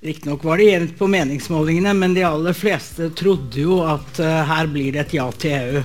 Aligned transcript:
Riktignok 0.00 0.44
var 0.44 0.56
det 0.56 0.64
jevnt 0.64 0.98
på 0.98 1.06
meningsmålingene, 1.12 1.92
men 1.92 2.14
de 2.16 2.22
aller 2.24 2.54
fleste 2.56 3.10
trodde 3.12 3.60
jo 3.60 3.82
at 3.84 4.16
uh, 4.16 4.38
her 4.48 4.70
blir 4.72 4.94
det 4.94 5.02
et 5.02 5.18
ja 5.18 5.26
til 5.36 5.52
EU. 5.58 5.82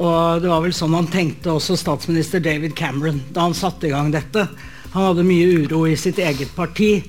Og 0.00 0.40
det 0.40 0.48
var 0.48 0.64
vel 0.64 0.72
sånn 0.76 0.96
han 0.96 1.10
tenkte 1.12 1.52
også 1.52 1.76
statsminister 1.76 2.40
David 2.40 2.72
Cameron 2.76 3.20
da 3.36 3.44
han 3.44 3.56
satte 3.56 3.90
i 3.90 3.92
gang 3.92 4.08
dette. 4.14 4.46
Han 4.94 5.10
hadde 5.10 5.28
mye 5.28 5.52
uro 5.52 5.82
i 5.84 5.98
sitt 6.00 6.16
eget 6.16 6.56
parti, 6.56 7.04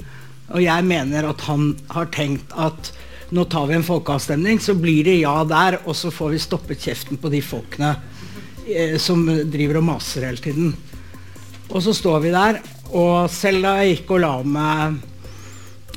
og 0.52 0.60
jeg 0.66 0.88
mener 0.92 1.32
at 1.32 1.48
han 1.48 1.72
har 1.96 2.12
tenkt 2.12 2.52
at 2.60 2.92
nå 3.32 3.48
tar 3.48 3.72
vi 3.72 3.80
en 3.80 3.88
folkeavstemning, 3.88 4.60
så 4.60 4.76
blir 4.76 5.08
det 5.08 5.22
ja 5.22 5.40
der, 5.48 5.80
og 5.88 5.96
så 5.96 6.12
får 6.12 6.36
vi 6.36 6.44
stoppet 6.44 6.84
kjeften 6.90 7.24
på 7.24 7.32
de 7.32 7.40
folkene 7.40 7.96
eh, 8.68 9.00
som 9.00 9.24
driver 9.48 9.80
og 9.80 9.92
maser 9.96 10.28
hele 10.28 10.44
tiden. 10.44 10.76
Og 11.72 11.80
så 11.88 11.96
står 11.96 12.24
vi 12.28 12.36
der, 12.36 12.66
og 12.92 13.32
selv 13.32 13.64
da 13.64 13.78
jeg 13.80 14.02
gikk 14.02 14.18
og 14.18 14.28
la 14.28 14.40
meg 14.44 15.06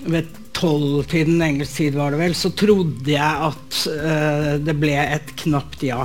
ved 0.05 0.31
tolvtiden 0.57 1.43
engelsk 1.43 1.77
tid, 1.77 1.95
var 1.95 2.15
det 2.15 2.21
vel, 2.21 2.35
så 2.37 2.51
trodde 2.57 3.13
jeg 3.13 3.51
at 3.51 3.83
uh, 3.89 4.55
det 4.61 4.75
ble 4.81 4.97
et 5.01 5.35
knapt 5.45 5.85
ja. 5.87 6.05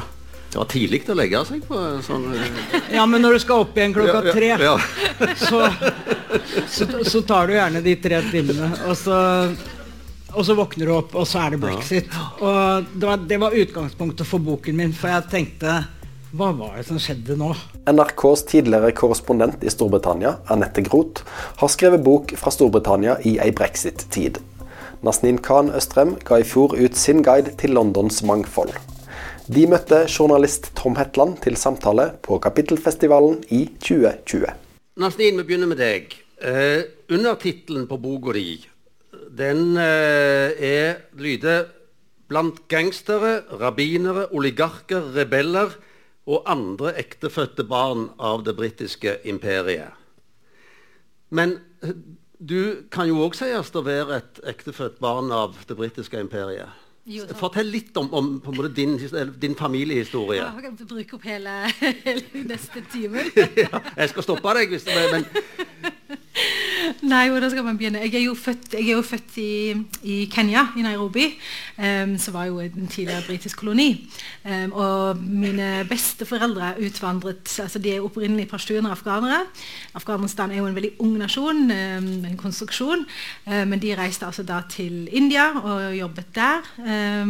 Det 0.56 0.60
var 0.62 0.70
tidlig 0.72 1.02
å 1.12 1.16
legge 1.20 1.42
seg 1.50 1.64
på 1.68 1.80
sånn 2.06 2.30
uh... 2.32 2.44
Ja, 2.96 3.04
men 3.10 3.24
når 3.26 3.36
du 3.36 3.44
skal 3.44 3.66
opp 3.66 3.76
igjen 3.76 3.96
klokka 3.96 4.22
tre, 4.30 4.54
ja, 4.56 4.76
ja, 4.76 5.32
så, 5.48 5.66
så, 6.72 6.88
så, 7.04 7.24
tar 7.28 7.50
du 7.50 7.58
gjerne 7.58 7.84
de 7.84 7.96
tre 8.00 8.22
timene. 8.30 8.70
Og 8.88 8.96
så, 9.00 9.18
og 10.32 10.48
så 10.48 10.56
våkner 10.56 10.88
du 10.88 10.96
opp, 10.96 11.18
og 11.20 11.28
så 11.28 11.44
er 11.44 11.56
det 11.56 11.62
brexit. 11.66 12.16
Og 12.40 12.88
det 12.94 13.10
var, 13.10 13.28
det 13.28 13.42
var 13.44 13.60
utgangspunktet 13.66 14.30
for 14.30 14.44
boken 14.44 14.80
min, 14.80 14.96
for 14.96 15.12
jeg 15.12 15.28
tenkte 15.34 15.82
hva 16.36 16.50
var 16.52 16.74
det 16.76 16.84
som 16.90 16.98
skjedde 17.00 17.38
nå? 17.40 17.54
NRKs 17.88 18.42
tidligere 18.50 18.92
korrespondent 18.98 19.62
i 19.64 19.72
Storbritannia, 19.72 20.34
Anette 20.52 20.84
Groth, 20.84 21.24
har 21.62 21.72
skrevet 21.72 22.04
bok 22.04 22.34
fra 22.40 22.52
Storbritannia 22.52 23.16
i 23.24 23.38
ei 23.40 23.54
brexit-tid. 23.56 24.42
Nasnin 25.06 25.40
Khan 25.40 25.72
Østrem 25.78 26.16
ga 26.28 26.42
i 26.42 26.48
fjor 26.48 26.76
ut 26.76 27.00
sin 27.00 27.24
guide 27.24 27.54
til 27.62 27.76
Londons 27.78 28.20
mangfold. 28.28 28.74
De 29.48 29.64
møtte 29.70 30.02
journalist 30.10 30.72
Tom 30.76 30.98
Hetland 31.00 31.40
til 31.46 31.56
samtale 31.62 32.10
på 32.26 32.42
Kapittelfestivalen 32.44 33.40
i 33.54 33.66
2020. 33.80 34.52
Nasnin, 35.00 35.40
vi 35.40 35.48
begynner 35.48 35.72
med 35.72 35.80
deg. 35.80 36.20
Eh, 36.42 36.84
Undertittelen 37.16 37.88
på 37.88 38.02
boka 38.02 38.34
di 38.36 38.60
den 39.36 39.78
eh, 39.78 40.52
er 40.58 41.02
lyder 41.16 41.68
Blant 42.26 42.64
gangstere, 42.68 43.44
rabbinere, 43.62 44.32
oligarker, 44.34 45.12
rebeller 45.14 45.76
og 46.26 46.46
andre 46.50 46.96
ektefødte 47.00 47.64
barn 47.70 48.10
av 48.18 48.46
det 48.46 48.56
britiske 48.58 49.20
imperiet. 49.30 49.94
Men 51.30 51.60
eh, 51.84 51.94
du 52.40 52.88
kan 52.92 53.08
jo 53.10 53.22
òg 53.26 53.38
sies 53.38 53.72
å 53.76 53.84
være 53.86 54.20
et 54.20 54.42
ektefødt 54.56 55.00
barn 55.04 55.32
av 55.34 55.56
det 55.70 55.78
britiske 55.78 56.20
imperiet. 56.20 56.82
Jo, 57.06 57.28
Fortell 57.38 57.68
litt 57.70 57.94
om, 58.02 58.08
om 58.18 58.30
din, 58.74 58.96
din, 59.38 59.54
familiehistorie. 59.56 60.40
Ja, 60.42 60.50
jeg 60.58 60.64
kan 60.66 60.88
bruke 60.90 61.20
opp 61.20 61.28
hele, 61.30 61.54
hele 62.08 62.46
neste 62.50 62.82
time. 62.90 63.28
ja, 63.64 63.82
jeg 63.94 64.10
skal 64.10 64.26
stoppe 64.26 64.56
deg. 64.58 64.74
hvis 64.74 64.88
er, 64.90 65.12
men 65.14 65.28
Nei, 67.06 67.30
hvordan 67.30 67.52
skal 67.52 67.66
man 67.66 67.78
begynne? 67.78 68.02
Jeg 68.06 68.16
er 68.20 68.26
jo 68.26 68.34
født, 68.38 68.76
er 68.78 68.84
jo 68.86 69.02
født 69.06 69.38
i, 69.42 69.52
i, 70.04 70.16
Kenya, 70.32 70.68
i 70.78 70.84
Nairobi, 70.86 71.26
um, 71.78 72.16
som 72.22 72.36
var 72.36 72.50
jo 72.50 72.60
en 72.62 72.88
tidligere 72.92 73.24
britisk 73.26 73.58
koloni. 73.62 73.88
Um, 74.46 74.74
og 74.74 75.22
mine 75.22 75.86
besteforeldre 75.90 76.76
utvandret 76.86 77.54
altså 77.62 77.80
De 77.80 77.94
er 77.96 78.06
opprinnelig 78.06 78.48
pashtuner 78.52 78.92
afghanere. 78.94 79.42
Afghanistan 79.98 80.52
er 80.52 80.62
jo 80.62 80.68
en 80.70 80.76
veldig 80.76 80.92
ung 81.00 81.16
nasjon, 81.18 81.64
um, 81.72 82.10
en 82.26 82.38
konstruksjon. 82.38 83.06
men 83.46 83.80
de 83.82 83.96
reiste 83.96 84.26
altså 84.26 84.44
da 84.44 84.62
til 84.70 85.08
India 85.12 85.48
og 85.58 85.98
jobbet 85.98 86.36
der. 86.36 86.62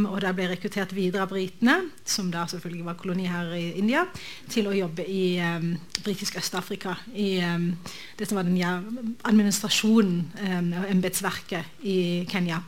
og 0.10 0.22
der 0.22 0.32
ble 0.32 0.48
rekruttert 0.50 0.96
videre 0.96 1.22
av 1.22 1.30
britene, 1.30 1.76
som 2.06 2.32
da 2.32 2.46
selvfølgelig 2.48 2.86
var 2.86 2.98
koloni 3.00 3.26
her 3.28 3.54
i 3.54 3.72
India, 3.80 4.06
til 4.50 4.68
å 4.68 4.76
jobbe 4.76 5.06
i 5.08 5.40
britisk 6.04 6.38
Øst-Afrika. 6.38 6.96
I 7.14 7.42
det 8.20 8.28
som 8.28 8.38
var 8.38 8.44
den 8.48 8.58
ja, 8.58 8.80
administrasjonen 9.46 10.20
eh, 10.42 10.60
og 10.82 10.90
embetsverket 10.90 11.86
i 11.86 11.98
Kenya. 12.30 12.62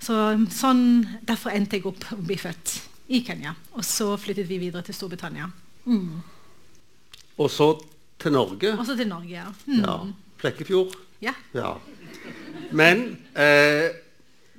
Så, 0.00 0.16
sånn, 0.52 1.04
derfor 1.24 1.54
endte 1.54 1.78
jeg 1.78 1.88
opp 1.88 2.06
å 2.12 2.20
bli 2.24 2.36
født 2.40 2.74
i 3.12 3.20
Kenya. 3.24 3.54
Og 3.76 3.84
så 3.86 4.14
flyttet 4.20 4.48
vi 4.48 4.60
videre 4.62 4.84
til 4.84 4.96
Storbritannia. 4.96 5.48
Mm. 5.84 6.22
Og 7.36 7.50
så 7.52 7.74
til 8.20 8.34
Norge? 8.34 8.72
Og 8.78 8.86
så 8.88 8.96
til 8.96 9.10
Norge, 9.10 9.34
ja. 9.34 9.48
Mm. 9.68 9.82
ja. 9.82 9.98
Flekkefjord? 10.40 10.96
Ja. 11.24 11.34
ja. 11.56 11.74
Men 12.74 13.04
eh, 13.36 13.90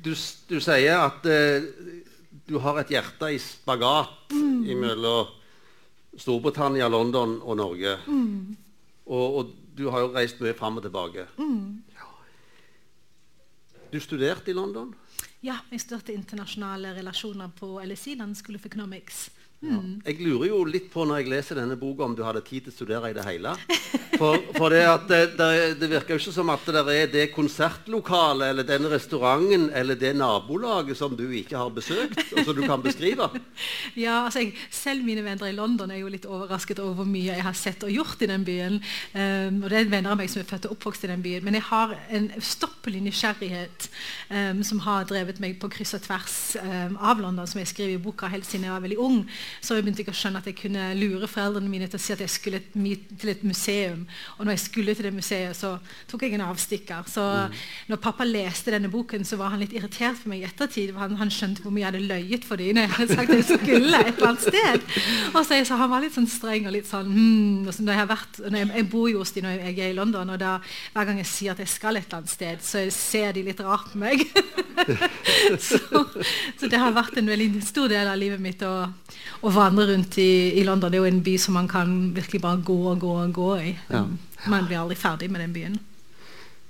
du, 0.02 0.14
du, 0.50 0.60
sier 0.62 1.02
at 1.02 1.26
eh, 1.30 1.66
du 2.46 2.58
har 2.62 2.82
et 2.82 2.94
hjerte 2.94 3.32
i 3.34 3.42
spagat 3.42 4.34
mm. 4.34 4.70
mellom 4.82 5.34
Storbritannia, 6.16 6.88
London 6.88 7.40
og 7.42 7.58
Norge. 7.60 7.98
Mm. 8.08 8.56
Og, 9.06 9.38
og, 9.40 9.54
du 9.78 9.90
har 9.92 10.06
jo 10.06 10.14
reist 10.16 10.40
mye 10.44 10.56
fram 10.58 10.80
og 10.80 10.86
tilbake. 10.86 11.28
Mm. 11.38 11.84
Du 13.92 14.00
studerte 14.00 14.52
i 14.52 14.56
London? 14.56 14.94
Ja, 15.44 15.60
jeg 15.72 15.84
studerte 15.84 16.16
internasjonale 16.16 16.96
relasjoner 16.98 17.52
på 17.60 17.76
LSI, 17.84 18.16
London 18.16 18.36
School 18.36 18.58
of 18.60 18.66
Economics. 18.66 19.30
Mm. 19.66 20.02
Jeg 20.06 20.20
lurer 20.22 20.50
jo 20.52 20.64
litt 20.70 20.92
på 20.94 21.06
når 21.08 21.24
jeg 21.24 21.32
leser 21.32 21.60
denne 21.60 21.78
boka, 21.80 22.06
om 22.06 22.16
du 22.18 22.24
hadde 22.26 22.44
tid 22.46 22.68
til 22.68 22.74
å 22.74 22.76
studere 22.76 23.12
i 23.12 23.16
det 23.18 23.26
hele. 23.26 23.56
For, 24.16 24.40
for 24.56 24.72
det, 24.72 24.84
det, 25.10 25.20
det, 25.36 25.48
det, 25.80 25.90
virker 25.92 26.16
jo 26.16 26.22
ikke 26.22 26.34
som 26.36 26.52
at 26.54 26.68
det 26.72 26.84
er 26.94 27.10
det 27.12 27.26
konsertlokalet 27.34 28.54
eller 28.54 28.68
den 28.68 28.88
restauranten 28.92 29.68
eller 29.76 29.98
det 30.00 30.14
nabolaget 30.16 30.98
som 30.98 31.16
du 31.18 31.26
ikke 31.36 31.58
har 31.60 31.74
besøkt, 31.76 32.22
og 32.32 32.46
som 32.46 32.56
du 32.56 32.64
kan 32.68 32.84
beskrive. 32.84 33.30
Ja, 33.96 34.26
altså 34.26 34.42
jeg, 34.42 34.54
Selv 34.72 35.06
mine 35.06 35.24
venner 35.24 35.48
i 35.48 35.56
London 35.56 35.92
er 35.92 36.00
jo 36.02 36.10
litt 36.12 36.26
overrasket 36.28 36.80
over 36.84 37.00
hvor 37.00 37.08
mye 37.10 37.34
jeg 37.34 37.44
har 37.44 37.56
sett 37.58 37.84
og 37.86 37.92
gjort 37.92 38.22
i 38.24 38.30
den 38.30 38.44
byen. 38.46 38.78
Um, 39.14 39.62
og 39.64 39.70
det 39.72 39.80
er 39.80 39.92
venner 39.92 40.14
av 40.14 40.20
meg 40.20 40.32
som 40.32 40.42
er 40.42 40.48
født 40.50 40.68
og 40.70 40.76
oppvokst 40.76 41.06
i 41.08 41.10
den 41.12 41.24
byen. 41.24 41.46
Men 41.46 41.58
jeg 41.58 41.66
har 41.70 41.94
en 42.18 42.28
ustoppelig 42.38 43.02
nysgjerrighet 43.06 43.88
um, 44.30 44.62
som 44.68 44.82
har 44.86 45.08
drevet 45.10 45.40
meg 45.44 45.58
på 45.62 45.70
kryss 45.74 45.96
og 45.98 46.04
tvers 46.06 46.38
um, 46.62 46.98
av 47.00 47.24
London, 47.24 47.48
som 47.50 47.62
jeg 47.62 47.72
skriver 47.72 47.96
i 47.96 48.04
boka 48.04 48.30
helt 48.32 48.48
siden 48.48 48.68
jeg 48.68 48.76
var 48.76 48.86
veldig 48.86 49.00
ung 49.02 49.22
så 49.62 49.78
jeg 49.78 49.86
begynte 49.86 50.04
jeg 50.04 50.12
å 50.12 50.18
skjønne 50.18 50.42
at 50.42 50.50
jeg 50.50 50.58
kunne 50.60 50.88
lure 51.00 51.30
foreldrene 51.30 51.72
mine 51.72 51.90
til 51.90 52.00
å 52.00 52.04
si 52.04 52.14
at 52.16 52.24
jeg 52.24 52.34
skulle 52.34 52.62
til 52.76 53.32
et 53.32 53.44
museum. 53.46 54.06
Og 54.38 54.46
når 54.46 54.56
jeg 54.56 54.64
skulle 54.66 54.96
til 54.96 55.08
det 55.08 55.14
museet, 55.16 55.56
så 55.58 55.76
tok 56.10 56.26
jeg 56.26 56.38
en 56.38 56.46
avstikker. 56.48 57.08
Så 57.12 57.24
mm. 57.24 57.58
når 57.92 58.02
pappa 58.04 58.28
leste 58.28 58.74
denne 58.74 58.92
boken, 58.92 59.26
så 59.28 59.40
var 59.40 59.54
han 59.54 59.64
litt 59.64 59.76
irritert 59.76 60.20
for 60.20 60.32
meg 60.34 60.44
i 60.44 60.50
ettertid. 60.50 60.94
Han, 61.00 61.18
han 61.20 61.34
skjønte 61.34 61.66
hvor 61.66 61.74
mye 61.76 61.86
jeg 61.86 61.92
hadde 61.92 62.06
løyet 62.10 62.48
for 62.48 62.62
dem 62.62 62.76
når 62.76 62.88
jeg 62.88 62.96
hadde 62.98 63.18
sagt 63.20 63.32
at 63.32 63.42
jeg 63.42 63.62
skulle 63.62 64.02
et 64.02 64.14
eller 64.16 64.32
annet 64.32 64.46
sted. 64.46 64.88
Og 65.34 65.42
så, 65.46 65.60
så 65.68 65.80
Han 65.80 65.92
var 65.92 66.04
litt 66.04 66.16
sånn 66.16 66.30
streng 66.30 66.70
og 66.70 66.76
litt 66.76 66.90
sånn 66.90 67.12
hmm, 67.12 67.68
og 67.70 67.80
når 67.82 67.94
jeg, 67.94 68.00
har 68.00 68.10
vært, 68.10 68.40
jeg, 68.42 68.70
jeg, 68.70 68.88
bor 68.92 69.08
jo 69.12 69.22
hos 69.22 69.34
dem 69.36 69.46
når 69.46 69.60
jeg 69.60 69.76
er 69.80 69.92
i 69.92 69.98
London, 69.98 70.34
og 70.34 70.40
da, 70.42 70.56
hver 70.94 71.10
gang 71.10 71.22
jeg 71.22 71.30
sier 71.30 71.56
at 71.56 71.62
jeg 71.62 71.72
skal 71.72 72.00
et 72.00 72.08
eller 72.08 72.22
annet 72.22 72.34
sted, 72.34 72.64
så 72.66 72.84
ser 72.94 73.36
de 73.36 73.46
litt 73.46 73.62
rart 73.66 73.92
på 73.92 74.02
meg. 74.02 74.24
så, 75.68 75.80
så, 76.60 76.70
det 76.70 76.80
har 76.80 76.96
vært 76.96 77.20
en 77.20 77.32
veldig 77.32 77.64
stor 77.66 77.92
del 77.92 78.10
av 78.12 78.20
livet 78.20 78.42
mitt 78.44 78.64
å, 78.66 78.74
å 79.46 79.54
vandre 79.54 79.88
rundt 79.92 80.18
i, 80.22 80.30
i, 80.60 80.64
London. 80.68 80.92
Det 80.92 81.00
er 81.00 81.04
jo 81.04 81.12
en 81.12 81.24
by 81.26 81.36
som 81.42 81.58
man 81.58 81.68
kan 81.72 81.92
virkelig 82.16 82.42
bare 82.42 82.64
gå 82.66 82.78
og 82.92 83.04
gå 83.04 83.12
og 83.22 83.34
gå 83.36 83.50
i. 83.62 83.76
Ja. 83.90 84.06
Man 84.52 84.70
blir 84.70 84.82
aldri 84.82 84.98
ferdig 85.00 85.30
med 85.32 85.44
den 85.44 85.54
byen. 85.54 85.78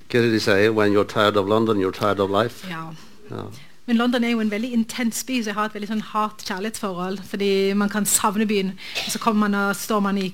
Hva 0.05 0.19
er 0.19 0.27
det 0.27 0.35
de 0.35 0.41
sier? 0.43 0.73
When 0.75 0.93
you're 0.93 1.07
tired 1.07 1.37
of 1.37 1.47
London, 1.49 1.79
you're 1.81 1.95
tired 1.95 2.19
of 2.19 2.33
life? 2.33 2.67
Ja. 2.69 2.91
ja. 3.31 3.47
Men 3.85 3.97
London 3.97 4.23
er 4.23 4.33
jo 4.33 4.41
en 4.41 4.51
veldig 4.51 4.71
intens 4.73 5.23
by, 5.23 5.39
så 5.41 5.51
jeg 5.51 5.57
har 5.57 5.69
et 5.69 5.77
veldig 5.77 5.89
sånn 5.91 6.05
hat-kjærlighetsforhold. 6.11 7.21
Fordi 7.29 7.49
man 7.77 7.89
kan 7.93 8.05
savne 8.09 8.47
byen, 8.49 8.73
og 9.05 9.13
så 9.13 9.33
man 9.33 9.57
og, 9.57 9.75
står 9.77 10.03
man 10.05 10.21
i 10.21 10.29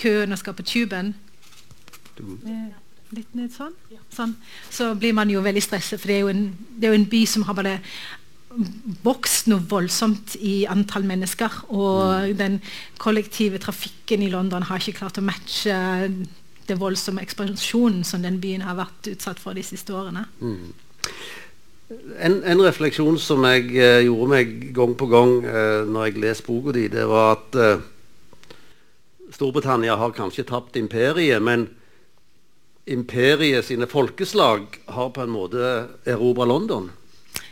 køen 0.00 0.32
og 0.32 0.40
skal 0.40 0.56
på 0.58 0.66
tuben. 0.66 1.14
Litt 3.10 3.34
ned 3.34 3.50
sånn. 3.54 3.74
sånn. 4.14 4.36
Så 4.70 4.92
blir 4.98 5.14
man 5.16 5.30
jo 5.30 5.42
veldig 5.42 5.62
stresset, 5.62 6.00
for 6.00 6.10
det 6.10 6.16
er 6.18 6.24
jo 6.24 6.32
en, 6.34 6.44
det 6.78 6.88
er 6.88 6.94
jo 6.94 7.00
en 7.00 7.10
by 7.10 7.22
som 7.26 7.46
har 7.48 7.58
bare 7.58 7.78
vokst 9.04 9.46
noe 9.50 9.62
voldsomt 9.70 10.34
i 10.42 10.64
antall 10.70 11.06
mennesker. 11.06 11.62
Og 11.70 12.30
mm. 12.30 12.36
den 12.38 12.58
kollektive 12.98 13.60
trafikken 13.62 14.24
i 14.26 14.30
London 14.32 14.66
har 14.68 14.82
ikke 14.82 14.98
klart 15.02 15.20
å 15.20 15.24
matche 15.24 15.76
det 16.70 16.78
voldsomme 16.78 17.22
ekspansjonen 17.24 18.04
som 18.06 18.22
den 18.22 18.40
byen 18.42 18.66
har 18.66 18.78
vært 18.78 19.10
utsatt 19.10 19.40
for 19.42 19.58
de 19.58 19.64
siste 19.66 19.94
årene. 19.96 20.26
Mm. 20.42 20.72
En, 22.22 22.36
en, 22.46 22.60
refleksjon 22.62 23.16
som 23.18 23.42
jeg 23.48 23.72
eh, 23.74 24.04
gjorde 24.06 24.30
meg 24.30 24.52
gang 24.76 24.92
på 24.94 25.08
gang 25.10 25.32
eh, 25.42 25.80
når 25.90 26.06
jeg 26.06 26.22
leste 26.22 26.46
boka 26.46 26.74
di, 26.76 26.84
det 26.92 27.06
var 27.10 27.32
at 27.34 27.58
eh, 27.58 27.82
Storbritannia 29.34 29.96
har 29.98 30.14
kanskje 30.14 30.46
tapt 30.46 30.78
imperiet, 30.78 31.42
men 31.42 31.66
imperiet 32.90 33.66
sine 33.66 33.90
folkeslag 33.90 34.78
har 34.94 35.10
på 35.14 35.24
en 35.24 35.34
måte 35.34 35.74
erobra 36.06 36.46
London. 36.46 36.90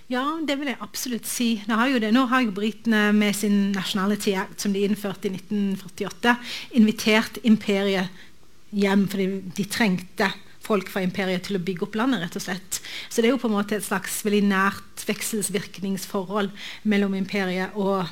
Ja, 0.09 0.25
det 0.41 0.57
vil 0.57 0.71
jeg 0.71 0.81
absolutt 0.81 1.29
si. 1.29 1.51
Nå 1.69 1.77
har 1.77 1.91
jo, 1.93 1.99
det, 2.01 2.15
nå 2.17 2.25
har 2.31 2.41
jo 2.47 2.55
britene 2.57 3.11
med 3.13 3.37
sin 3.37 3.75
Nationality 3.75 4.33
Act, 4.41 4.63
som 4.63 4.73
de 4.73 4.87
innførte 4.87 5.29
i 5.29 5.35
1948, 5.37 6.37
invitert 6.81 7.41
imperiet 7.45 8.25
hjem 8.73 9.05
fordi 9.09 9.27
de 9.57 9.67
trengte 9.69 10.31
folk 10.65 10.89
fra 10.93 11.03
imperiet 11.05 11.47
til 11.49 11.59
å 11.59 11.65
bygge 11.65 11.87
opp 11.87 11.99
landet. 12.01 12.23
rett 12.25 12.39
og 12.41 12.45
slett. 12.45 12.81
Så 13.09 13.21
det 13.21 13.29
er 13.29 13.37
jo 13.37 13.43
på 13.43 13.49
en 13.51 13.57
måte 13.57 13.77
et 13.77 13.85
slags 13.85 14.21
veldig 14.25 14.43
nært 14.49 15.05
vekselsvirkningsforhold 15.09 16.51
mellom 16.89 17.17
imperiet 17.17 17.77
og 17.77 18.09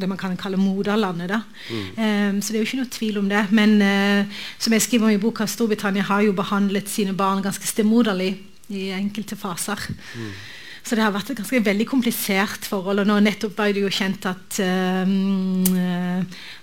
det 0.00 0.08
man 0.08 0.20
kan 0.20 0.36
kalle 0.40 0.56
moderlandet. 0.56 1.28
da. 1.28 1.42
Mm. 1.68 2.36
Um, 2.36 2.40
så 2.40 2.52
det 2.52 2.58
er 2.58 2.62
jo 2.62 2.68
ikke 2.68 2.80
noe 2.80 2.92
tvil 2.92 3.20
om 3.20 3.28
det. 3.28 3.42
Men 3.52 3.76
uh, 3.80 4.40
som 4.58 4.72
jeg 4.72 4.84
skriver 4.84 5.08
om 5.08 5.12
i 5.12 5.20
boka, 5.20 5.46
Storbritannia 5.48 6.04
har 6.08 6.24
jo 6.24 6.36
behandlet 6.36 6.88
sine 6.88 7.12
barn 7.16 7.44
ganske 7.44 7.68
stemoderlig 7.68 8.34
i 8.72 8.90
enkelte 8.96 9.36
faser. 9.36 9.80
Mm. 10.16 10.32
Så 10.84 10.96
det 10.96 11.04
har 11.04 11.14
vært 11.14 11.32
et 11.32 11.38
ganske 11.40 11.62
veldig 11.64 11.86
komplisert 11.88 12.66
forhold. 12.68 13.00
Og 13.00 13.08
nå 13.08 13.16
nettopp 13.24 13.56
var 13.56 13.72
det 13.72 13.84
jo 13.86 13.92
kjent 13.92 14.26
at 14.28 14.58
um, 14.60 15.64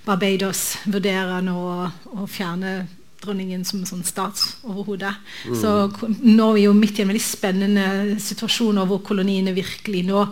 Barbados 0.06 0.66
vurderer 0.86 1.42
nå 1.46 1.58
å 1.58 2.28
fjerne 2.30 2.84
dronningen 3.22 3.64
som 3.66 3.82
sånn 3.86 4.06
statsoverhode. 4.06 5.10
Mm. 5.50 5.58
Så 5.58 5.74
nå 6.22 6.52
er 6.52 6.58
vi 6.58 6.68
jo 6.68 6.76
midt 6.78 7.00
i 7.00 7.06
en 7.06 7.12
veldig 7.12 7.24
spennende 7.26 7.88
situasjon 8.22 8.82
hvor 8.90 9.02
koloniene 9.06 9.56
virkelig 9.58 10.06
nå 10.10 10.26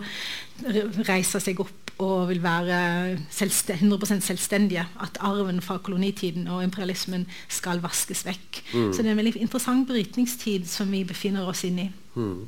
reiser 1.07 1.42
seg 1.42 1.62
opp 1.63 1.75
og 2.00 2.30
vil 2.30 2.39
være 2.39 2.77
selvstend 3.33 3.81
100% 3.83 4.24
selvstendige. 4.24 4.85
At 5.03 5.19
arven 5.25 5.59
fra 5.65 5.80
kolonitiden 5.83 6.47
og 6.47 6.63
imperialismen 6.63 7.25
skal 7.51 7.81
vaskes 7.83 8.24
vekk. 8.27 8.62
Mm. 8.71 8.94
Så 8.94 9.01
det 9.01 9.09
er 9.09 9.18
en 9.18 9.21
veldig 9.24 9.35
interessant 9.42 9.89
brytningstid 9.89 10.69
som 10.69 10.94
vi 10.94 11.03
befinner 11.07 11.50
oss 11.50 11.65
inne 11.68 11.89
i. 11.89 11.92
Mm. 12.15 12.47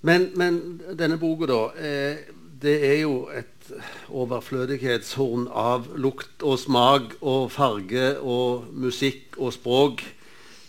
Men, 0.00 0.30
men, 0.36 0.80
denne 0.98 1.18
boka, 1.18 1.48
da. 1.50 1.60
Eh, 1.78 2.16
det 2.62 2.76
er 2.88 3.00
jo 3.02 3.26
et 3.34 3.70
overflødighetshorn 4.08 5.48
av 5.50 5.90
lukt 5.98 6.44
og 6.46 6.58
smak 6.60 7.16
og 7.20 7.50
farge 7.52 8.14
og 8.20 8.68
musikk 8.72 9.36
og 9.38 9.52
språk. 9.56 10.04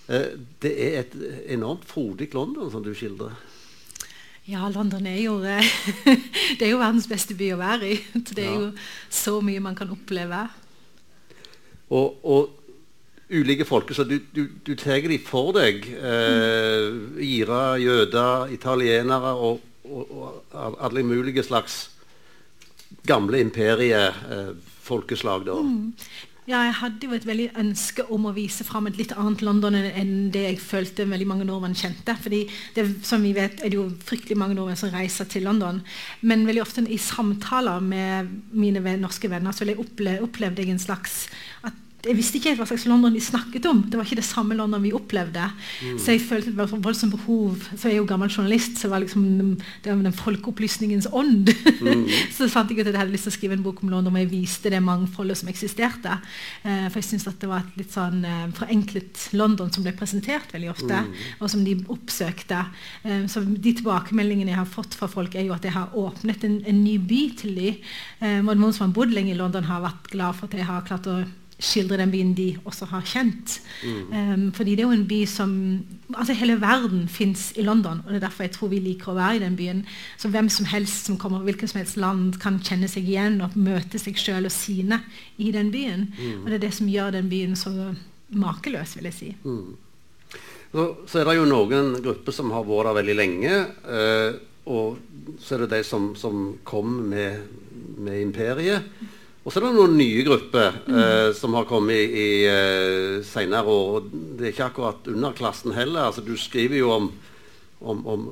Eh, 0.08 0.34
det 0.64 0.74
er 0.74 1.00
et 1.02 1.16
enormt 1.54 1.86
frodig 1.88 2.34
London 2.36 2.72
som 2.72 2.84
du 2.84 2.94
skildrer. 2.96 3.36
Ja, 4.48 4.70
London 4.72 5.06
er 5.08 5.20
jo, 5.20 5.42
eh, 5.44 5.64
det 6.60 6.68
er 6.68 6.72
jo 6.72 6.80
verdens 6.80 7.10
beste 7.12 7.36
by 7.36 7.52
å 7.56 7.60
være 7.60 7.92
i. 7.92 7.98
Det 8.16 8.46
er 8.46 8.54
jo 8.56 8.70
så 9.12 9.40
mye 9.44 9.64
man 9.64 9.76
kan 9.76 9.92
oppleve. 9.92 10.46
Og, 11.88 12.24
og 12.24 12.57
ulike 13.30 13.66
folke, 13.68 13.94
så 13.94 14.04
du, 14.08 14.20
du, 14.36 14.48
du 14.64 14.76
tar 14.76 15.02
dem 15.04 15.20
for 15.26 15.52
deg. 15.58 15.88
Eh, 15.88 16.92
ira, 17.24 17.78
jøder, 17.82 18.48
italienere 18.56 19.34
og, 19.36 19.62
og, 19.84 20.12
og, 20.12 20.44
alle 20.54 21.04
mulige 21.04 21.44
slags 21.44 21.90
gamle 23.08 23.40
imperiefolkeslag. 23.44 25.48
Eh, 25.48 25.64
mm. 25.64 25.94
Ja, 26.48 26.62
jeg 26.64 26.78
hadde 26.80 27.04
jo 27.04 27.12
et 27.12 27.26
veldig 27.28 27.50
ønske 27.60 28.06
om 28.16 28.30
å 28.30 28.32
vise 28.32 28.64
fram 28.64 28.86
et 28.88 28.96
litt 28.96 29.12
annet 29.20 29.42
London 29.44 29.76
enn 29.76 30.30
det 30.32 30.46
jeg 30.46 30.62
følte 30.64 31.04
veldig 31.04 31.26
mange 31.28 31.48
nordmenn 31.50 31.76
kjente. 31.76 32.16
fordi 32.24 32.46
det, 32.76 32.86
som 33.04 33.20
vi 33.20 33.34
vet 33.36 33.60
er 33.60 33.74
det 33.74 33.76
jo 33.76 33.90
fryktelig 34.08 34.38
mange 34.40 34.56
nordmenn 34.56 34.80
som 34.80 34.94
reiser 34.94 35.28
til 35.28 35.44
London. 35.44 35.82
Men 36.22 36.48
veldig 36.48 36.64
ofte 36.64 36.86
i 36.88 36.98
samtaler 36.98 37.84
med 37.84 38.32
mine 38.56 38.96
norske 38.96 39.28
venner 39.28 39.52
så 39.52 39.68
opplevde 39.76 40.64
jeg 40.64 40.72
en 40.72 40.80
slags 40.80 41.28
at 41.68 41.76
jeg 42.06 42.14
visste 42.14 42.38
ikke 42.38 42.54
hva 42.60 42.66
slags 42.70 42.86
London 42.86 43.16
de 43.16 43.22
snakket 43.24 43.66
om. 43.68 43.80
Det 43.90 43.98
var 43.98 44.06
ikke 44.06 44.20
det 44.20 44.28
samme 44.28 44.56
London 44.56 44.84
vi 44.84 44.94
opplevde. 44.96 45.48
Mm. 45.82 45.96
Så 46.00 46.14
jeg 46.14 46.22
følte 46.28 46.52
det 46.52 46.60
var 46.60 46.70
et 46.70 46.84
voldsomt 46.86 47.16
behov. 47.16 47.64
Så 47.74 47.90
jeg 47.90 47.98
er 47.98 48.02
jo 48.04 48.08
gammel 48.10 48.30
journalist, 48.30 48.78
så 48.78 48.86
det 48.86 48.92
var 48.94 49.02
liksom 49.02 49.24
det 49.58 49.90
var 49.90 50.04
den 50.06 50.16
folkeopplysningens 50.16 51.10
ånd. 51.10 51.50
Mm. 51.82 52.06
så 52.36 52.48
fant 52.54 52.70
jeg 52.70 52.80
ut 52.80 52.86
at 52.86 52.94
jeg 52.94 53.02
hadde 53.02 53.16
lyst 53.16 53.28
til 53.28 53.34
å 53.34 53.38
skrive 53.38 53.58
en 53.58 53.66
bok 53.66 53.82
om 53.82 53.90
London 53.92 54.14
og 54.14 54.22
jeg 54.22 54.30
viste 54.32 54.72
det 54.72 54.82
mangfoldet 54.86 55.40
som 55.42 55.50
eksisterte. 55.52 56.20
Eh, 56.62 56.86
for 56.86 57.02
jeg 57.02 57.10
syns 57.10 57.28
det 57.28 57.50
var 57.50 57.66
et 57.66 57.82
litt 57.82 57.98
sånn 57.98 58.22
eh, 58.30 58.46
forenklet 58.60 59.26
London 59.38 59.74
som 59.74 59.88
ble 59.88 59.96
presentert 59.98 60.54
veldig 60.54 60.72
ofte, 60.76 61.02
mm. 61.02 61.18
og 61.42 61.52
som 61.52 61.66
de 61.66 61.76
oppsøkte. 61.98 62.62
Eh, 63.04 63.26
så 63.32 63.42
de 63.42 63.74
tilbakemeldingene 63.82 64.54
jeg 64.54 64.62
har 64.62 64.70
fått 64.70 64.96
fra 65.00 65.10
folk, 65.12 65.34
er 65.34 65.50
jo 65.50 65.58
at 65.58 65.66
jeg 65.66 65.76
har 65.76 65.98
åpnet 65.98 66.46
en, 66.46 66.62
en 66.62 66.80
ny 66.86 66.96
by 67.02 67.26
til 67.42 67.58
dem. 67.58 67.84
Eh, 68.22 68.40
noen 68.46 68.70
som 68.70 68.88
har 68.88 68.96
bodd 68.96 69.18
lenge 69.18 69.34
i 69.34 69.42
London, 69.42 69.66
har 69.68 69.84
vært 69.84 70.14
glad 70.14 70.38
for 70.38 70.48
at 70.48 70.62
jeg 70.62 70.70
har 70.70 70.86
klart 70.88 71.10
å 71.10 71.20
skildre 71.58 71.98
den 71.98 72.12
byen 72.14 72.34
de 72.38 72.52
også 72.70 72.86
har 72.92 73.06
kjent. 73.06 73.58
Mm. 73.82 74.12
Um, 74.14 74.44
fordi 74.54 74.76
det 74.78 74.84
er 74.84 74.92
jo 74.92 74.98
en 74.98 75.08
by 75.10 75.22
som 75.30 75.54
altså 76.14 76.36
Hele 76.38 76.60
verden 76.62 77.08
fins 77.10 77.50
i 77.58 77.66
London, 77.66 78.04
og 78.06 78.14
det 78.14 78.20
er 78.20 78.28
derfor 78.28 78.46
jeg 78.46 78.54
tror 78.56 78.70
vi 78.72 78.80
liker 78.80 79.12
å 79.12 79.18
være 79.18 79.40
i 79.40 79.42
den 79.42 79.58
byen. 79.58 79.82
Så 80.18 80.30
hvem 80.30 80.50
som 80.54 80.70
helst 80.70 81.10
som 81.10 81.18
kommer 81.18 81.42
fra 81.42 81.50
hvilket 81.50 81.72
som 81.72 81.82
helst 81.82 81.98
land, 81.98 82.38
kan 82.42 82.62
kjenne 82.64 82.90
seg 82.92 83.10
igjen 83.10 83.42
og 83.42 83.58
møte 83.58 84.00
seg 84.00 84.20
sjøl 84.22 84.48
og 84.48 84.54
sine 84.54 85.02
i 85.38 85.52
den 85.56 85.72
byen. 85.74 86.08
Mm. 86.14 86.44
Og 86.44 86.52
det 86.52 86.60
er 86.60 86.66
det 86.68 86.74
som 86.78 86.94
gjør 86.94 87.18
den 87.18 87.30
byen 87.32 87.58
så 87.58 87.74
makeløs, 88.30 88.96
vil 89.00 89.10
jeg 89.10 89.18
si. 89.18 89.34
Mm. 89.44 89.76
Så, 90.72 90.86
så, 91.08 91.20
er 91.20 91.30
det 91.30 91.38
jo 91.40 91.50
noen 91.50 91.96
grupper 92.04 92.36
som 92.36 92.52
har 92.54 92.66
vært 92.68 92.92
der 92.92 93.00
veldig 93.02 93.18
lenge. 93.18 93.60
Uh, 93.88 94.38
og 94.68 94.98
så 95.40 95.56
er 95.56 95.64
det 95.64 95.78
de 95.78 95.84
som, 95.88 96.12
som 96.20 96.52
kom 96.68 96.92
med, 97.10 97.48
med 97.98 98.22
imperiet. 98.22 98.84
Og 99.48 99.54
så 99.54 99.62
er 99.62 99.64
det 99.70 99.78
noen 99.78 99.94
nye 99.96 100.24
grupper 100.28 100.82
eh, 100.92 101.30
som 101.32 101.54
har 101.56 101.64
kommet 101.70 101.96
i, 101.96 102.20
i 102.20 102.32
eh, 102.52 103.22
senere 103.24 103.72
år. 103.72 104.10
Det 104.12 104.44
er 104.44 104.52
ikke 104.52 104.66
akkurat 104.66 105.08
underklassen 105.08 105.72
heller. 105.72 106.10
Altså, 106.10 106.20
du 106.20 106.34
skriver 106.36 106.82
jo 106.82 106.90
om, 106.92 107.08
om, 107.80 108.02
om 108.12 108.26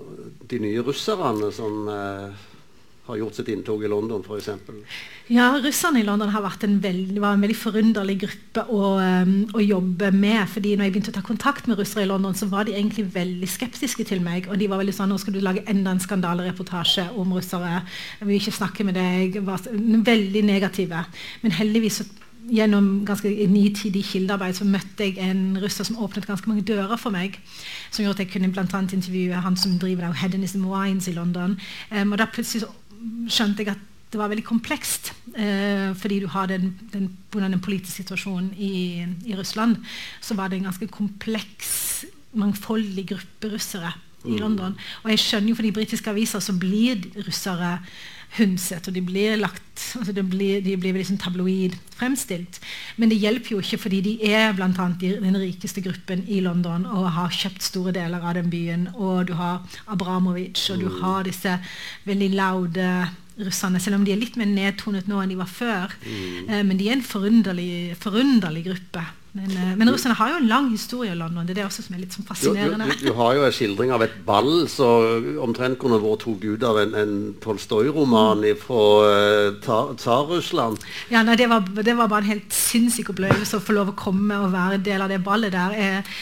de 0.52 0.60
nye 0.60 0.84
russerne 0.84 1.54
som 1.56 1.88
eh, 1.88 2.44
har 3.06 3.20
gjort 3.20 3.38
sitt 3.38 3.50
inntog 3.54 3.84
i 3.86 3.90
London, 3.90 4.24
f.eks. 4.26 4.50
Ja, 5.30 5.52
russerne 5.62 6.02
i 6.02 6.06
London 6.06 6.32
veldig, 6.34 7.20
var 7.22 7.36
en 7.36 7.44
veldig 7.46 7.58
forunderlig 7.58 8.18
gruppe 8.24 8.66
å, 8.74 8.96
um, 8.98 9.36
å, 9.54 9.62
jobbe 9.62 10.12
med. 10.12 10.48
fordi 10.50 10.76
når 10.76 10.88
jeg 10.88 10.96
begynte 10.96 11.14
å 11.14 11.18
ta 11.20 11.26
kontakt 11.26 11.68
med 11.68 11.78
russere 11.78 12.06
i 12.06 12.10
London, 12.10 12.34
så 12.34 12.50
var 12.50 12.66
de 12.66 12.74
egentlig 12.74 13.06
veldig 13.14 13.50
skeptiske 13.50 14.08
til 14.10 14.22
meg. 14.26 14.50
Og 14.50 14.58
de 14.58 14.70
var 14.72 14.82
veldig 14.82 14.98
sånn 14.98 15.14
nå 15.14 15.20
skal 15.22 15.38
du 15.38 15.42
lage 15.46 15.66
enda 15.70 15.94
en 15.94 16.02
skandalereportasje 16.02 17.12
om 17.16 17.34
russere. 17.38 17.84
Jeg 18.20 18.28
vil 18.28 18.42
ikke 18.42 18.58
snakke 18.60 18.88
med 18.88 18.98
deg. 18.98 19.42
Var 19.46 19.70
veldig 20.06 20.46
negative. 20.46 21.06
Men 21.44 21.60
heldigvis 21.60 22.02
gjennom 22.52 23.06
ganske 23.06 23.30
nitidig 23.50 24.04
kildearbeid 24.06 24.58
så 24.58 24.68
møtte 24.70 25.08
jeg 25.08 25.18
en 25.24 25.58
russer 25.62 25.88
som 25.88 25.98
åpnet 26.04 26.28
ganske 26.28 26.50
mange 26.50 26.66
dører 26.68 26.98
for 27.02 27.14
meg. 27.16 27.40
Som 27.92 28.06
gjorde 28.06 28.20
at 28.20 28.26
jeg 28.26 28.34
kunne 28.36 28.52
blant 28.54 28.74
annet 28.78 28.94
intervjue 28.98 29.42
han 29.46 29.58
som 29.58 29.78
driver 29.82 30.14
Hedonism 30.14 30.68
Wines 30.70 31.10
i 31.10 31.16
London. 31.16 31.58
Um, 31.92 32.14
og 32.14 32.22
da 32.22 32.30
plutselig 32.30 32.66
så 32.66 32.72
skjønte 33.32 33.64
jeg 33.64 33.76
at 33.76 33.92
det 34.14 34.22
var 34.22 34.32
veldig 34.32 34.46
komplekst. 34.48 35.12
Eh, 35.36 35.92
fordi 36.00 36.22
du 36.24 36.28
har 36.32 36.48
den, 36.48 36.72
den, 36.94 37.10
den 37.34 37.62
politiske 37.62 38.04
situasjonen 38.04 38.54
i, 38.56 39.04
i, 39.26 39.36
Russland, 39.36 39.78
så 40.22 40.38
var 40.38 40.50
det 40.50 40.60
en 40.60 40.70
ganske 40.70 40.88
kompleks, 40.88 42.06
mangfoldig 42.36 43.08
gruppe 43.12 43.52
russere 43.54 43.94
i 44.26 44.36
mm. 44.36 44.40
London. 44.40 44.78
Og 45.04 45.12
jeg 45.12 45.24
skjønner 45.24 45.52
jo 45.52 45.58
for 45.60 45.68
de 45.68 45.76
britiske 45.76 46.12
aviser 46.12 46.44
så 46.44 46.56
blir 46.60 47.04
russere 47.28 47.78
hundset, 48.38 48.88
og 48.88 48.96
de 48.96 49.02
blir 49.06 49.40
lagt 49.40 49.64
altså 50.00 50.14
de 50.16 50.24
blir, 50.24 50.62
de 50.64 50.76
blir 50.80 50.96
liksom 50.96 51.18
tabloid 51.22 51.76
fremstilt. 51.96 52.60
Men 53.00 53.12
det 53.12 53.20
hjelper 53.20 53.56
jo 53.56 53.60
ikke, 53.64 53.80
fordi 53.86 54.02
de 54.06 54.16
er 54.32 54.54
bl.a. 54.56 54.70
den 55.00 55.40
rikeste 55.40 55.84
gruppen 55.86 56.24
i 56.28 56.40
London 56.44 56.86
og 56.86 57.10
har 57.18 57.36
kjøpt 57.36 57.64
store 57.64 57.96
deler 57.96 58.24
av 58.24 58.38
den 58.40 58.50
byen. 58.52 58.88
Og 58.96 59.28
du 59.30 59.36
har 59.40 59.66
Abramovic, 59.92 60.64
og 60.72 60.82
du 60.84 60.90
mm. 60.90 60.98
har 61.04 61.28
disse 61.28 61.58
veldig 62.08 62.32
laude 62.36 62.90
russerne, 63.36 63.82
selv 63.84 64.00
om 64.00 64.08
de 64.08 64.14
er 64.16 64.22
litt 64.22 64.38
mer 64.40 64.48
nedtonet 64.48 65.10
nå 65.12 65.20
enn 65.20 65.34
de 65.34 65.40
var 65.40 65.52
før. 65.52 65.96
Mm. 66.06 66.50
Eh, 66.50 66.64
men 66.64 66.80
de 66.80 66.90
er 66.90 66.98
en 66.98 67.06
forunderlig, 67.06 67.96
forunderlig 68.00 68.66
gruppe. 68.70 69.04
Men, 69.36 69.52
eh, 69.52 69.72
men 69.76 69.90
russerne 69.92 70.16
har 70.16 70.30
jo 70.32 70.36
en 70.40 70.48
lang 70.48 70.70
historie 70.72 71.12
i 71.12 71.18
London. 71.20 71.44
Det 71.44 71.58
er 71.58 71.60
det 71.60 71.66
også 71.68 71.84
som 71.84 71.98
er 71.98 72.06
litt 72.06 72.16
sånn 72.16 72.28
fascinerende. 72.28 72.88
Du, 72.88 72.94
du, 73.02 73.10
du, 73.10 73.14
har 73.18 73.34
jo 73.36 73.44
en 73.44 73.56
skildring 73.56 73.92
av 73.92 74.06
et 74.06 74.16
ball 74.28 74.64
som 74.72 75.28
omtrent 75.44 75.76
kunne 75.82 76.00
vært 76.00 76.24
tatt 76.24 76.46
ut 76.46 76.64
av 76.64 76.80
en, 76.80 76.96
en 77.02 77.18
Tolstoy-roman 77.44 78.46
fra 78.62 78.86
uh, 79.60 79.92
Tsar-Russland. 80.00 80.80
Ja, 81.12 81.26
nei, 81.28 81.36
det 81.42 81.50
var, 81.52 81.68
det 81.68 81.98
var, 82.00 82.08
bare 82.08 82.24
en 82.24 82.32
helt 82.32 82.56
sinnssyk 82.56 83.12
opplevelse 83.12 83.60
å 83.60 83.66
få 83.66 83.76
lov 83.76 83.92
å 83.92 83.98
komme 84.00 84.40
og 84.40 84.54
være 84.56 84.80
en 84.80 84.88
del 84.88 85.04
av 85.04 85.12
det 85.12 85.20
ballet 85.26 85.52
der. 85.56 85.76
Eh, 85.76 86.16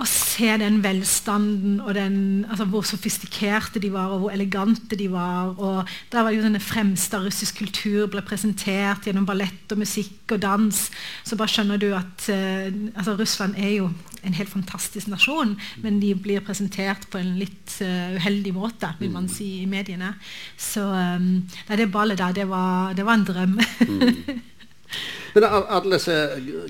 å 0.00 0.06
se 0.08 0.48
den 0.60 0.78
velstanden 0.84 1.80
og 1.84 1.92
den, 1.96 2.16
altså 2.48 2.64
hvor 2.72 2.84
sofistikerte 2.88 3.82
de 3.82 3.90
var, 3.92 4.14
og 4.14 4.24
hvor 4.24 4.34
elegante 4.34 4.96
de 4.96 5.10
var. 5.12 5.52
og 5.58 5.88
Der 6.12 6.24
var 6.24 6.34
jo 6.34 6.44
denne 6.44 6.62
fremste 6.62 7.18
av 7.18 7.26
russisk 7.28 7.60
kultur 7.60 8.08
ble 8.10 8.22
presentert 8.26 9.06
gjennom 9.06 9.28
ballett 9.28 9.72
og 9.72 9.82
musikk 9.82 10.36
og 10.36 10.42
dans. 10.44 10.80
Så 11.24 11.36
bare 11.36 11.52
skjønner 11.52 11.80
du 11.80 11.90
at 11.96 12.28
uh, 12.32 12.70
altså 12.94 13.16
Russland 13.18 13.58
er 13.60 13.74
jo 13.76 13.90
en 14.20 14.36
helt 14.36 14.52
fantastisk 14.52 15.08
nasjon, 15.08 15.54
men 15.84 16.00
de 16.00 16.14
blir 16.16 16.44
presentert 16.44 17.06
på 17.12 17.20
en 17.20 17.36
litt 17.40 17.76
uh, 17.84 18.16
uheldig 18.16 18.54
måte, 18.56 18.94
vil 19.00 19.12
man 19.12 19.28
si 19.32 19.60
i 19.62 19.68
mediene. 19.68 20.14
Så 20.56 20.84
um, 20.84 21.32
det 21.68 21.90
ballet 21.92 22.20
der, 22.20 22.36
det 22.40 22.48
var, 22.48 22.94
det 22.96 23.06
var 23.08 23.20
en 23.20 23.28
drøm. 23.28 23.60
mm. 23.84 24.40
Men 25.34 25.44
av 25.46 25.68
alle 25.70 25.98
disse 25.98 26.14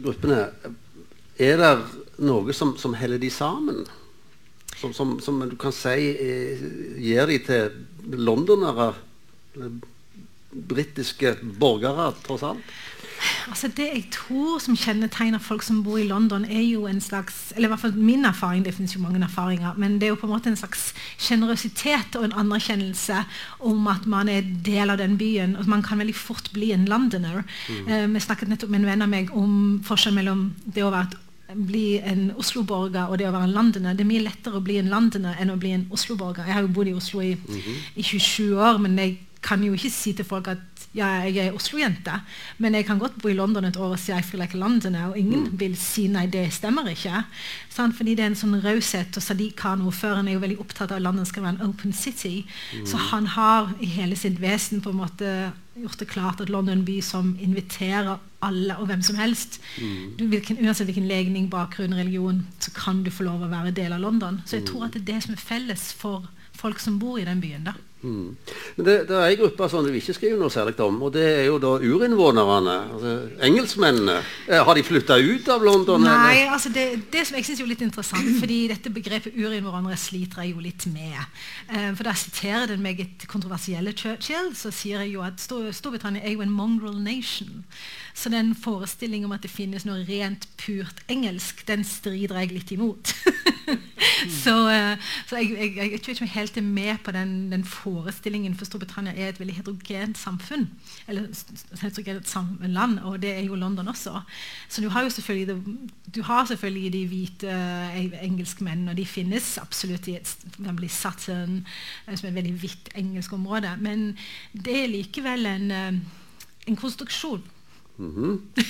gruppene, 0.02 0.40
er 1.40 1.60
det 1.60 1.72
noe 2.20 2.54
som, 2.56 2.74
som 2.78 2.94
heller 2.98 3.20
de 3.20 3.30
sammen. 3.32 3.84
Som, 4.80 4.92
som, 4.96 5.18
som, 5.20 5.40
du 5.48 5.56
kan 5.60 5.74
si 5.76 6.12
eh, 6.12 6.62
gir 7.00 7.28
de 7.28 7.38
til 7.44 8.16
londonere, 8.16 8.92
britiske 10.50 11.36
borgere, 11.60 12.10
tross 12.24 12.46
alt. 12.46 12.72
Altså 13.50 13.68
det 13.76 13.86
jeg 13.86 14.04
tror 14.14 14.60
som 14.62 14.76
kjennetegner 14.78 15.42
folk 15.42 15.62
som 15.64 15.82
bor 15.84 15.98
i 16.00 16.06
London, 16.08 16.46
er 16.48 16.62
jo 16.64 16.86
en 16.88 17.00
slags 17.04 17.52
eller 17.52 17.68
i 17.68 17.72
hvert 17.72 17.82
fall 17.82 17.96
min 17.96 18.24
erfaring, 18.24 18.64
det 18.64 18.72
finnes 18.74 18.94
jo 18.94 19.02
mange 19.02 19.20
erfaringer, 19.24 19.76
men 19.76 19.98
det 20.00 20.08
er 20.08 20.14
jo 20.14 20.20
på 20.22 20.28
en 20.28 20.32
måte 20.32 20.48
en 20.48 20.56
slags 20.56 20.90
sjenerøsitet 21.20 22.16
og 22.16 22.24
en 22.24 22.36
anerkjennelse 22.44 23.22
om 23.68 23.88
at 23.92 24.06
man 24.08 24.32
er 24.32 24.48
del 24.64 24.90
av 24.90 25.00
den 25.02 25.18
byen. 25.20 25.56
og 25.56 25.68
Man 25.68 25.82
kan 25.82 26.00
veldig 26.00 26.16
fort 26.16 26.48
bli 26.52 26.72
en 26.72 26.88
londoner. 26.88 27.42
Mm. 27.68 27.88
Eh, 27.88 28.06
vi 28.14 28.20
snakket 28.24 28.48
nettopp 28.48 28.70
med 28.70 28.80
en 28.80 28.92
venn 28.94 29.02
av 29.04 29.12
meg 29.12 29.34
om 29.36 29.82
forskjellen 29.84 30.22
mellom 30.22 30.46
det 30.64 30.86
å 30.86 30.94
være 30.94 31.28
bli 31.54 31.98
en 31.98 32.30
Oslo-borger 32.38 33.10
og 33.10 33.18
det 33.18 33.28
å 33.28 33.32
være 33.34 33.48
en 33.48 33.56
londoner. 33.56 33.96
Det 33.96 34.04
er 34.04 34.10
mye 34.10 34.26
lettere 34.26 34.58
å 34.58 34.64
bli 34.64 34.78
en 34.80 34.90
londoner 34.92 35.40
enn 35.40 35.52
å 35.52 35.58
bli 35.60 35.74
en 35.76 35.86
Oslo-borger. 35.90 36.46
Jeg 36.46 36.56
har 36.56 36.66
jo 36.66 36.72
bodd 36.76 36.90
i 36.90 36.94
Oslo 36.94 37.20
i, 37.20 37.34
mm 37.34 37.56
-hmm. 37.56 37.82
i 37.96 38.02
27 38.02 38.56
år, 38.56 38.78
men 38.78 38.98
jeg 38.98 39.18
kan 39.42 39.62
jo 39.64 39.72
ikke 39.72 39.90
si 39.90 40.12
til 40.12 40.24
folk 40.24 40.48
at 40.48 40.58
ja, 40.94 41.06
jeg 41.28 41.46
er 41.46 41.54
Oslo-jente, 41.54 42.16
men 42.58 42.74
jeg 42.74 42.88
kan 42.88 42.98
godt 42.98 43.20
bo 43.22 43.30
i 43.30 43.36
London 43.36 43.68
et 43.68 43.76
år 43.78 43.94
og 43.94 44.00
si 44.02 44.10
I 44.10 44.22
feel 44.26 44.42
like 44.42 44.58
London, 44.58 44.90
Londoner, 44.90 45.10
og 45.10 45.18
ingen 45.18 45.44
mm. 45.50 45.58
vil 45.60 45.76
si 45.78 46.06
nei, 46.08 46.26
det 46.26 46.52
stemmer 46.52 46.88
ikke. 46.90 47.24
Sant? 47.70 47.96
fordi 47.96 48.14
det 48.14 48.24
er 48.24 48.30
en 48.32 48.38
sånn 48.38 48.60
raushet. 48.62 49.16
Og 49.16 49.24
Sadiq 49.24 49.56
Khan, 49.60 49.82
ordføreren, 49.86 50.28
er 50.28 50.36
jo 50.36 50.44
veldig 50.44 50.60
opptatt 50.62 50.90
av 50.90 51.00
at 51.00 51.04
London 51.04 51.26
skal 51.28 51.44
være 51.44 51.58
en 51.58 51.70
open 51.70 51.92
city. 51.92 52.44
Mm. 52.74 52.86
Så 52.86 53.00
han 53.10 53.26
har 53.36 53.72
i 53.80 53.90
hele 53.90 54.16
sitt 54.18 54.40
vesen 54.42 54.82
på 54.84 54.92
en 54.92 55.00
måte 55.02 55.34
gjort 55.80 56.00
det 56.02 56.08
klart 56.10 56.40
at 56.42 56.50
London 56.52 56.84
by 56.84 56.98
som 57.04 57.36
inviterer 57.40 58.18
alle 58.44 58.76
og 58.80 58.88
hvem 58.90 59.02
som 59.04 59.18
helst. 59.20 59.60
Mm. 59.80 60.16
Du, 60.18 60.26
hvilken, 60.32 60.60
uansett 60.64 60.88
hvilken 60.90 61.08
legning, 61.08 61.50
bakgrunn, 61.52 61.96
religion, 61.96 62.44
så 62.60 62.72
kan 62.76 63.04
du 63.04 63.12
få 63.12 63.28
lov 63.28 63.44
å 63.44 63.52
være 63.52 63.74
del 63.76 63.94
av 63.96 64.02
London. 64.02 64.40
Så 64.46 64.58
jeg 64.58 64.68
tror 64.70 64.88
at 64.88 64.96
det 64.96 65.04
er 65.04 65.12
det 65.14 65.22
som 65.26 65.36
er 65.36 65.44
felles 65.44 65.90
for 65.96 66.28
folk 66.56 66.80
som 66.82 66.98
bor 67.00 67.20
i 67.20 67.28
den 67.28 67.40
byen. 67.42 67.68
da. 67.68 67.76
Mm. 68.02 68.36
Men 68.76 68.86
det, 68.86 68.94
det, 69.08 69.16
er 69.16 69.26
en 69.26 69.40
gruppe 69.42 69.66
som 69.68 69.84
vi 69.84 70.00
ikke 70.00 70.14
skriver 70.16 70.38
noe 70.40 70.52
særlig 70.52 70.78
om, 70.80 71.02
og 71.04 71.12
det 71.12 71.24
er 71.28 71.44
jo 71.50 71.58
da 71.60 71.74
urinnvånerne. 71.76 72.76
Altså, 72.94 73.12
engelskmennene. 73.44 74.16
Har 74.48 74.78
de 74.78 74.84
flytta 74.86 75.18
ut 75.20 75.50
av 75.52 75.64
London? 75.64 76.06
Nei, 76.08 76.46
altså 76.48 76.72
det, 76.72 76.86
det, 77.12 77.26
som 77.28 77.36
jeg 77.36 77.48
syns 77.48 77.60
er 77.60 77.70
litt 77.70 77.84
interessant, 77.84 78.30
fordi 78.40 78.60
dette 78.72 78.92
begrepet 78.94 79.36
urinnvånere 79.36 79.98
sliter 80.00 80.44
jeg 80.44 80.54
jo 80.54 80.64
litt 80.64 80.86
med. 80.92 81.18
Um, 81.68 81.92
for 81.98 82.08
da 82.08 82.16
siterer 82.16 82.70
den 82.72 82.84
meget 82.84 83.28
kontroversielle 83.30 83.92
Churchill, 83.96 84.54
så 84.56 84.72
sier 84.74 85.04
jeg 85.04 85.14
jo 85.18 85.24
at 85.26 85.40
Storbritannia 85.40 86.24
er 86.24 86.36
jo 86.38 86.44
en 86.44 86.54
mongrel 86.54 86.96
nation. 87.04 87.64
Så 88.16 88.32
den 88.32 88.54
forestillingen 88.56 89.28
om 89.28 89.36
at 89.36 89.44
det 89.44 89.52
finnes 89.52 89.84
noe 89.88 90.02
rent 90.08 90.48
purt 90.60 91.04
engelsk, 91.12 91.62
den 91.68 91.84
strider 91.86 92.40
jeg 92.40 92.56
litt 92.56 92.72
imot. 92.74 93.12
så, 94.42 94.54
uh, 94.66 95.10
så 95.28 95.36
jeg, 95.36 95.50
jeg, 95.76 95.90
jeg, 95.92 96.02
tror 96.02 96.14
ikke 96.14 96.26
vi 96.26 96.32
helt 96.34 96.56
er 96.56 96.66
med 96.66 96.96
på 97.04 97.12
den, 97.14 97.52
den, 97.52 97.64
forestillingen, 97.64 98.54
for 98.54 98.64
Storbritannia 98.64 99.12
er 99.12 99.28
et 99.28 99.40
veldig 99.40 99.56
heterogent 99.56 100.18
samfunn. 100.18 100.68
Eller 101.08 101.28
heterogent 101.82 102.34
land, 102.68 102.98
og 102.98 103.20
det 103.22 103.34
er 103.34 103.44
jo 103.44 103.54
London 103.54 103.88
også. 103.88 104.20
Så 104.68 104.82
du 104.82 104.88
har 104.88 105.02
jo 105.02 105.10
selvfølgelig, 105.10 105.62
du 106.14 106.22
har 106.22 106.44
selvfølgelig 106.44 106.92
de 106.92 107.06
hvite 107.06 107.46
uh, 107.46 108.24
engelskmennene, 108.24 108.90
og 108.90 108.96
de 108.96 109.06
finnes 109.06 109.58
absolutt 109.58 110.08
i 110.08 110.16
et 110.16 110.36
Sutton, 110.88 111.66
uh, 112.08 112.14
som 112.14 112.26
er 112.26 112.30
et 112.30 112.34
veldig 112.34 112.52
hvitt 112.52 112.92
engelsk 112.94 113.32
område. 113.32 113.76
Men 113.80 114.16
det 114.52 114.84
er 114.84 114.92
likevel 114.92 115.46
en, 115.46 115.70
en 116.66 116.76
konstruksjon. 116.76 117.42
Mm 117.98 118.14
-hmm. 118.16 118.62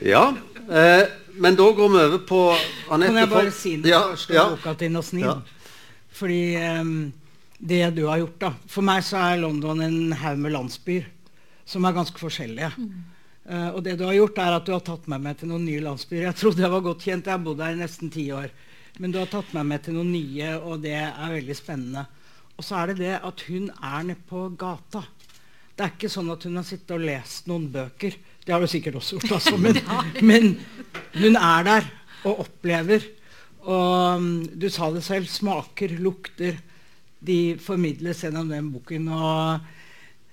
ja. 0.12 0.34
Eh, 0.68 1.08
men 1.38 1.58
da 1.58 1.68
går 1.72 1.92
vi 1.92 2.00
over 2.02 2.24
på 2.28 2.40
Anette 2.90 3.12
Kan 3.12 3.20
jeg 3.22 3.30
bare 3.32 3.54
si 3.54 3.76
noe 3.78 3.92
ja, 3.92 4.00
første 4.12 4.36
ja. 4.36 4.44
boka 4.52 4.74
til 4.78 4.92
Nasnin? 4.94 5.26
Ja. 5.26 5.36
Fordi 6.18 6.42
um, 6.80 6.96
det 7.58 7.82
du 7.96 8.04
har 8.06 8.20
gjort, 8.22 8.40
da 8.42 8.52
For 8.70 8.86
meg 8.86 9.04
så 9.06 9.20
er 9.22 9.40
London 9.42 9.82
en 9.84 10.12
haug 10.18 10.42
med 10.42 10.54
landsbyer 10.54 11.06
som 11.68 11.84
er 11.84 11.92
ganske 11.92 12.16
forskjellige. 12.16 12.70
Mm. 12.80 12.92
Uh, 13.48 13.70
og 13.76 13.82
det 13.84 13.98
du 14.00 14.06
har 14.06 14.14
gjort, 14.16 14.38
er 14.40 14.54
at 14.56 14.64
du 14.64 14.72
har 14.72 14.80
tatt 14.86 15.04
meg 15.12 15.20
med 15.20 15.36
til 15.36 15.50
noen 15.50 15.66
nye 15.68 15.82
landsbyer. 15.84 16.22
Jeg 16.30 16.38
trodde 16.40 16.64
jeg 16.64 16.72
var 16.72 16.86
godt 16.86 17.04
kjent, 17.04 17.28
jeg 17.28 17.36
har 17.36 17.42
bodd 17.44 17.60
her 17.60 17.74
i 17.76 17.80
nesten 17.82 18.12
ti 18.12 18.24
år. 18.32 18.48
Men 18.98 19.12
du 19.12 19.18
har 19.20 19.28
tatt 19.28 19.52
meg 19.52 19.66
med 19.68 19.84
til 19.84 19.98
noen 19.98 20.08
nye, 20.14 20.54
og 20.58 20.80
det 20.86 20.96
er 20.96 21.34
veldig 21.34 21.56
spennende. 21.56 22.06
Og 22.56 22.64
så 22.66 22.80
er 22.80 22.90
det 22.90 22.98
det 23.02 23.14
at 23.20 23.44
hun 23.46 23.68
er 23.70 24.08
nede 24.08 24.24
på 24.30 24.48
gata. 24.58 25.04
Det 25.78 25.84
er 25.84 25.92
ikke 25.94 26.10
sånn 26.10 26.32
at 26.34 26.42
hun 26.48 26.58
har 26.58 26.66
sittet 26.66 26.96
og 26.96 27.04
lest 27.06 27.46
noen 27.46 27.68
bøker. 27.70 28.16
Det 28.42 28.50
har 28.50 28.64
du 28.64 28.70
sikkert 28.70 28.96
også 28.98 29.18
gjort, 29.18 29.36
altså. 29.36 29.58
Men, 29.60 29.76
men 30.30 30.48
hun 31.14 31.36
er 31.38 31.64
der 31.66 31.88
og 32.26 32.44
opplever. 32.44 33.04
Og 33.68 34.18
um, 34.18 34.30
du 34.48 34.68
sa 34.72 34.90
det 34.94 35.04
selv. 35.06 35.28
Smaker, 35.30 35.96
lukter. 36.00 36.58
De 37.18 37.58
formidles 37.60 38.22
gjennom 38.24 38.48
den 38.50 38.70
boken. 38.72 39.08
Og 39.12 39.58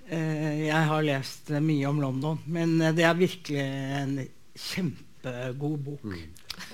eh, 0.08 0.66
jeg 0.68 0.82
har 0.90 1.06
lest 1.06 1.50
mye 1.60 1.88
om 1.90 2.00
London, 2.00 2.40
men 2.46 2.78
eh, 2.80 2.94
det 2.96 3.06
er 3.06 3.18
virkelig 3.18 3.64
en 4.00 4.14
kjempegod 4.56 5.80
bok 5.84 6.06
mm. 6.06 6.22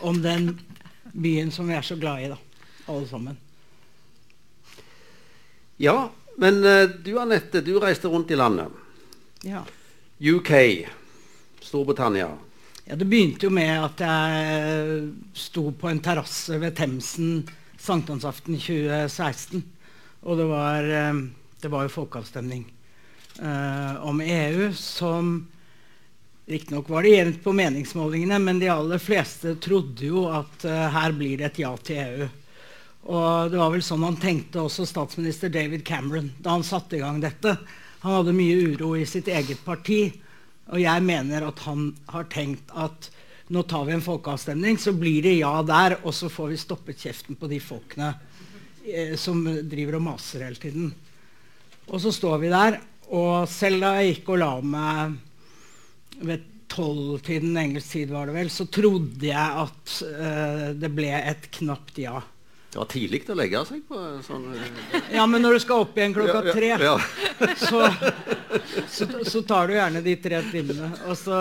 om 0.07 0.21
den 0.23 0.53
byen 1.13 1.51
som 1.53 1.69
vi 1.69 1.77
er 1.77 1.87
så 1.87 1.97
glad 2.01 2.23
i, 2.23 2.29
da, 2.31 2.37
alle 2.93 3.09
sammen. 3.09 3.39
Ja, 5.83 6.13
men 6.39 6.61
uh, 6.63 6.85
du 7.03 7.17
Anette, 7.19 7.65
du 7.65 7.75
reiste 7.83 8.13
rundt 8.13 8.31
i 8.31 8.39
landet. 8.39 8.71
Ja. 9.43 9.65
UK, 10.23 10.53
Storbritannia. 11.65 12.31
Ja, 12.93 12.97
Det 12.97 13.05
begynte 13.09 13.47
jo 13.47 13.51
med 13.57 13.71
at 13.73 14.01
jeg 14.05 15.05
sto 15.33 15.63
på 15.73 15.89
en 15.89 16.01
terrasse 16.05 16.59
ved 16.61 16.75
Themsen 16.77 17.39
sankthansaften 17.81 18.59
2016. 18.61 19.63
Og 20.29 20.37
det 20.37 20.45
var, 20.51 20.85
uh, 20.85 21.23
det 21.63 21.71
var 21.73 21.87
jo 21.87 21.93
folkeavstemning 21.95 22.67
uh, 23.41 23.97
om 24.05 24.21
EU 24.21 24.67
som 24.77 25.31
Riktignok 26.53 26.91
var 26.93 27.07
det 27.09 27.15
jevnt 27.15 27.41
på 27.41 27.55
meningsmålingene, 27.57 28.37
men 28.45 28.61
de 28.61 28.69
aller 28.69 29.01
fleste 29.01 29.55
trodde 29.57 30.11
jo 30.11 30.27
at 30.29 30.67
her 30.93 31.17
blir 31.17 31.41
det 31.41 31.47
et 31.49 31.63
ja 31.63 31.71
til 31.81 32.03
EU. 32.03 32.27
Og 33.09 33.55
det 33.55 33.63
var 33.63 33.73
vel 33.73 33.87
sånn 33.87 34.05
han 34.05 34.21
tenkte 34.21 34.67
også 34.67 34.85
statsminister 34.91 35.49
David 35.49 35.87
Cameron 35.89 36.29
da 36.45 36.59
han 36.59 36.67
satte 36.67 36.99
i 36.99 37.01
gang 37.01 37.25
dette. 37.25 37.57
Han 38.05 38.19
hadde 38.19 38.37
mye 38.37 38.75
uro 38.75 38.93
i 39.01 39.09
sitt 39.09 39.33
eget 39.33 39.65
parti. 39.65 40.11
Og 40.73 40.81
jeg 40.81 41.05
mener 41.05 41.45
at 41.45 41.65
han 41.67 41.91
har 42.09 42.29
tenkt 42.33 42.73
at 42.73 43.11
nå 43.53 43.63
tar 43.69 43.85
vi 43.85 43.93
en 43.93 44.05
folkeavstemning, 44.05 44.79
så 44.81 44.95
blir 44.97 45.25
det 45.27 45.35
ja 45.37 45.53
der, 45.67 45.99
og 46.07 46.15
så 46.17 46.31
får 46.33 46.55
vi 46.55 46.61
stoppet 46.61 47.03
kjeften 47.05 47.37
på 47.37 47.51
de 47.51 47.59
folkene 47.61 48.15
eh, 48.87 49.13
som 49.21 49.43
driver 49.45 49.99
og 49.99 50.07
maser 50.07 50.47
hele 50.47 50.61
tiden. 50.63 50.89
Og 51.91 52.01
så 52.01 52.15
står 52.15 52.39
vi 52.41 52.53
der, 52.53 52.79
og 53.13 53.45
selv 53.51 53.85
da 53.85 53.97
jeg 53.99 54.15
gikk 54.15 54.33
og 54.33 54.41
la 54.41 54.53
meg 54.65 55.19
ved 56.23 56.49
tolvtiden 56.73 57.59
engelsk 57.61 57.99
tid, 57.99 58.13
var 58.15 58.31
det 58.31 58.39
vel, 58.39 58.51
så 58.53 58.65
trodde 58.73 59.29
jeg 59.29 59.65
at 59.67 59.97
eh, 60.09 60.69
det 60.79 60.93
ble 60.97 61.13
et 61.19 61.51
knapt 61.59 62.01
ja. 62.01 62.23
Det 62.73 62.79
var 62.81 62.89
tidlig 62.89 63.19
å 63.29 63.35
legge 63.37 63.61
seg 63.69 63.83
på 63.85 63.99
sånn 64.25 64.47
eh, 64.57 64.77
Ja, 65.19 65.27
men 65.29 65.43
når 65.45 65.59
du 65.59 65.63
skal 65.67 65.83
opp 65.85 65.99
igjen 65.99 66.15
klokka 66.17 66.55
tre, 66.55 66.71
ja, 66.73 66.95
ja, 66.95 67.49
så, 67.67 67.83
så, 68.89 69.09
så, 69.29 69.43
tar 69.45 69.69
du 69.69 69.75
gjerne 69.77 70.01
de 70.05 70.15
tre 70.25 70.41
timene. 70.49 70.89
Og 71.05 71.19
så, 71.21 71.37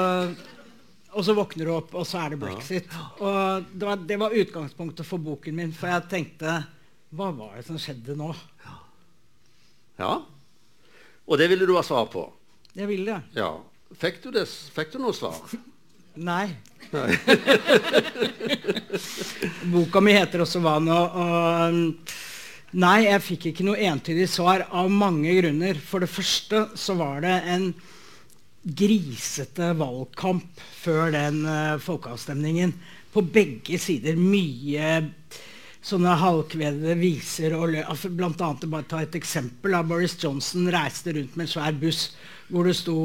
og 1.14 1.24
så, 1.24 1.36
våkner 1.38 1.70
du 1.70 1.74
opp, 1.78 1.96
og 1.96 2.04
så 2.10 2.26
er 2.26 2.36
det 2.36 2.42
brexit. 2.42 2.92
Og 3.24 3.72
det 3.72 3.88
var, 3.88 4.04
det 4.12 4.20
var, 4.20 4.36
utgangspunktet 4.44 5.08
for 5.08 5.24
boken 5.24 5.56
min, 5.56 5.72
for 5.76 5.94
jeg 5.94 6.10
tenkte 6.12 6.60
Hva 7.16 7.32
var 7.38 7.56
det 7.56 7.66
som 7.70 7.80
skjedde 7.80 8.18
nå? 8.20 8.34
Ja. 10.02 10.14
Og 11.24 11.40
det 11.40 11.48
ville 11.48 11.68
du 11.70 11.78
ha 11.78 11.86
svar 11.86 12.12
på? 12.12 12.28
Jeg 12.76 12.92
ville 12.92 13.08
det. 13.08 13.40
Ja. 13.40 13.54
Fikk 14.04 14.20
du, 14.26 14.34
det, 14.36 14.50
fikk 14.76 14.92
du 14.98 15.00
noe 15.04 15.16
svar? 15.16 15.40
Nei. 16.16 16.50
Nei. 16.92 17.16
Boka 19.72 20.02
mi 20.04 20.12
heter 20.12 20.44
også 20.44 20.60
'Hva 20.60 20.76
nå?' 20.84 20.98
Og 21.22 21.78
nei, 22.72 22.98
jeg 23.06 23.24
fikk 23.24 23.46
ikke 23.52 23.68
noe 23.68 23.80
entydig 23.80 24.28
svar 24.32 24.66
av 24.68 24.92
mange 24.92 25.32
grunner. 25.40 25.80
For 25.80 26.04
det 26.04 26.12
første 26.12 26.66
så 26.76 26.96
var 27.00 27.24
det 27.24 27.38
en 27.54 27.72
grisete 28.62 29.72
valgkamp 29.80 30.60
før 30.84 31.12
den 31.16 31.46
uh, 31.48 31.80
folkeavstemningen. 31.82 32.76
På 33.12 33.24
begge 33.24 33.80
sider 33.82 34.20
mye 34.20 34.92
sånne 35.82 36.14
halvkvedede 36.22 36.96
viser. 37.00 37.56
og 37.58 37.74
Blant 38.16 38.42
annet, 38.44 38.70
bare 38.70 38.88
ta 38.88 39.02
et 39.02 39.16
eksempel. 39.18 39.74
Da 39.76 39.82
Boris 39.84 40.16
Johnson 40.20 40.70
reiste 40.72 41.16
rundt 41.16 41.36
med 41.36 41.48
en 41.48 41.54
svær 41.56 41.76
buss 41.82 42.12
hvor 42.52 42.68
det 42.68 42.76
sto 42.78 43.00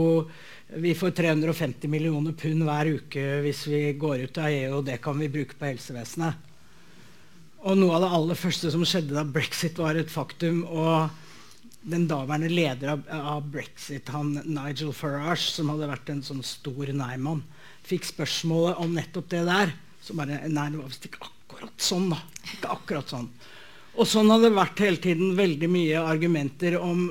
vi 0.75 0.94
får 0.94 1.11
350 1.11 1.88
millioner 1.88 2.32
pund 2.32 2.64
hver 2.66 2.90
uke 2.99 3.25
hvis 3.44 3.66
vi 3.70 3.80
går 3.99 4.26
ut 4.26 4.40
av 4.42 4.50
EU, 4.50 4.73
og 4.78 4.88
det 4.88 4.99
kan 5.04 5.18
vi 5.18 5.30
bruke 5.30 5.58
på 5.58 5.68
helsevesenet. 5.68 6.42
Og 7.66 7.78
noe 7.78 7.96
av 7.96 8.04
det 8.04 8.11
aller 8.18 8.38
første 8.38 8.70
som 8.70 8.85
skjedde 8.87 9.14
da 9.16 9.25
brexit 9.26 9.78
var 9.78 9.99
et 9.99 10.11
faktum, 10.11 10.64
og 10.66 11.08
den 11.87 12.06
daværende 12.11 12.50
leder 12.50 12.92
av, 12.96 13.04
av 13.14 13.46
brexit, 13.50 14.11
han 14.11 14.35
Nigel 14.42 14.92
Farage, 14.94 15.52
som 15.54 15.70
hadde 15.70 15.90
vært 15.90 16.11
en 16.11 16.23
sånn 16.26 16.42
stor 16.46 16.90
nei-mann, 16.94 17.44
fikk 17.87 18.08
spørsmålet 18.08 18.82
om 18.82 18.94
nettopp 18.94 19.30
det 19.30 19.44
der. 19.46 19.75
Så 20.02 20.14
bare 20.18 20.42
Nei, 20.50 20.68
det 20.70 20.80
var 20.80 20.90
visst 20.90 21.06
ikke 21.06 21.26
akkurat 21.26 21.82
sånn, 21.82 22.11
da. 22.11 22.18
Ikke 22.54 22.75
akkurat 22.75 23.14
sånn. 23.14 23.30
Og 23.96 24.08
sånn 24.11 24.30
hadde 24.30 24.50
det 24.50 24.58
vært 24.58 24.82
hele 24.82 25.00
tiden 25.02 25.38
veldig 25.38 25.70
mye 25.73 26.02
argumenter 26.04 26.76
om 26.78 27.06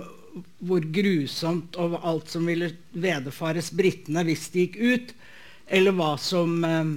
hvor 0.60 0.84
grusomt 0.92 1.78
og 1.80 2.00
alt 2.04 2.32
som 2.34 2.48
ville 2.50 2.72
vederfares 2.92 3.72
britene 3.76 4.24
hvis 4.28 4.50
de 4.54 4.66
gikk 4.66 4.80
ut, 4.80 5.14
eller 5.68 5.96
hva 5.96 6.12
som 6.22 6.58
eh, 6.68 6.92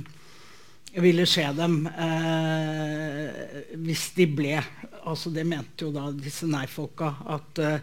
ville 1.02 1.26
skje 1.28 1.46
dem 1.56 1.80
eh, 1.88 3.72
hvis 3.78 4.10
de 4.16 4.28
ble. 4.30 4.58
Altså 5.04 5.32
Det 5.34 5.46
mente 5.48 5.86
jo 5.86 5.92
da 5.94 6.10
disse 6.12 6.48
nei-folka. 6.50 7.14
At, 7.36 7.62
eh, 7.62 7.78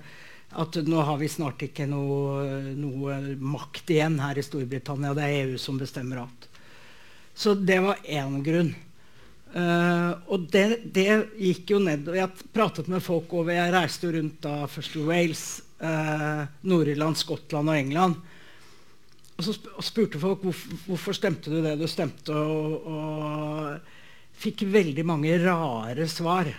at 0.55 0.79
nå 0.85 1.03
har 1.07 1.19
vi 1.21 1.29
snart 1.31 1.63
ikke 1.67 1.87
noe, 1.89 2.73
noe, 2.77 3.19
makt 3.39 3.95
igjen 3.95 4.19
her 4.23 4.37
i 4.37 4.45
Storbritannia. 4.45 5.15
Det 5.17 5.25
er 5.25 5.37
EU 5.45 5.61
som 5.61 5.79
bestemmer 5.81 6.25
alt. 6.25 6.49
Så 7.35 7.55
det 7.55 7.81
var 7.83 8.03
én 8.03 8.39
grunn. 8.43 8.75
Uh, 9.55 10.17
og 10.35 10.49
det, 10.51 10.81
det, 10.91 11.07
gikk 11.39 11.75
jo 11.75 11.79
ned. 11.83 12.09
og 12.11 12.17
Jeg 12.17 12.47
pratet 12.55 12.89
med 12.91 13.03
folk 13.03 13.31
over 13.37 13.53
Jeg 13.55 13.71
reiste 13.71 14.07
jo 14.07 14.15
rundt 14.17 14.41
da 14.43 14.65
først 14.67 14.97
i 14.99 15.03
Wales, 15.07 15.43
uh, 15.79 16.43
Nord-Irland, 16.67 17.15
Skottland 17.19 17.71
og 17.71 17.77
England. 17.79 18.17
Og 19.35 19.47
så 19.47 19.55
spurte 19.83 20.19
folk 20.19 20.43
hvorfor, 20.43 20.81
hvorfor 20.87 21.15
stemte 21.15 21.51
du 21.51 21.61
det 21.63 21.75
du 21.79 21.87
stemte, 21.91 22.35
og, 22.35 22.87
og 22.87 24.39
fikk 24.43 24.65
veldig 24.71 25.05
mange 25.07 25.37
rare 25.43 26.07
svar. 26.11 26.51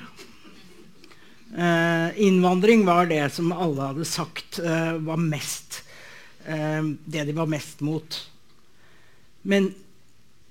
Uh, 1.52 2.08
innvandring 2.20 2.84
var 2.88 3.10
det 3.12 3.26
som 3.32 3.52
alle 3.52 3.92
hadde 3.92 4.08
sagt 4.08 4.60
var 4.60 5.20
mest 5.20 5.82
det 6.46 7.24
de 7.26 7.32
var 7.34 7.48
mest 7.50 7.80
mot. 7.82 8.16
Men 9.50 9.72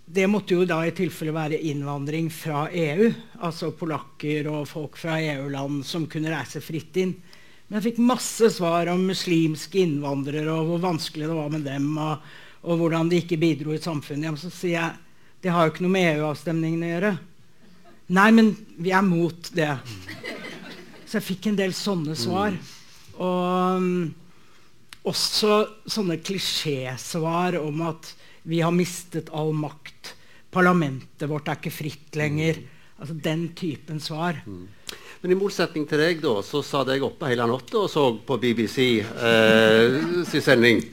det 0.06 0.28
måtte 0.30 0.54
jo 0.54 0.66
da 0.70 0.84
i 0.86 0.94
tilfelle 0.94 1.34
være 1.34 1.60
innvandring 1.66 2.28
fra 2.34 2.68
EU. 2.70 3.08
Altså 3.42 3.72
polakker 3.74 4.46
og 4.52 4.68
folk 4.70 5.00
fra 5.02 5.18
EU-land 5.22 5.82
som 5.88 6.06
kunne 6.10 6.34
reise 6.34 6.62
fritt 6.62 6.98
inn. 7.02 7.16
Men 7.66 7.80
jeg 7.80 7.88
fikk 7.88 8.04
masse 8.06 8.52
svar 8.54 8.92
om 8.94 9.08
muslimske 9.10 9.82
innvandrere 9.82 10.54
og 10.54 10.70
hvor 10.70 10.84
vanskelig 10.84 11.26
det 11.26 11.38
var 11.40 11.50
med 11.54 11.66
dem. 11.66 11.88
Og, 11.98 12.28
og 12.70 12.84
hvordan 12.84 13.10
de 13.10 13.24
ikke 13.24 13.42
bidro 13.42 13.74
i 13.74 13.82
samfunnet. 13.82 14.30
Ja, 14.30 14.36
så 14.38 14.54
sier 14.54 14.78
jeg 14.78 15.02
det 15.46 15.54
har 15.54 15.66
jo 15.66 15.74
ikke 15.74 15.84
noe 15.86 15.94
med 15.94 16.08
EU-avstemningen 16.16 16.86
å 16.86 16.88
gjøre. 16.90 17.10
Nei, 18.18 18.30
men 18.34 18.48
vi 18.82 18.94
er 18.94 19.04
mot 19.06 19.50
det. 19.54 19.72
Så 21.06 21.20
jeg 21.20 21.26
fikk 21.26 21.50
en 21.50 21.58
del 21.60 21.74
sånne 21.78 22.16
svar. 22.18 22.56
Og 23.22 23.82
um, 23.82 24.08
også 25.06 25.60
sånne 25.90 26.18
klisjésvar 26.26 27.60
om 27.62 27.84
at 27.90 28.10
vi 28.46 28.62
har 28.62 28.74
mistet 28.74 29.32
all 29.34 29.54
makt. 29.58 30.14
Parlamentet 30.54 31.30
vårt 31.30 31.50
er 31.50 31.60
ikke 31.60 31.74
fritt 31.74 32.18
lenger. 32.18 32.62
Altså 33.02 33.18
Den 33.20 33.50
typen 33.58 34.00
svar. 34.00 34.40
Mm. 34.46 34.68
Men 35.22 35.34
i 35.34 35.38
motsetning 35.40 35.88
til 35.90 36.00
deg, 36.00 36.22
da, 36.22 36.38
så 36.46 36.62
satt 36.62 36.92
jeg 36.94 37.02
oppe 37.04 37.32
hele 37.32 37.48
natta 37.50 37.82
og 37.82 37.90
så 37.90 38.06
på 38.28 38.38
BBC 38.38 39.02
eh, 39.02 39.96
sin 40.30 40.44
sending. 40.46 40.84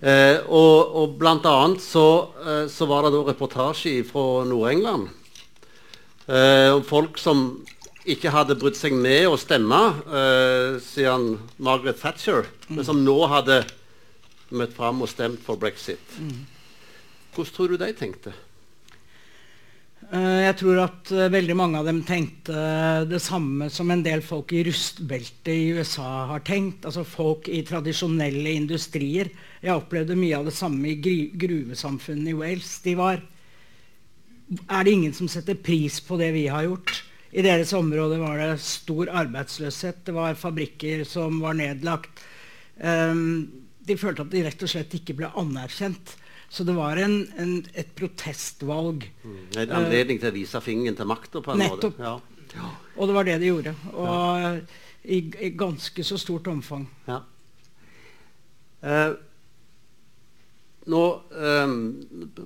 Eh, 0.00 0.40
og, 0.48 0.96
og, 0.96 1.14
blant 1.20 1.44
annet 1.48 1.84
så, 1.84 2.06
eh, 2.40 2.64
så, 2.72 2.88
var 2.88 3.04
det 3.04 3.12
da 3.12 3.22
reportasje 3.28 4.00
fra 4.08 4.44
Nord-England. 4.48 5.10
Eh, 6.26 6.72
om 6.72 6.82
folk 6.86 7.20
som 7.20 7.44
ikke 8.08 8.32
hadde 8.32 8.56
brydd 8.56 8.78
seg 8.78 8.96
med 8.96 9.28
å 9.28 9.36
stemme 9.40 9.82
eh, 10.08 10.80
siden 10.80 11.36
Margaret 11.58 12.00
Thatcher, 12.00 12.48
men 12.70 12.86
som 12.88 13.04
nå 13.04 13.18
hadde 13.30 13.64
møtt 14.50 14.74
fram 14.76 15.02
og 15.02 15.10
stemt 15.10 15.42
for 15.42 15.58
brexit. 15.60 16.18
Hvordan 17.34 17.54
tror 17.54 17.72
du 17.72 17.80
de 17.80 17.92
tenkte? 17.96 18.34
Uh, 20.06 20.44
jeg 20.44 20.54
tror 20.60 20.78
at 20.84 21.10
uh, 21.10 21.24
veldig 21.32 21.54
mange 21.58 21.80
av 21.80 21.88
dem 21.88 21.98
tenkte 22.06 22.54
det 23.10 23.18
samme 23.24 23.66
som 23.72 23.90
en 23.90 24.04
del 24.04 24.20
folk 24.22 24.52
i 24.54 24.62
rustbeltet 24.68 25.50
i 25.50 25.72
USA 25.74 26.28
har 26.30 26.44
tenkt. 26.46 26.86
Altså 26.86 27.02
folk 27.02 27.50
i 27.50 27.64
tradisjonelle 27.66 28.52
industrier. 28.54 29.32
Jeg 29.64 29.74
opplevde 29.74 30.18
mye 30.18 30.38
av 30.38 30.46
det 30.46 30.54
samme 30.54 30.92
i 30.92 31.00
gruvesamfunnet 31.34 32.30
i 32.30 32.36
Wales. 32.38 32.76
De 32.84 32.94
var 32.98 33.24
Er 34.70 34.84
det 34.86 34.92
ingen 34.94 35.12
som 35.12 35.26
setter 35.26 35.58
pris 35.58 35.98
på 35.98 36.16
det 36.20 36.30
vi 36.36 36.46
har 36.46 36.68
gjort? 36.68 37.02
I 37.34 37.42
deres 37.42 37.72
område 37.74 38.20
var 38.20 38.38
det 38.38 38.60
stor 38.62 39.10
arbeidsløshet. 39.10 40.04
Det 40.06 40.14
var 40.14 40.38
fabrikker 40.38 41.02
som 41.04 41.40
var 41.42 41.58
nedlagt. 41.58 42.22
Um, 42.78 43.65
de 43.86 43.96
følte 44.00 44.24
at 44.26 44.32
de 44.32 44.44
rett 44.46 44.62
og 44.66 44.70
slett 44.70 44.94
ikke 44.98 45.16
ble 45.18 45.30
anerkjent. 45.38 46.16
Så 46.48 46.64
det 46.66 46.76
var 46.76 46.98
en, 47.02 47.20
en, 47.42 47.54
et 47.74 47.88
protestvalg. 47.98 49.08
Mm. 49.24 49.38
En 49.64 49.76
anledning 49.80 50.20
til 50.22 50.30
å 50.30 50.36
vise 50.36 50.62
fingeren 50.62 50.98
til 50.98 51.08
makta 51.10 51.42
på 51.42 51.54
en 51.54 51.62
Nettopp. 51.64 51.98
måte. 51.98 52.06
Ja. 52.06 52.36
Ja. 52.56 52.72
Og 52.96 53.08
det 53.08 53.16
var 53.16 53.26
det 53.26 53.38
de 53.42 53.50
gjorde. 53.50 53.72
Og 53.92 54.42
ja. 54.42 54.52
i, 55.02 55.18
i, 55.42 55.50
ganske 55.58 56.04
så 56.06 56.18
stort 56.20 56.46
omfang. 56.50 56.86
Ja. 57.08 57.20
Eh, 58.86 59.16
nå 60.86 61.02
eh, 61.34 61.74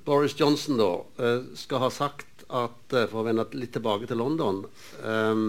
Boris 0.07 0.37
Johnson 0.39 0.81
da, 0.81 0.91
eh, 1.21 1.51
skal 1.61 1.85
ha 1.85 1.91
sagt 1.93 2.47
at, 2.49 2.95
eh, 2.97 3.07
for 3.11 3.21
å 3.21 3.27
vende 3.29 3.45
litt 3.53 3.75
tilbake 3.77 4.09
til 4.09 4.21
London, 4.23 4.65
eh, 5.05 5.45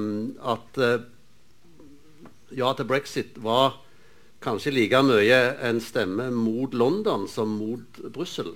at 0.53 0.81
eh, 0.83 1.07
ja 2.59 2.73
til 2.75 2.89
brexit 2.89 3.39
var 3.39 3.79
kanskje 4.41 4.73
like 4.73 5.01
mye 5.05 5.39
en 5.67 5.79
stemme 5.83 6.29
mot 6.33 6.73
London 6.73 7.27
som 7.29 7.49
mot 7.59 8.01
Brussel. 8.13 8.53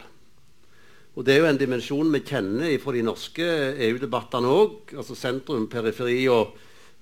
Og 1.16 1.24
Det 1.26 1.34
er 1.34 1.40
jo 1.40 1.48
en 1.48 1.60
dimensjon 1.60 2.12
vi 2.12 2.20
kjenner 2.28 2.74
fra 2.84 2.92
de 2.92 3.04
norske 3.06 3.46
EU-debattene 3.88 4.50
òg. 4.52 4.96
Altså 4.98 5.16
sentrum, 5.16 5.70
periferi 5.72 6.26
og 6.28 6.58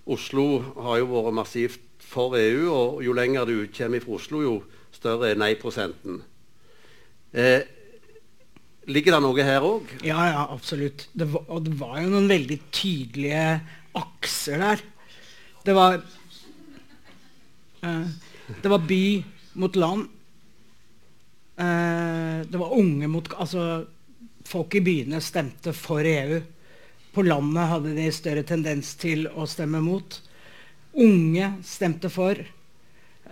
Oslo 0.06 0.60
har 0.86 1.00
jo 1.02 1.08
vært 1.10 1.34
massivt 1.39 2.04
for 2.06 2.36
EU. 2.38 2.67
Og 2.69 3.00
jo 3.06 3.15
lenger 3.17 3.50
du 3.50 3.56
kommer 3.74 4.04
fra 4.04 4.17
Oslo, 4.19 4.41
jo 4.43 4.60
større 4.93 5.32
er 5.32 5.39
nei-prosenten. 5.41 6.19
Eh, 7.34 7.65
ligger 8.86 9.15
det 9.15 9.22
noe 9.26 9.48
her 9.48 9.65
òg? 9.65 9.96
Ja, 10.06 10.28
ja, 10.30 10.43
absolutt. 10.54 11.08
Det 11.17 11.32
var, 11.34 11.48
og 11.50 11.65
det 11.65 11.74
var 11.80 11.98
jo 12.04 12.12
noen 12.13 12.30
veldig 12.30 12.60
tydelige 12.69 13.48
akser 13.98 14.62
der. 14.62 14.86
Det 15.65 15.74
var 15.74 15.98
eh, 17.82 18.06
det 18.47 18.71
var 18.71 18.84
by 18.88 19.23
mot 19.53 19.75
land. 19.75 20.08
Eh, 21.58 22.39
det 22.49 22.58
var 22.58 22.73
unge 22.77 23.08
mot 23.08 23.34
Altså, 23.38 23.86
folk 24.45 24.75
i 24.75 24.82
byene 24.84 25.21
stemte 25.21 25.73
for 25.73 26.06
EU. 26.06 26.41
På 27.13 27.23
landet 27.23 27.69
hadde 27.69 27.95
de 27.95 28.10
større 28.12 28.43
tendens 28.43 28.95
til 28.99 29.27
å 29.29 29.45
stemme 29.47 29.82
mot. 29.86 30.19
Unge 30.93 31.53
stemte 31.65 32.10
for. 32.13 32.39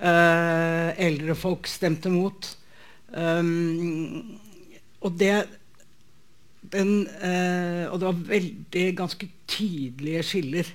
Eh, 0.02 0.90
eldre 1.08 1.36
folk 1.36 1.68
stemte 1.68 2.10
mot. 2.14 2.58
Um, 3.12 4.38
og 5.04 5.18
det 5.20 5.34
den, 6.72 7.08
eh, 7.08 7.92
Og 7.92 8.00
det 8.00 8.06
var 8.06 8.28
veldig 8.28 8.96
ganske 8.96 9.28
tydelige 9.48 10.24
skiller. 10.24 10.66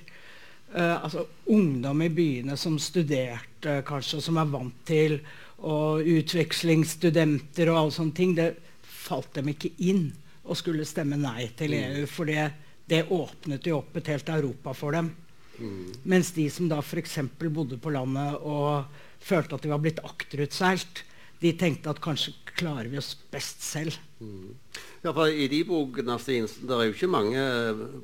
Eh, 0.75 1.03
altså 1.03 1.25
ungdom 1.45 2.01
i 2.01 2.09
byene 2.09 2.57
som 2.57 2.77
studerte, 2.79 3.46
kanskje, 3.61 4.19
og 4.19 4.23
som 4.23 4.37
er 4.37 4.49
vant 4.51 4.79
til 4.87 5.19
og 5.57 6.05
utvekslingsstudenter 6.05 7.71
og 7.71 7.79
alle 7.79 7.95
sånne 7.95 8.17
ting, 8.17 8.35
det 8.37 8.51
falt 8.85 9.31
dem 9.37 9.49
ikke 9.53 9.73
inn 9.89 10.11
å 10.47 10.55
skulle 10.57 10.85
stemme 10.87 11.17
nei 11.19 11.49
til 11.57 11.73
mm. 11.73 11.79
EU. 11.79 12.05
For 12.11 12.29
det, 12.29 12.45
det, 12.89 13.05
åpnet 13.13 13.67
jo 13.67 13.79
opp 13.81 13.97
et 13.97 14.11
helt 14.13 14.29
Europa 14.33 14.75
for 14.77 14.97
dem. 14.97 15.11
Mm. 15.57 15.93
Mens 16.13 16.31
de 16.35 16.45
som 16.53 16.69
da 16.69 16.79
f.eks. 16.83 17.17
bodde 17.41 17.79
på 17.81 17.93
landet 17.95 18.37
og 18.45 18.85
følte 19.23 19.57
at 19.57 19.65
de 19.65 19.73
var 19.73 19.81
blitt 19.83 20.03
akterutseilt, 20.05 21.03
de 21.41 21.53
tenkte 21.57 21.91
at 21.91 22.01
kanskje 22.01 22.33
klarer 22.57 22.89
vi 22.89 22.97
oss 23.01 23.13
best 23.33 23.61
selv. 23.65 23.97
Mm. 24.19 24.55
Ja, 25.03 25.11
for 25.11 25.29
I 25.29 25.45
de 25.49 25.61
bokene 25.67 26.17
det 26.17 26.73
er 26.73 26.87
jo 26.87 26.95
ikke 26.95 27.09
mange 27.11 27.43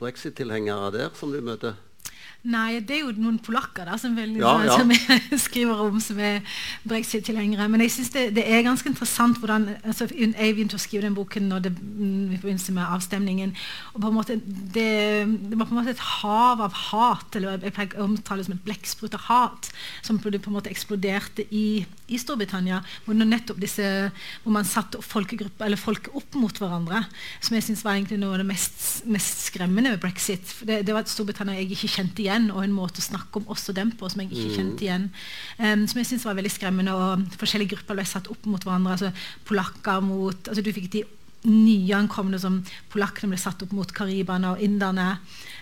brexit-tilhengere 0.02 0.92
der 0.94 1.18
som 1.18 1.34
du 1.34 1.42
møter? 1.42 1.78
Nei, 2.44 2.82
det 2.84 2.98
er 2.98 3.06
jo 3.06 3.12
noen 3.24 3.38
polakker 3.40 3.88
da, 3.88 3.94
som, 3.96 4.18
vil, 4.20 4.34
ja, 4.36 4.50
ja. 4.68 4.74
som 4.76 4.90
jeg 4.92 5.38
skriver 5.46 5.80
om, 5.80 5.96
som 6.04 6.18
er 6.20 6.42
brexit-tilhengere. 6.84 7.70
Men 7.72 7.86
jeg 7.86 7.94
synes 7.96 8.10
det, 8.12 8.24
det, 8.36 8.44
er 8.44 8.66
ganske 8.66 8.90
interessant 8.92 9.38
hvordan 9.40 9.70
altså, 9.80 10.10
Jeg 10.12 10.52
begynte 10.58 10.76
å 10.76 10.82
skrive 10.82 11.06
den 11.06 11.16
boken 11.16 11.48
når 11.48 11.64
det, 11.64 11.72
mm, 11.80 12.34
i 12.36 12.40
forbindelse 12.42 12.76
med 12.76 12.96
avstemningen. 12.98 13.54
og 13.94 14.02
på 14.04 14.12
en 14.12 14.18
måte, 14.18 14.36
det, 14.44 14.90
det, 15.24 15.56
var 15.56 15.70
på 15.70 15.72
en 15.72 15.80
måte 15.80 15.94
et 15.96 16.04
hav 16.04 16.66
av 16.68 16.76
hat, 16.90 17.38
eller 17.40 17.64
jeg 17.64 17.78
pleier 17.78 17.96
å 17.96 18.10
omtale 18.10 18.44
det 18.44 18.50
som 18.50 18.58
et 18.58 18.68
blekksprut 18.68 19.16
av 19.16 19.24
hat, 19.30 19.72
som 20.04 20.20
på 20.20 20.36
en 20.36 20.58
måte 20.58 20.74
eksploderte 20.74 21.48
i, 21.48 21.86
i 22.12 22.20
Storbritannia. 22.20 22.82
Hvor, 23.08 23.16
nettopp 23.24 23.64
disse, 23.64 23.88
hvor 24.44 24.58
man 24.58 24.68
satte 24.68 25.00
folkegrupper, 25.00 25.70
eller 25.70 25.80
folk 25.80 26.12
opp 26.12 26.36
mot 26.36 26.60
hverandre. 26.60 27.06
Som 27.40 27.56
jeg 27.56 27.70
syns 27.70 27.88
var 27.88 27.96
egentlig 27.96 28.20
noe 28.20 28.36
av 28.36 28.44
det 28.44 28.52
mest, 28.52 29.08
mest 29.08 29.48
skremmende 29.48 29.96
med 29.96 30.04
brexit. 30.04 30.58
Det, 30.68 30.84
det 30.84 30.92
var 30.92 31.08
et 31.08 31.16
Storbritannia 31.16 31.62
jeg 31.62 31.72
ikke 31.72 31.94
kjente 31.96 32.20
igjen 32.20 32.33
igjen, 32.34 32.52
og 32.52 32.64
en 32.64 32.76
måte 32.76 33.02
å 33.02 33.06
snakke 33.06 33.42
om 33.42 33.50
også 33.54 33.76
dem 33.78 33.94
på 33.98 34.10
som 34.10 34.24
jeg 34.24 34.32
ikke 34.32 34.50
mm. 34.50 34.56
kjente 34.58 34.88
igjen. 34.88 35.10
Um, 35.60 35.88
som 35.88 36.02
jeg 36.02 36.10
syntes 36.10 36.28
var 36.28 36.38
veldig 36.40 36.54
skremmende. 36.54 36.94
og 36.94 37.40
Forskjellige 37.40 37.76
grupper 37.76 38.00
ble 38.00 38.08
satt 38.10 38.32
opp 38.34 38.48
mot 38.50 38.64
hverandre. 38.64 38.98
altså 38.98 39.46
Polakker 39.48 40.02
mot 40.06 40.50
altså 40.50 40.66
Du 40.66 40.74
fikk 40.74 40.90
de 40.94 41.06
nyankomne 41.44 42.38
som 42.40 42.62
polakkene 42.94 43.34
ble 43.34 43.40
satt 43.42 43.64
opp 43.66 43.74
mot 43.76 43.90
kariberne 43.96 44.54
og 44.54 44.62
inderne. 44.64 45.18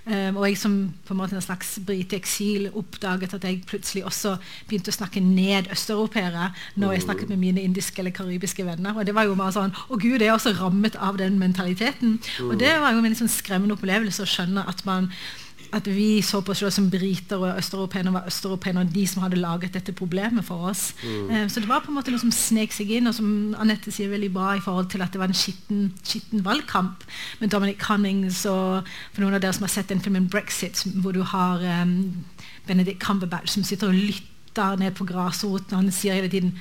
Um, 0.06 0.38
og 0.40 0.48
jeg 0.48 0.58
som 0.58 0.76
på 1.06 1.14
en 1.14 1.20
måte 1.20 1.38
en 1.38 1.44
slags 1.46 1.76
brite 1.86 2.18
eksil 2.18 2.70
oppdaget 2.70 3.36
at 3.38 3.46
jeg 3.46 3.62
plutselig 3.70 4.06
også 4.10 4.36
begynte 4.70 4.94
å 4.94 4.98
snakke 4.98 5.22
ned 5.22 5.70
østeuropeere 5.74 6.52
når 6.82 6.96
jeg 6.96 7.06
snakket 7.06 7.34
med 7.34 7.42
mine 7.42 7.66
indiske 7.66 8.02
eller 8.02 8.16
karibiske 8.16 8.66
venner. 8.66 8.98
Og 8.98 9.06
det 9.06 9.16
var 9.18 9.30
jo 9.30 9.38
bare 9.38 9.56
sånn 9.58 9.74
Å 9.74 9.98
gud, 9.98 10.22
jeg 10.22 10.30
er 10.30 10.38
også 10.38 10.56
rammet 10.58 10.98
av 10.98 11.20
den 11.22 11.38
mentaliteten. 11.42 12.18
Og 12.48 12.58
det 12.62 12.74
var 12.82 12.94
jo 12.94 13.06
en 13.06 13.18
sånn 13.18 13.32
skremmende 13.32 13.78
opplevelse 13.78 14.26
å 14.26 14.30
skjønne 14.30 14.66
at 14.70 14.86
man 14.90 15.12
at 15.72 15.88
vi 15.88 16.22
så 16.26 16.42
på 16.44 16.52
oss 16.52 16.62
selv 16.62 16.74
som 16.76 16.90
briter 16.92 17.40
og 17.40 17.58
østeuropeere 17.60 18.12
var 18.14 18.28
østeuropeere 18.28 18.84
og 18.84 18.92
de 18.94 19.06
som 19.08 19.24
hadde 19.24 19.40
laget 19.40 19.74
dette 19.76 19.96
problemet 19.96 20.46
for 20.46 20.68
oss. 20.72 20.92
Mm. 21.04 21.30
Eh, 21.30 21.46
så 21.50 21.64
det 21.64 21.70
var 21.70 21.84
på 21.86 21.92
en 21.92 21.98
måte 22.00 22.12
noe 22.12 22.22
som 22.22 22.34
snek 22.36 22.76
seg 22.76 22.92
inn, 22.98 23.08
og 23.08 23.16
som 23.16 23.56
Anette 23.62 23.94
sier 23.94 24.12
veldig 24.12 24.32
bra 24.36 24.56
i 24.58 24.64
forhold 24.64 24.92
til 24.92 25.04
at 25.06 25.14
det 25.14 25.22
var 25.22 25.32
en 25.32 25.38
skitten, 25.38 25.88
skitten 26.04 26.44
valgkamp 26.46 27.06
med 27.40 27.54
Dominic 27.54 27.80
Cunnings 27.84 28.44
og 28.52 28.90
for 29.14 29.24
noen 29.24 29.38
av 29.38 29.44
dere 29.44 29.56
som 29.56 29.68
har 29.68 29.74
sett 29.74 29.92
den 29.94 30.04
filmen 30.04 30.30
'Brexit', 30.32 30.84
hvor 31.02 31.16
du 31.16 31.24
har 31.24 31.64
um, 31.84 32.26
Benedict 32.68 33.02
Cumberbatch 33.04 33.54
som 33.56 33.64
sitter 33.64 33.88
og 33.88 33.96
lytter 33.96 34.76
ned 34.76 34.92
på 34.96 35.08
grasroten, 35.08 35.74
og 35.74 35.84
han 35.84 35.92
sier 35.92 36.20
hele 36.20 36.30
tiden 36.32 36.58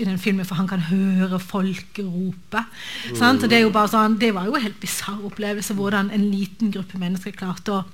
i 0.00 0.06
den 0.08 0.18
filmen, 0.20 0.46
for 0.48 0.58
han 0.60 0.68
kan 0.70 0.86
høre 0.88 1.38
folk 1.42 2.00
rope. 2.00 2.62
Mm. 3.12 3.40
det, 3.46 3.62
sånn, 3.92 4.18
det, 4.20 4.32
var 4.34 4.48
jo 4.48 4.56
en 4.56 4.66
helt 4.66 4.80
bisarr 4.82 5.24
opplevelse 5.28 5.76
hvordan 5.76 6.12
en 6.14 6.28
liten 6.30 6.72
gruppe 6.74 7.00
mennesker 7.00 7.36
klarte 7.36 7.80
å 7.80 7.84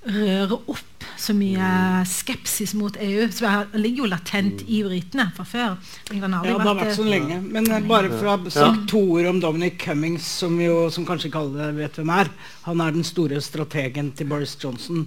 røre 0.00 0.56
opp 0.72 1.04
så 1.20 1.34
mye 1.36 2.00
skepsis 2.08 2.72
mot 2.78 2.96
EU. 2.96 3.26
Så 3.32 3.44
det 3.72 3.80
ligger 3.82 4.04
jo 4.04 4.10
latent 4.10 4.62
i 4.64 4.80
britene 4.86 5.28
fra 5.36 5.44
før. 5.44 5.76
ja, 6.08 6.30
det 6.30 6.54
har 6.56 6.78
vært 6.78 6.96
sånn 6.96 7.10
lenge. 7.12 7.40
Men 7.44 7.68
eh, 7.68 7.84
bare 7.84 8.12
for 8.14 8.28
å 8.28 8.36
ha 8.36 8.52
sagt 8.54 8.86
to 8.92 9.02
ord 9.18 9.28
om 9.28 9.40
Dominic 9.42 9.76
Cummings, 9.84 10.26
som, 10.40 10.56
jo, 10.62 10.88
som 10.92 11.06
kanskje 11.08 11.28
ikke 11.30 11.44
alle 11.44 11.70
vet 11.76 12.00
hvem 12.00 12.14
er. 12.16 12.32
Han 12.68 12.84
er 12.84 12.96
den 12.96 13.06
store 13.06 13.40
strategen 13.44 14.14
til 14.16 14.30
Boris 14.30 14.56
Johnson. 14.60 15.04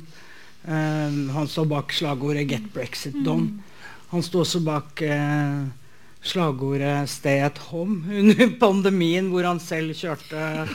Um, 0.63 1.17
han 1.33 1.49
står 1.49 1.65
bak 1.67 1.91
slagordet 1.91 2.47
'Get 2.47 2.69
Brexit 2.73 3.17
Done'. 3.25 3.49
Mm. 3.49 3.71
Han 4.13 4.23
står 4.23 4.45
også 4.45 4.61
bak 4.63 5.01
uh, 5.03 5.65
slagordet 6.23 7.09
'Stay 7.09 7.41
at 7.43 7.57
home' 7.69 8.07
under 8.19 8.47
pandemien, 8.59 9.27
hvor 9.31 9.43
han 9.43 9.59
selv 9.59 9.93
kjørte 9.97 10.67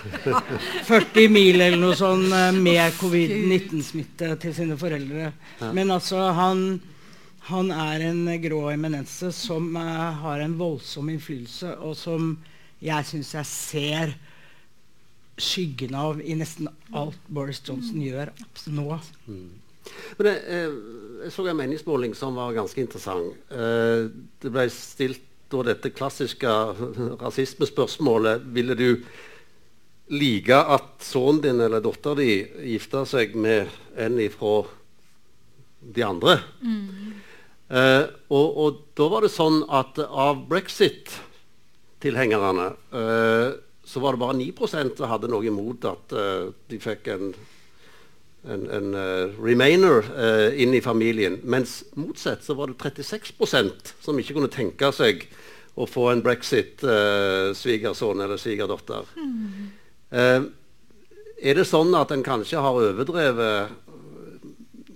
40 0.85 1.29
mil 1.33 1.61
eller 1.61 1.81
noe 1.81 1.97
sånt 1.97 2.33
eh, 2.37 2.53
med 2.53 2.97
covid-19-smitte 3.01 4.35
til 4.43 4.55
sine 4.55 4.77
foreldre. 4.81 5.33
Men 5.73 5.93
altså, 5.95 6.29
han, 6.37 6.81
han 7.49 7.73
er 7.73 8.09
en 8.11 8.27
grå 8.43 8.67
eminense 8.75 9.33
som 9.33 9.71
uh, 9.77 10.11
har 10.23 10.45
en 10.45 10.59
voldsom 10.61 11.09
innflytelse, 11.15 11.79
og 11.81 11.97
som 11.97 12.35
jeg 12.85 13.09
syns 13.09 13.33
jeg 13.35 13.49
ser 13.49 14.13
skyggen 15.39 15.95
av 15.95 16.21
i 16.21 16.35
nesten 16.37 16.69
alt 16.99 17.25
Boris 17.31 17.63
Johnson 17.65 18.03
gjør 18.03 18.35
nå. 18.75 19.01
Mm. 19.31 19.49
Men 20.19 20.29
jeg, 20.29 20.41
eh, 20.45 20.77
jeg, 21.23 21.33
så 21.33 21.47
en 21.49 21.57
meningsmåling 21.57 22.13
som 22.19 22.37
var 22.37 22.53
ganske 22.53 22.83
interessant. 22.83 23.33
det 23.49 24.53
ble 24.53 24.67
stilt 24.75 25.25
da 25.49 25.63
dette 25.65 25.91
klassiske 25.97 26.49
rasismespørsmålet 27.21 28.43
Ville 28.55 28.75
du 28.79 28.91
like 30.09 30.57
at 30.57 31.05
sønnen 31.05 31.43
din 31.45 31.61
eller 31.61 31.81
datteren 31.85 32.19
din 32.23 32.47
gifta 32.73 33.05
seg 33.09 33.37
med 33.37 33.69
en 33.97 34.19
ifra 34.25 34.63
de 35.81 36.03
andre? 36.05 36.39
Mm. 36.65 36.89
Eh, 37.69 38.05
og, 38.33 38.57
og, 38.57 38.79
da 38.97 39.05
var 39.13 39.21
det 39.25 39.29
sånn 39.35 39.59
at 39.69 39.99
av 40.09 40.49
brexit-tilhengerne 40.49 42.67
eh, 42.97 43.53
så 43.85 44.01
var 44.01 44.17
det 44.17 44.23
bare 44.23 44.37
9 44.41 44.69
som 44.73 44.89
hadde 45.11 45.29
noe 45.29 45.45
imot 45.45 45.85
at 45.89 46.13
eh, 46.17 46.49
de 46.73 46.79
fikk 46.81 47.09
en 47.13 47.35
en, 48.49 48.71
en 48.71 48.95
uh, 48.95 49.43
remainer 49.43 50.07
uh, 50.17 50.61
inn 50.61 50.75
i 50.75 50.81
familien. 50.85 51.39
Mens 51.45 51.83
motsatt 51.99 52.45
så 52.45 52.57
var 52.59 52.71
det 52.71 52.79
36% 52.81 53.93
som 54.05 54.19
ikke 54.21 54.37
kunne 54.39 54.53
tenke 54.53 54.91
seg 54.95 55.27
å 55.79 55.87
få 55.87 56.09
en 56.13 56.23
brexit-svigersønn 56.25 58.19
uh, 58.19 58.25
eller 58.25 58.41
svigerdatter. 58.41 59.13
Mm. 59.19 60.49
er 61.39 61.55
det 61.59 61.67
sånn 61.69 61.93
at 61.95 62.11
en 62.11 62.25
kanskje 62.27 62.63
har 62.65 62.79
overdrevet 62.81 63.69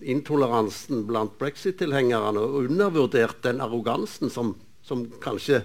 intoleransen 0.03 1.05
blant 1.07 1.37
brexit-tilhengerne 1.39 2.41
og 2.43 2.65
undervurdert 2.65 3.45
den 3.45 3.63
arrogansen 3.63 4.33
som, 4.33 4.57
som 4.83 5.05
kanskje 5.23 5.63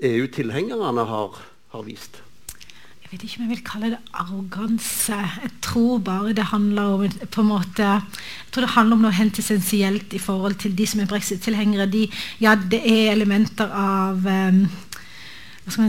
EU-tilhengerne 0.00 1.04
har, 1.10 1.36
har 1.74 1.84
vist? 1.84 2.22
Jeg 3.10 3.18
vet 3.18 3.22
ikke 3.26 3.40
om 3.40 3.46
jeg 3.48 3.50
vil 3.50 3.64
kalle 3.66 3.88
det 3.90 3.96
arroganse. 4.14 5.16
Jeg 5.42 5.50
tror 5.66 5.98
bare 5.98 6.32
det 6.32 6.44
handler 6.52 6.82
om 6.82 7.08
på 7.34 7.40
en 7.42 7.48
måte, 7.48 7.82
jeg 7.82 8.52
tror 8.52 8.62
det 8.62 8.70
handler 8.70 8.96
om 8.96 9.02
noe 9.02 9.16
helt 9.16 9.38
essensielt 9.42 10.14
i 10.14 10.20
forhold 10.22 10.54
til 10.62 10.76
de 10.78 10.86
som 10.86 11.00
er 11.02 11.08
brexit-tilhengere. 11.10 11.88
De, 11.90 12.04
ja, 12.38 12.54
det 12.54 12.78
er 12.86 13.10
elementer 13.10 13.66
av 13.66 14.22
um, 14.22 14.60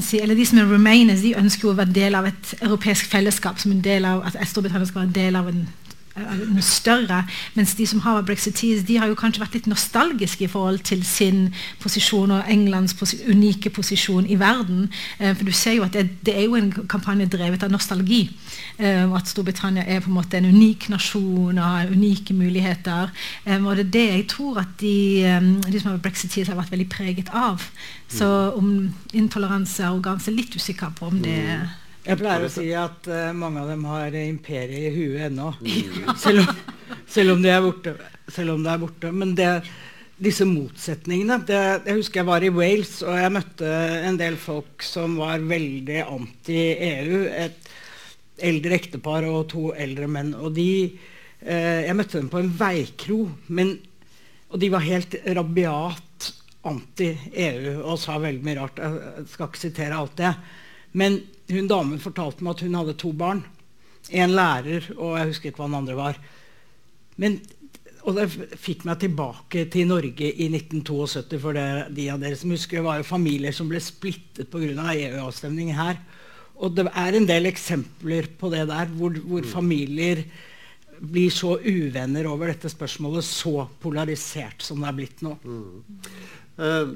si, 0.02 0.18
eller 0.18 0.34
De 0.34 0.48
som 0.50 0.64
er 0.64 0.74
remainers, 0.74 1.22
de 1.22 1.36
ønsker 1.38 1.68
jo 1.68 1.76
å 1.76 1.78
være 1.78 1.94
del 1.94 2.18
av 2.18 2.26
et 2.26 2.56
europeisk 2.58 3.06
fellesskap. 3.14 3.60
som 3.60 3.72
en 3.72 3.86
del 3.86 4.06
av, 4.06 4.26
at 4.26 4.42
Storbritannia 4.50 4.90
skal 4.90 5.04
være 5.04 5.10
en 5.12 5.20
del 5.22 5.36
av 5.36 5.54
en 5.54 5.68
noe 6.15 6.63
større. 6.65 7.24
Mens 7.56 7.76
de 7.76 7.86
som 7.88 8.02
har 8.04 8.21
brexitees, 8.28 8.84
de 8.88 8.97
har 9.00 9.08
jo 9.08 9.17
kanskje 9.19 9.43
vært 9.43 9.56
litt 9.58 9.69
nostalgiske 9.71 10.45
i 10.45 10.52
forhold 10.52 10.84
til 10.88 11.04
sin 11.08 11.54
posisjon 11.82 12.34
og 12.36 12.50
Englands 12.52 12.95
pos 12.97 13.15
unike 13.28 13.71
posisjon 13.74 14.28
i 14.28 14.38
verden. 14.39 14.89
Eh, 15.19 15.36
for 15.36 15.47
du 15.47 15.52
ser 15.56 15.78
jo 15.78 15.86
at 15.88 15.95
det, 15.95 16.08
det, 16.26 16.36
er 16.36 16.47
jo 16.47 16.58
en 16.60 16.71
kampanje 16.91 17.30
drevet 17.32 17.63
av 17.63 17.71
nostalgi. 17.71 18.24
Eh, 18.78 19.04
og 19.08 19.17
at 19.21 19.32
Storbritannia 19.32 19.86
er 19.88 20.04
på 20.04 20.12
en 20.12 20.17
måte 20.19 20.39
en 20.39 20.50
unik 20.52 20.89
nasjon 20.91 21.58
og 21.58 21.63
har 21.63 21.91
unike 21.91 22.36
muligheter. 22.36 23.12
Eh, 23.45 23.60
og 23.63 23.76
det 23.78 23.88
er 23.88 23.93
det 23.95 24.08
jeg 24.12 24.28
tror 24.36 24.63
at 24.65 24.78
de, 24.82 25.26
eh, 25.26 25.52
de 25.67 25.80
som 25.80 25.91
har 25.91 26.00
vært 26.00 26.10
brexitees, 26.10 26.47
har 26.52 26.60
vært 26.60 26.76
veldig 26.76 26.89
preget 26.91 27.32
av. 27.34 27.63
Så 28.12 28.28
om 28.58 28.91
intoleranse 29.15 29.86
og 29.86 30.02
arroganse 30.02 30.34
litt 30.36 30.56
usikker 30.56 30.91
på 30.97 31.08
om 31.08 31.21
det 31.24 31.38
er 31.39 31.62
mm. 31.62 31.81
Jeg 32.02 32.18
pleier 32.18 32.48
å 32.48 32.50
si 32.50 32.66
at 32.74 33.06
uh, 33.12 33.30
mange 33.38 33.62
av 33.62 33.70
dem 33.70 33.84
har 33.86 34.16
imperiet 34.24 34.90
i 34.90 34.94
huet 34.96 35.28
ennå. 35.28 35.52
Mm. 35.62 36.16
selv, 36.24 36.50
selv, 37.06 37.36
om 37.36 37.44
de 37.44 37.52
er 37.54 37.62
borte. 37.62 37.94
Selv 38.32 38.56
om 38.56 38.64
det 38.66 38.72
er 38.74 38.82
borte. 38.82 39.12
Men 39.14 39.36
det, 39.38 39.50
disse 40.22 40.46
motsetningene 40.50 41.40
det, 41.46 41.60
Jeg 41.86 42.00
husker 42.00 42.22
jeg 42.22 42.30
var 42.30 42.46
i 42.46 42.52
Wales, 42.54 42.96
og 43.06 43.20
jeg 43.20 43.36
møtte 43.38 43.70
en 44.10 44.18
del 44.18 44.38
folk 44.42 44.86
som 44.86 45.20
var 45.22 45.46
veldig 45.46 46.00
anti-EU. 46.08 47.22
Et 47.46 47.72
eldre 48.50 48.78
ektepar 48.80 49.28
og 49.30 49.52
to 49.54 49.68
eldre 49.78 50.10
menn. 50.10 50.34
Og 50.42 50.56
de, 50.58 50.72
uh, 51.46 51.82
jeg 51.86 51.98
møtte 52.00 52.18
dem 52.18 52.32
på 52.34 52.42
en 52.42 52.50
veikro. 52.64 53.20
Men, 53.54 53.76
og 54.50 54.58
de 54.64 54.72
var 54.74 54.88
helt 54.88 55.20
rabiat 55.38 56.32
anti-EU 56.66 57.78
og 57.84 58.02
sa 58.02 58.18
veldig 58.22 58.46
mye 58.46 58.58
rart. 58.58 58.82
Jeg 58.82 59.30
skal 59.36 59.52
ikke 59.52 59.64
sitere 59.68 60.02
alt 60.02 60.18
det. 60.18 60.34
Men 60.98 61.22
hun 61.56 61.70
damen 61.70 62.02
fortalte 62.02 62.44
meg 62.44 62.56
at 62.56 62.64
hun 62.66 62.78
hadde 62.80 63.00
to 63.00 63.12
barn. 63.18 63.44
En 64.10 64.36
lærer, 64.36 64.88
og 64.98 65.18
jeg 65.20 65.32
husker 65.32 65.52
ikke 65.52 65.62
hva 65.62 65.70
den 65.70 65.80
andre 65.82 65.98
var. 65.98 66.20
Men, 67.22 67.38
og 68.02 68.18
det 68.18 68.30
fikk 68.60 68.86
meg 68.88 69.02
tilbake 69.04 69.68
til 69.74 69.90
Norge 69.92 70.32
i 70.32 70.48
1972. 70.50 71.42
For 71.44 71.58
det, 71.58 71.68
de 71.98 72.08
av 72.14 72.22
dere 72.24 72.40
som 72.40 72.54
husker, 72.54 72.84
var 72.86 73.02
jo 73.02 73.08
familier 73.08 73.56
som 73.56 73.70
ble 73.70 73.82
splittet 73.84 74.50
pga. 74.52 74.90
EU-avstemning 74.96 75.74
her. 75.78 76.02
Og 76.62 76.76
det 76.78 76.88
er 76.90 77.18
en 77.18 77.28
del 77.30 77.50
eksempler 77.50 78.30
på 78.38 78.52
det 78.54 78.68
der, 78.70 78.90
hvor, 78.98 79.16
hvor 79.26 79.46
mm. 79.46 79.52
familier 79.52 80.26
blir 81.02 81.34
så 81.34 81.56
uvenner 81.58 82.28
over 82.30 82.52
dette 82.52 82.70
spørsmålet, 82.70 83.26
så 83.26 83.66
polarisert 83.82 84.62
som 84.62 84.84
det 84.84 84.92
er 84.92 84.98
blitt 85.00 85.24
nå. 85.26 85.34
Mm. 85.42 86.04
Uh, 86.62 86.92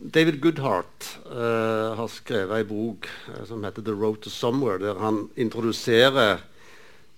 David 0.00 0.40
Goodhart 0.40 1.18
uh, 1.28 1.92
har 1.92 2.08
skrevet 2.08 2.62
en 2.62 2.68
bok 2.68 3.08
uh, 3.28 3.42
som 3.44 3.64
heter 3.64 3.84
'The 3.84 3.92
Road 3.92 4.22
to 4.24 4.30
Somewhere', 4.30 4.80
der 4.80 4.98
han 4.98 5.28
introduserer 5.36 6.40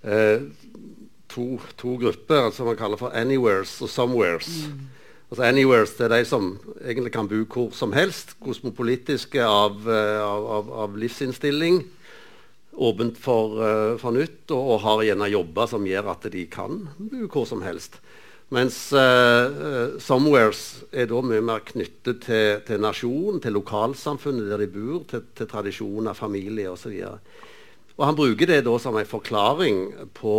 uh, 0.03 0.43
to, 1.29 1.61
to, 1.79 1.97
grupper 1.97 2.51
som 2.51 2.67
han 2.67 2.77
kaller 2.77 2.99
for 2.99 3.15
'anywheres' 3.15 3.83
og 3.83 3.89
'somewheres'. 3.89 4.67
Mm. 4.67 4.81
Altså 5.31 5.43
'Anywheres' 5.43 5.95
det 5.99 6.11
er 6.11 6.19
de 6.19 6.25
som 6.25 6.59
egentlig 6.85 7.13
kan 7.13 7.29
bo 7.29 7.45
hvor 7.45 7.71
som 7.71 7.93
helst. 7.93 8.37
Kosmopolitiske 8.45 9.45
av, 9.45 9.89
av, 9.89 10.73
av 10.73 10.97
livsinnstilling. 10.97 11.85
Åpent 12.73 13.19
for, 13.19 13.97
for 13.99 14.11
nytt, 14.11 14.51
og, 14.51 14.71
og, 14.71 14.81
har 14.81 15.03
gjerne 15.03 15.29
jobber 15.29 15.67
som 15.67 15.87
gjør 15.87 16.11
at 16.11 16.33
de 16.33 16.47
kan 16.47 16.89
bo 16.99 17.27
hvor 17.29 17.45
som 17.47 17.63
helst. 17.63 18.01
Mens 18.53 18.77
uh, 18.93 19.97
Somewheres 20.03 20.83
er 20.93 21.09
da 21.09 21.23
mye 21.25 21.41
mer 21.45 21.63
knyttet 21.65 22.21
til, 22.27 22.59
til 22.67 22.83
nasjonen, 22.85 23.41
til 23.41 23.57
lokalsamfunnet 23.57 24.51
der 24.51 24.61
de 24.61 24.69
bor, 24.75 25.07
til, 25.09 25.25
til 25.33 25.49
tradisjoner, 25.49 26.13
familie 26.17 26.69
osv. 26.69 26.99
Og, 27.09 27.33
og 27.97 28.07
han 28.11 28.19
bruker 28.19 28.51
det 28.51 28.61
da 28.67 28.77
som 28.83 28.99
en 29.01 29.09
forklaring 29.09 29.81
på, 30.19 30.37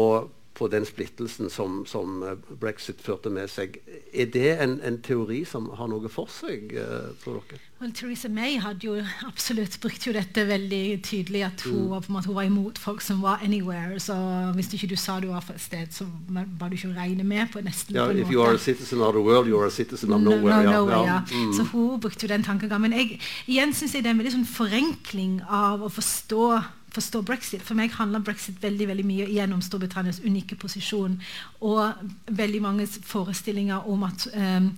på 0.53 0.67
den 0.67 0.85
splittelsen 0.85 1.49
som, 1.49 1.85
som, 1.85 2.23
eh, 2.23 2.37
brexit 2.61 3.01
førte 3.01 3.29
med 3.33 3.49
seg. 3.49 3.79
Er 4.13 4.29
det 4.29 4.51
en, 4.61 4.79
en 4.85 4.99
teori 5.01 5.41
som 5.49 5.71
har 5.77 5.89
noe 5.89 6.09
for 6.13 6.29
seg, 6.29 6.75
uh, 6.77 7.09
tror 7.23 7.41
dere? 7.41 7.61
Well, 7.81 7.91
Theresa 7.91 8.29
May 8.29 8.59
hadde 8.61 8.85
jo 8.85 8.93
absolutt 9.27 9.79
brukt 9.81 10.05
jo 10.07 10.13
dette 10.13 10.45
veldig 10.47 11.01
tydelig, 11.03 11.41
at 11.47 11.65
hun, 11.65 11.79
mm. 11.81 11.89
var, 11.89 12.27
hun 12.27 12.35
var 12.37 12.45
imot 12.47 12.77
folk 12.79 13.01
som 13.01 13.23
var 13.25 13.41
anywhere. 13.43 13.97
Så 13.99 14.15
hvis 14.55 14.69
ikke 14.77 14.91
du 14.93 14.95
sa 14.95 15.17
du 15.19 15.31
var 15.33 15.41
fra 15.43 15.57
et 15.57 15.65
sted, 15.65 15.89
så 15.91 16.05
var 16.29 16.69
du 16.69 16.77
ikke 16.77 16.93
å 16.93 16.99
regne 16.99 17.25
med 17.27 17.49
på 17.51 17.63
nesten 17.65 17.97
yeah, 17.97 18.05
på 18.05 18.13
en 18.13 18.21
if 18.21 18.29
måte. 18.29 18.37
you 18.37 18.45
are 18.45 18.53
a 18.53 18.61
citizen 18.61 19.01
of 19.01 19.17
the 19.17 19.25
world, 19.25 19.49
you 19.49 19.57
are 19.59 19.67
a 19.67 19.73
citizen 19.73 20.13
of 20.13 20.21
nowhere. 20.21 20.61
No, 20.61 20.69
no, 20.69 20.77
nowhere 20.85 21.01
ja. 21.01 21.17
Ja. 21.17 21.19
Mm. 21.33 21.51
Så 21.57 21.67
hun 21.73 21.99
brukte 21.99 22.27
jo 22.27 22.31
den 22.35 22.45
tankegangen. 22.45 22.85
Men 22.91 22.99
jeg, 22.99 23.19
igjen 23.47 23.73
syns 23.73 23.97
jeg 23.97 24.05
det 24.05 24.13
er 24.13 24.17
en 24.19 24.21
veldig 24.21 24.37
sånn 24.37 24.47
forenkling 24.53 25.35
av 25.49 25.81
å 25.81 25.91
forstå 25.91 26.45
forstå 26.93 27.23
brexit. 27.25 27.63
For 27.65 27.77
meg 27.77 27.95
handler 27.97 28.23
brexit 28.23 28.61
veldig 28.63 28.89
veldig 28.91 29.05
mye 29.07 29.29
gjennom 29.33 29.61
Storbritannias 29.65 30.21
unike 30.23 30.57
posisjon 30.59 31.19
og 31.61 32.03
veldig 32.31 32.61
mange 32.63 32.87
forestillinger 32.87 33.89
om 33.89 34.05
at, 34.09 34.27
um, 34.33 34.69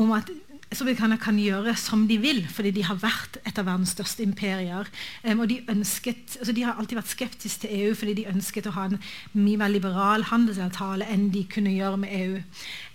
om 0.00 0.12
at 0.16 0.30
Storbritannia 0.74 1.20
kan 1.22 1.36
gjøre 1.38 1.74
som 1.78 2.06
de 2.08 2.16
vil, 2.18 2.40
fordi 2.50 2.72
de 2.74 2.82
har 2.86 2.98
vært 2.98 3.36
et 3.46 3.58
av 3.60 3.66
verdens 3.68 3.92
største 3.94 4.24
imperier. 4.24 4.88
Um, 5.22 5.44
og 5.44 5.48
de, 5.50 5.60
ønsket, 5.70 6.38
altså 6.40 6.54
de 6.56 6.64
har 6.66 6.80
alltid 6.80 6.98
vært 6.98 7.12
skeptiske 7.12 7.64
til 7.64 7.74
EU 7.78 7.94
fordi 7.98 8.16
de 8.20 8.26
ønsket 8.32 8.68
å 8.68 8.74
ha 8.74 8.88
en 8.88 8.98
mye 9.36 9.60
mer 9.60 9.70
liberal 9.70 10.26
handelsavtale 10.30 11.06
enn 11.12 11.28
de 11.34 11.44
kunne 11.50 11.74
gjøre 11.76 12.00
med 12.02 12.16
EU. 12.18 12.42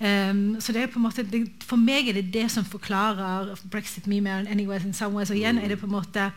Um, 0.02 0.44
så 0.60 0.76
det 0.76 0.84
er 0.84 0.92
på 0.92 1.00
en 1.00 1.08
måte, 1.08 1.24
det, 1.24 1.46
For 1.66 1.80
meg 1.80 2.10
er 2.10 2.20
det 2.20 2.30
det 2.36 2.50
som 2.52 2.68
forklarer 2.68 3.56
brexit 3.72 4.10
mye 4.12 4.26
mer 4.26 4.44
enn 4.44 4.54
anywhere 4.58 4.84
in 4.84 4.94
somewhere. 4.94 5.30
Så 5.30 5.38
igjen 5.38 5.62
er 5.62 5.72
det 5.72 5.80
på 5.80 5.88
en 5.88 5.98
måte 5.98 6.32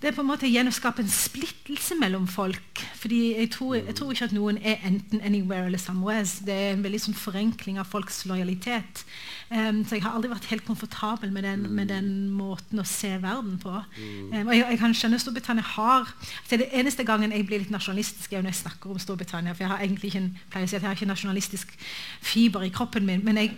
det 0.00 0.08
er 0.08 0.14
på 0.16 0.22
en 0.24 0.30
måte 0.30 0.48
å 0.48 0.70
skape 0.72 1.02
en 1.04 1.12
splittelse 1.12 1.92
mellom 2.00 2.24
folk. 2.30 2.80
Fordi 2.96 3.34
jeg 3.36 3.50
tror, 3.52 3.74
jeg 3.76 3.94
tror, 3.98 4.12
ikke 4.14 4.28
at 4.30 4.32
noen 4.32 4.56
er 4.64 4.80
enten 4.88 5.20
anywhere 5.20 5.66
eller 5.66 5.78
somewhere. 5.78 6.24
Det 6.46 6.54
er 6.54 6.72
en 6.72 6.84
veldig 6.84 7.00
sånn 7.04 7.18
forenkling 7.20 7.76
av 7.78 7.90
folks 7.90 8.22
lojalitet. 8.24 9.04
Um, 9.50 9.82
så 9.84 9.98
jeg 9.98 10.06
har 10.06 10.16
aldri 10.16 10.32
vært 10.32 10.48
helt 10.48 10.64
komfortabel 10.64 11.32
med 11.34 11.44
den, 11.44 11.68
med 11.76 11.92
den 11.92 12.08
måten 12.32 12.80
å 12.80 12.86
se 12.88 13.12
verden 13.20 13.60
på. 13.60 13.74
Um, 14.00 14.32
og 14.46 14.54
jeg, 14.56 14.64
jeg, 14.64 14.80
kan 14.80 14.96
skjønne 14.96 15.20
Storbritannia 15.20 15.68
har 15.76 16.08
så 16.48 16.56
Det 16.56 16.70
eneste 16.72 17.04
gangen 17.04 17.36
jeg 17.36 17.44
blir 17.50 17.60
litt 17.60 17.74
nasjonalistisk, 17.74 18.32
er 18.32 18.40
når 18.40 18.54
jeg 18.54 18.62
snakker 18.62 18.94
om 18.94 19.04
Storbritannia. 19.04 19.52
For 19.52 19.66
jeg 19.66 19.74
har 19.74 19.84
egentlig 19.84 20.14
ikke 20.14 20.24
en, 20.24 20.34
pleier 20.48 20.64
å 20.64 20.72
si 20.72 20.80
at 20.80 20.84
jeg 20.84 20.88
har 20.88 20.96
ikke 20.96 21.12
nasjonalistisk 21.12 21.76
fiber 22.24 22.64
i 22.64 22.72
kroppen 22.72 23.04
min. 23.04 23.20
Men 23.26 23.44
jeg 23.44 23.52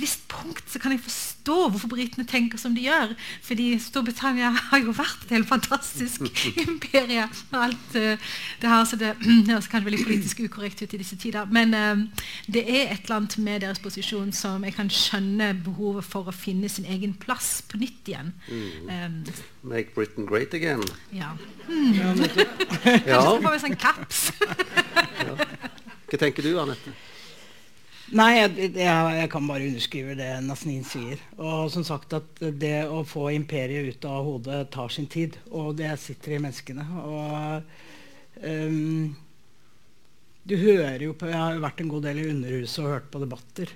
et 0.00 0.06
visst 0.06 0.22
punkt 0.30 0.64
så 0.70 0.80
kan 0.80 0.94
jeg 0.94 1.02
forstå 1.04 1.56
hvorfor 1.68 1.90
britene 1.92 2.24
tenker 2.28 2.58
som 2.60 2.74
de 2.76 2.86
gjør. 2.86 3.12
Fordi 3.44 3.74
Storbritannia 3.82 4.50
har 4.70 4.80
jo 4.80 4.94
vært 4.96 5.26
et 5.26 5.34
helt 5.36 5.48
fantastisk 5.48 6.24
imperie. 6.64 7.26
alt 7.52 7.96
uh, 7.96 8.32
det 8.60 8.70
her, 8.72 8.84
så 8.84 8.96
det 9.00 9.12
høres 9.20 9.68
kanskje 9.68 9.90
veldig 9.90 10.04
politisk 10.06 10.40
ukorrekt 10.46 10.82
ut 10.82 10.94
i 10.94 11.00
disse 11.02 11.18
tider. 11.20 11.48
Men 11.52 11.74
uh, 11.74 12.24
det 12.46 12.64
er 12.64 12.94
et 12.94 13.04
eller 13.04 13.20
annet 13.20 13.38
med 13.38 13.60
deres 13.66 13.82
posisjon 13.82 14.32
som 14.32 14.64
jeg 14.64 14.76
kan 14.78 14.90
skjønne 14.92 15.52
behovet 15.64 16.06
for 16.06 16.30
å 16.30 16.34
finne 16.34 16.70
sin 16.72 16.88
egen 16.88 17.14
plass 17.20 17.60
på 17.68 17.80
nytt 17.80 18.08
igjen. 18.08 18.32
Mm. 18.48 18.88
Um, 18.88 19.20
Make 19.74 19.94
Britain 19.94 20.26
great 20.26 20.54
again. 20.56 20.84
Ja. 21.12 21.34
Mm. 21.68 21.92
ja. 21.92 22.14
Kanskje 22.84 23.44
få 23.44 23.52
vi 23.52 23.62
sånn 23.66 23.78
caps. 23.80 24.26
ja. 25.20 25.36
Hva 26.10 26.18
tenker 26.18 26.42
du, 26.42 26.56
Anette? 26.58 26.96
Nei, 28.10 28.30
jeg, 28.40 28.72
jeg, 28.74 29.10
jeg, 29.14 29.28
kan 29.30 29.46
bare 29.46 29.66
underskrive 29.70 30.16
det 30.18 30.30
Nasnin 30.42 30.82
sier. 30.86 31.20
Og 31.38 31.68
som 31.70 31.84
sagt 31.86 32.16
at 32.16 32.40
det 32.58 32.88
å 32.90 33.04
få 33.06 33.28
imperiet 33.36 33.86
ut 33.86 34.06
av 34.10 34.24
hodet 34.26 34.64
tar 34.74 34.90
sin 34.90 35.06
tid. 35.10 35.36
Og 35.54 35.76
det 35.78 35.92
sitter 36.02 36.34
i 36.34 36.40
menneskene. 36.42 36.86
Og 37.06 38.40
um, 38.42 39.12
du 40.42 40.56
hører 40.58 41.04
jo 41.04 41.14
på 41.14 41.28
Jeg 41.30 41.38
har 41.38 41.62
vært 41.62 41.84
en 41.84 41.92
god 41.92 42.08
del 42.08 42.18
i 42.18 42.26
Underhuset 42.32 42.82
og 42.82 42.90
hørt 42.96 43.06
på 43.12 43.22
debatter. 43.22 43.74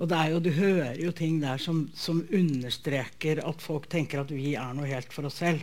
Og 0.00 0.08
det 0.10 0.22
er 0.22 0.32
jo, 0.32 0.40
du 0.40 0.50
hører 0.56 1.02
jo 1.04 1.12
ting 1.14 1.36
der 1.42 1.60
som, 1.60 1.84
som 1.94 2.22
understreker 2.24 3.42
at 3.44 3.60
folk 3.62 3.90
tenker 3.92 4.22
at 4.24 4.32
vi 4.32 4.54
er 4.56 4.72
noe 4.72 4.88
helt 4.88 5.12
for 5.12 5.28
oss 5.28 5.42
selv. 5.42 5.60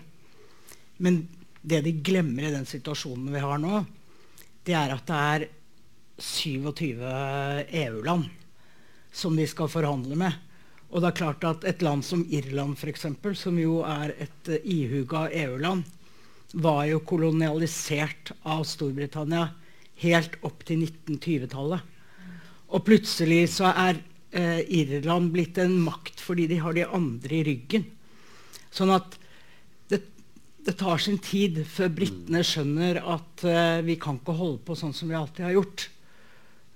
Men 1.01 1.23
det 1.65 1.81
de 1.87 1.95
glemmer 2.05 2.45
i 2.45 2.53
den 2.53 2.69
situasjonen 2.69 3.33
vi 3.33 3.41
har 3.41 3.57
nå, 3.61 3.81
det 4.69 4.77
er 4.77 4.93
at 4.93 5.09
det 5.09 5.23
er 5.33 5.47
27 6.21 7.01
EU-land 7.81 8.29
som 9.11 9.35
de 9.35 9.47
skal 9.49 9.69
forhandle 9.71 10.15
med. 10.19 10.37
Og 10.91 11.01
det 11.01 11.11
er 11.11 11.19
klart 11.21 11.47
at 11.47 11.65
et 11.67 11.83
land 11.83 12.03
som 12.03 12.23
Irland, 12.27 12.75
eksempel, 12.87 13.35
som 13.35 13.57
jo 13.59 13.79
er 13.87 14.13
et 14.19 14.51
uh, 14.51 14.59
ihuga 14.63 15.29
EU-land, 15.45 15.85
var 16.51 16.83
jo 16.89 16.99
kolonialisert 17.07 18.33
av 18.43 18.65
Storbritannia 18.67 19.53
helt 20.03 20.35
opp 20.43 20.65
til 20.67 20.83
1920-tallet. 20.83 21.85
Og 22.71 22.83
plutselig 22.87 23.45
så 23.53 23.69
er 23.71 24.01
eh, 24.35 24.59
Irland 24.67 25.31
blitt 25.31 25.59
en 25.61 25.77
makt 25.85 26.19
fordi 26.23 26.49
de 26.51 26.59
har 26.63 26.75
de 26.75 26.87
andre 26.87 27.37
i 27.37 27.43
ryggen. 27.47 27.85
Sånn 28.71 28.91
at 28.95 29.17
det, 29.91 30.01
det 30.67 30.75
tar 30.79 30.99
sin 31.03 31.19
tid 31.23 31.61
før 31.67 31.91
britene 32.01 32.43
skjønner 32.47 33.01
at 33.15 33.45
eh, 33.47 33.79
vi 33.87 33.95
kan 34.01 34.19
ikke 34.19 34.37
holde 34.39 34.63
på 34.67 34.77
sånn 34.79 34.95
som 34.95 35.11
vi 35.11 35.19
alltid 35.19 35.47
har 35.49 35.57
gjort. 35.59 35.87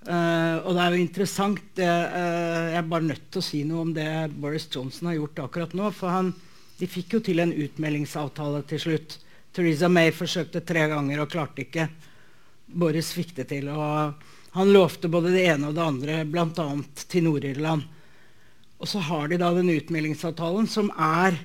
Uh, 0.06 0.62
og 0.62 0.76
det 0.76 0.82
er 0.82 0.92
jo 0.94 1.02
interessant 1.02 1.80
uh, 1.82 2.66
Jeg 2.70 2.76
er 2.78 2.84
bare 2.86 3.08
nødt 3.08 3.24
til 3.26 3.40
å 3.40 3.42
si 3.42 3.62
noe 3.66 3.80
om 3.82 3.88
det 3.90 4.06
Boris 4.38 4.68
Johnson 4.70 5.08
har 5.10 5.16
gjort 5.16 5.40
akkurat 5.42 5.74
nå. 5.74 5.90
For 5.96 6.14
han, 6.14 6.30
de 6.78 6.88
fikk 6.90 7.16
jo 7.16 7.22
til 7.26 7.42
en 7.42 7.54
utmeldingsavtale 7.54 8.62
til 8.70 8.82
slutt. 8.84 9.18
Theresa 9.56 9.90
May 9.90 10.12
forsøkte 10.14 10.62
tre 10.68 10.86
ganger 10.92 11.24
og 11.24 11.30
klarte 11.32 11.64
ikke. 11.64 11.88
Boris 12.66 13.10
fikk 13.16 13.34
det 13.40 13.48
til. 13.50 13.70
Og 13.72 14.56
han 14.56 14.72
lovte 14.72 15.10
både 15.10 15.34
det 15.34 15.46
ene 15.50 15.70
og 15.70 15.76
det 15.76 15.84
andre, 15.84 16.22
bl.a. 16.28 16.68
til 17.10 17.26
Nord-Irland. 17.26 17.86
Og 18.76 18.90
så 18.90 19.02
har 19.08 19.30
de 19.32 19.40
da 19.40 19.50
den 19.56 19.72
utmeldingsavtalen 19.72 20.68
som 20.70 20.90
er 20.92 21.38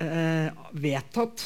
uh, 0.00 0.48
vedtatt 0.72 1.44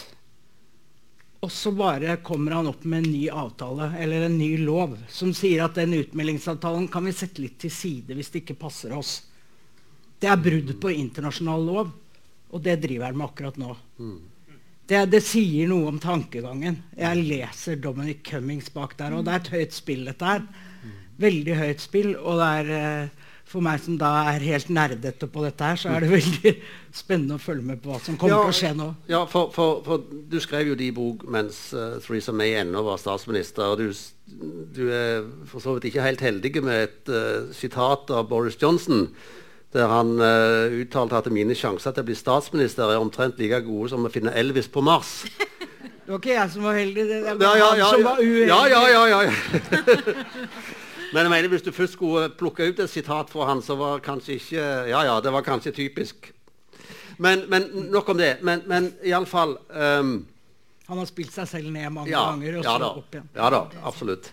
og 1.47 1.53
så 1.53 1.71
bare 1.71 2.17
kommer 2.27 2.57
han 2.57 2.67
opp 2.67 2.83
med 2.91 3.05
en 3.05 3.13
ny 3.13 3.29
avtale 3.31 3.93
eller 4.03 4.25
en 4.27 4.39
ny 4.39 4.57
lov 4.59 4.97
som 5.07 5.31
sier 5.37 5.63
at 5.63 5.77
den 5.79 5.93
utmeldingsavtalen 5.95 6.89
kan 6.91 7.07
vi 7.07 7.13
sette 7.15 7.45
litt 7.45 7.61
til 7.63 7.71
side 7.71 8.17
hvis 8.19 8.33
det 8.35 8.41
ikke 8.43 8.57
passer 8.65 8.97
oss. 8.97 9.21
Det 10.19 10.27
er 10.27 10.41
brudd 10.43 10.73
på 10.83 10.91
internasjonal 10.91 11.63
lov, 11.69 11.93
og 12.51 12.65
det 12.65 12.81
driver 12.83 13.13
han 13.13 13.21
med 13.21 13.29
akkurat 13.29 13.61
nå. 13.63 13.77
Det, 14.91 15.05
det, 15.13 15.21
sier 15.23 15.71
noe 15.71 15.93
om 15.93 16.01
tankegangen. 16.03 16.81
Jeg 16.99 17.23
leser 17.29 17.79
Dominic 17.83 18.25
Cummings 18.27 18.73
bak 18.75 18.97
der, 18.99 19.15
og 19.15 19.27
det 19.27 19.35
er 19.37 19.45
et 19.45 19.53
høyt 19.55 19.79
spill, 19.79 20.03
dette 20.09 20.33
her. 20.33 20.43
Veldig 21.23 21.57
høyt 21.63 21.85
spill, 21.85 22.13
og 22.17 22.43
det 22.43 22.51
er 22.59 22.75
eh, 22.81 23.26
for 23.47 23.63
meg 23.63 23.79
som 23.83 23.95
da 23.99 24.11
er 24.33 24.43
helt 24.43 24.71
nerdete 24.75 25.29
på 25.31 25.45
dette 25.45 25.69
her, 25.69 25.79
så 25.79 25.93
er 25.95 26.03
det 26.03 26.11
veldig 26.11 26.53
spennende 27.01 27.39
å 27.39 27.43
følge 27.43 27.69
med 27.69 27.81
på 27.83 27.93
hva 27.93 28.01
som 28.03 28.19
kommer 28.19 28.35
ja, 28.35 28.43
til 28.43 28.51
å 28.51 28.59
skje 28.59 28.73
nå. 28.75 28.89
Ja, 29.13 29.23
for, 29.31 29.53
for, 29.55 29.81
for, 29.87 30.03
du 30.03 30.39
skrev 30.43 30.73
jo 30.73 30.79
de 30.79 30.91
bok 30.95 31.23
mens 31.31 31.61
uh, 31.77 32.01
Theresa 32.03 32.35
May 32.35 32.57
ennå 32.59 32.83
var 32.87 32.99
statsminister. 32.99 33.71
og 33.71 33.79
du, 33.79 33.93
du, 34.75 34.85
er 34.91 35.27
for 35.47 35.63
så 35.63 35.77
vidt 35.77 35.93
ikke 35.93 36.07
helt 36.09 36.25
heldig 36.27 36.55
med 36.67 36.89
et 36.89 37.13
uh, 37.13 37.53
sitat 37.55 38.11
av 38.11 38.27
Boris 38.33 38.59
Johnson. 38.59 39.07
Der 39.75 39.91
han 39.91 40.17
uh, 40.19 40.73
uttalte 40.81 41.19
at 41.19 41.31
mine 41.31 41.55
sjanser 41.55 41.95
til 41.95 42.03
å 42.03 42.09
bli 42.09 42.17
statsminister 42.19 42.91
er 42.91 43.03
omtrent 43.03 43.39
like 43.39 43.63
gode 43.67 43.93
som 43.93 44.07
å 44.09 44.11
finne 44.11 44.35
Elvis 44.35 44.71
på 44.73 44.83
Mars. 44.83 45.21
Det 46.07 46.15
var 46.15 46.21
ikke 46.23 46.35
jeg 46.37 46.51
som 46.53 46.63
var 46.63 46.77
heldig, 46.79 47.05
det 47.11 47.33
var 47.35 47.41
ja, 47.43 47.55
ja, 47.59 47.71
han 47.83 47.97
som 47.97 48.05
var 48.07 48.21
uheldig. 48.23 48.45
Ja, 48.47 48.59
ja, 48.71 48.83
ja, 49.11 49.23
ja. 49.27 49.33
Men 51.17 51.25
jeg 51.25 51.33
mener, 51.33 51.49
hvis 51.49 51.63
du 51.65 51.71
først 51.73 51.95
skulle 51.97 52.27
plukke 52.37 52.67
ut 52.69 52.81
et 52.85 52.91
sitat 52.93 53.31
fra 53.33 53.47
han, 53.49 53.63
så 53.65 53.73
var 53.81 54.03
kanskje 54.05 54.35
ikke 54.37 54.65
Ja, 54.91 55.01
ja, 55.01 55.15
det 55.25 55.31
var 55.33 55.45
kanskje 55.47 55.73
typisk. 55.73 56.29
Men, 57.17 57.47
men 57.49 57.71
nok 57.89 58.11
om 58.13 58.19
det. 58.21 58.35
Men, 58.45 58.61
men 58.69 58.91
iallfall 59.01 59.55
um, 59.57 59.81
ehm, 59.81 60.11
Han 60.91 61.01
har 61.01 61.09
spilt 61.09 61.33
seg 61.33 61.49
selv 61.49 61.73
ned 61.73 61.89
mange 61.95 62.13
ja, 62.13 62.27
ganger, 62.29 62.59
og 62.59 62.69
ja, 62.69 62.75
så 62.77 62.91
opp 63.01 63.17
igjen. 63.17 63.31
Ja 63.33 63.49
da, 63.55 63.63
absolutt. 63.89 64.29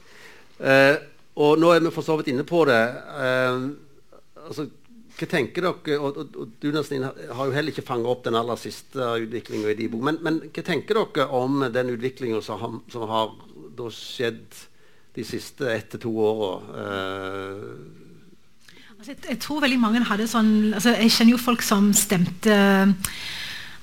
Uh, 0.59 0.99
og 1.39 1.55
nå 1.63 1.71
er 1.71 1.85
vi 1.85 1.93
for 1.95 2.03
så 2.03 2.17
vidt 2.19 2.33
inne 2.33 2.43
på 2.51 2.65
det. 2.67 2.81
Uh, 3.15 3.71
altså, 4.43 4.67
hva 5.13 5.29
tenker 5.31 5.69
dere, 5.69 5.95
og, 6.03 6.19
og, 6.19 6.35
og 6.35 6.51
du 6.59 6.67
Nastin, 6.75 7.07
har 7.07 7.47
jo 7.47 7.55
heller 7.55 7.71
ikke 7.71 7.87
fanget 7.87 8.11
opp 8.11 8.27
den 8.27 8.35
aller 8.37 8.59
siste 8.59 9.07
utviklinga 9.23 9.71
i 9.71 9.79
de 9.79 9.87
bok, 9.93 10.03
men, 10.09 10.19
men, 10.25 10.43
hva 10.51 10.67
tenker 10.67 10.99
dere 10.99 11.31
om 11.39 11.63
den 11.71 11.95
utviklinga 11.95 12.43
som, 12.43 12.81
som, 12.91 13.07
har 13.07 13.33
skjedd 13.93 14.59
de 15.15 15.25
siste 15.27 15.69
ett 15.69 15.91
til 15.93 16.01
to 16.05 16.13
åra. 16.17 16.53
Uh, 16.73 17.57
altså, 18.97 19.11
jeg, 19.11 19.19
jeg, 19.29 19.39
tror 19.43 19.61
veldig 19.63 19.79
mange 19.81 20.03
hadde 20.09 20.27
sånn 20.29 20.73
altså, 20.73 20.95
Jeg 20.97 21.13
kjenner 21.13 21.35
jo 21.35 21.41
folk 21.41 21.61
som 21.65 21.91
stemte 21.97 22.55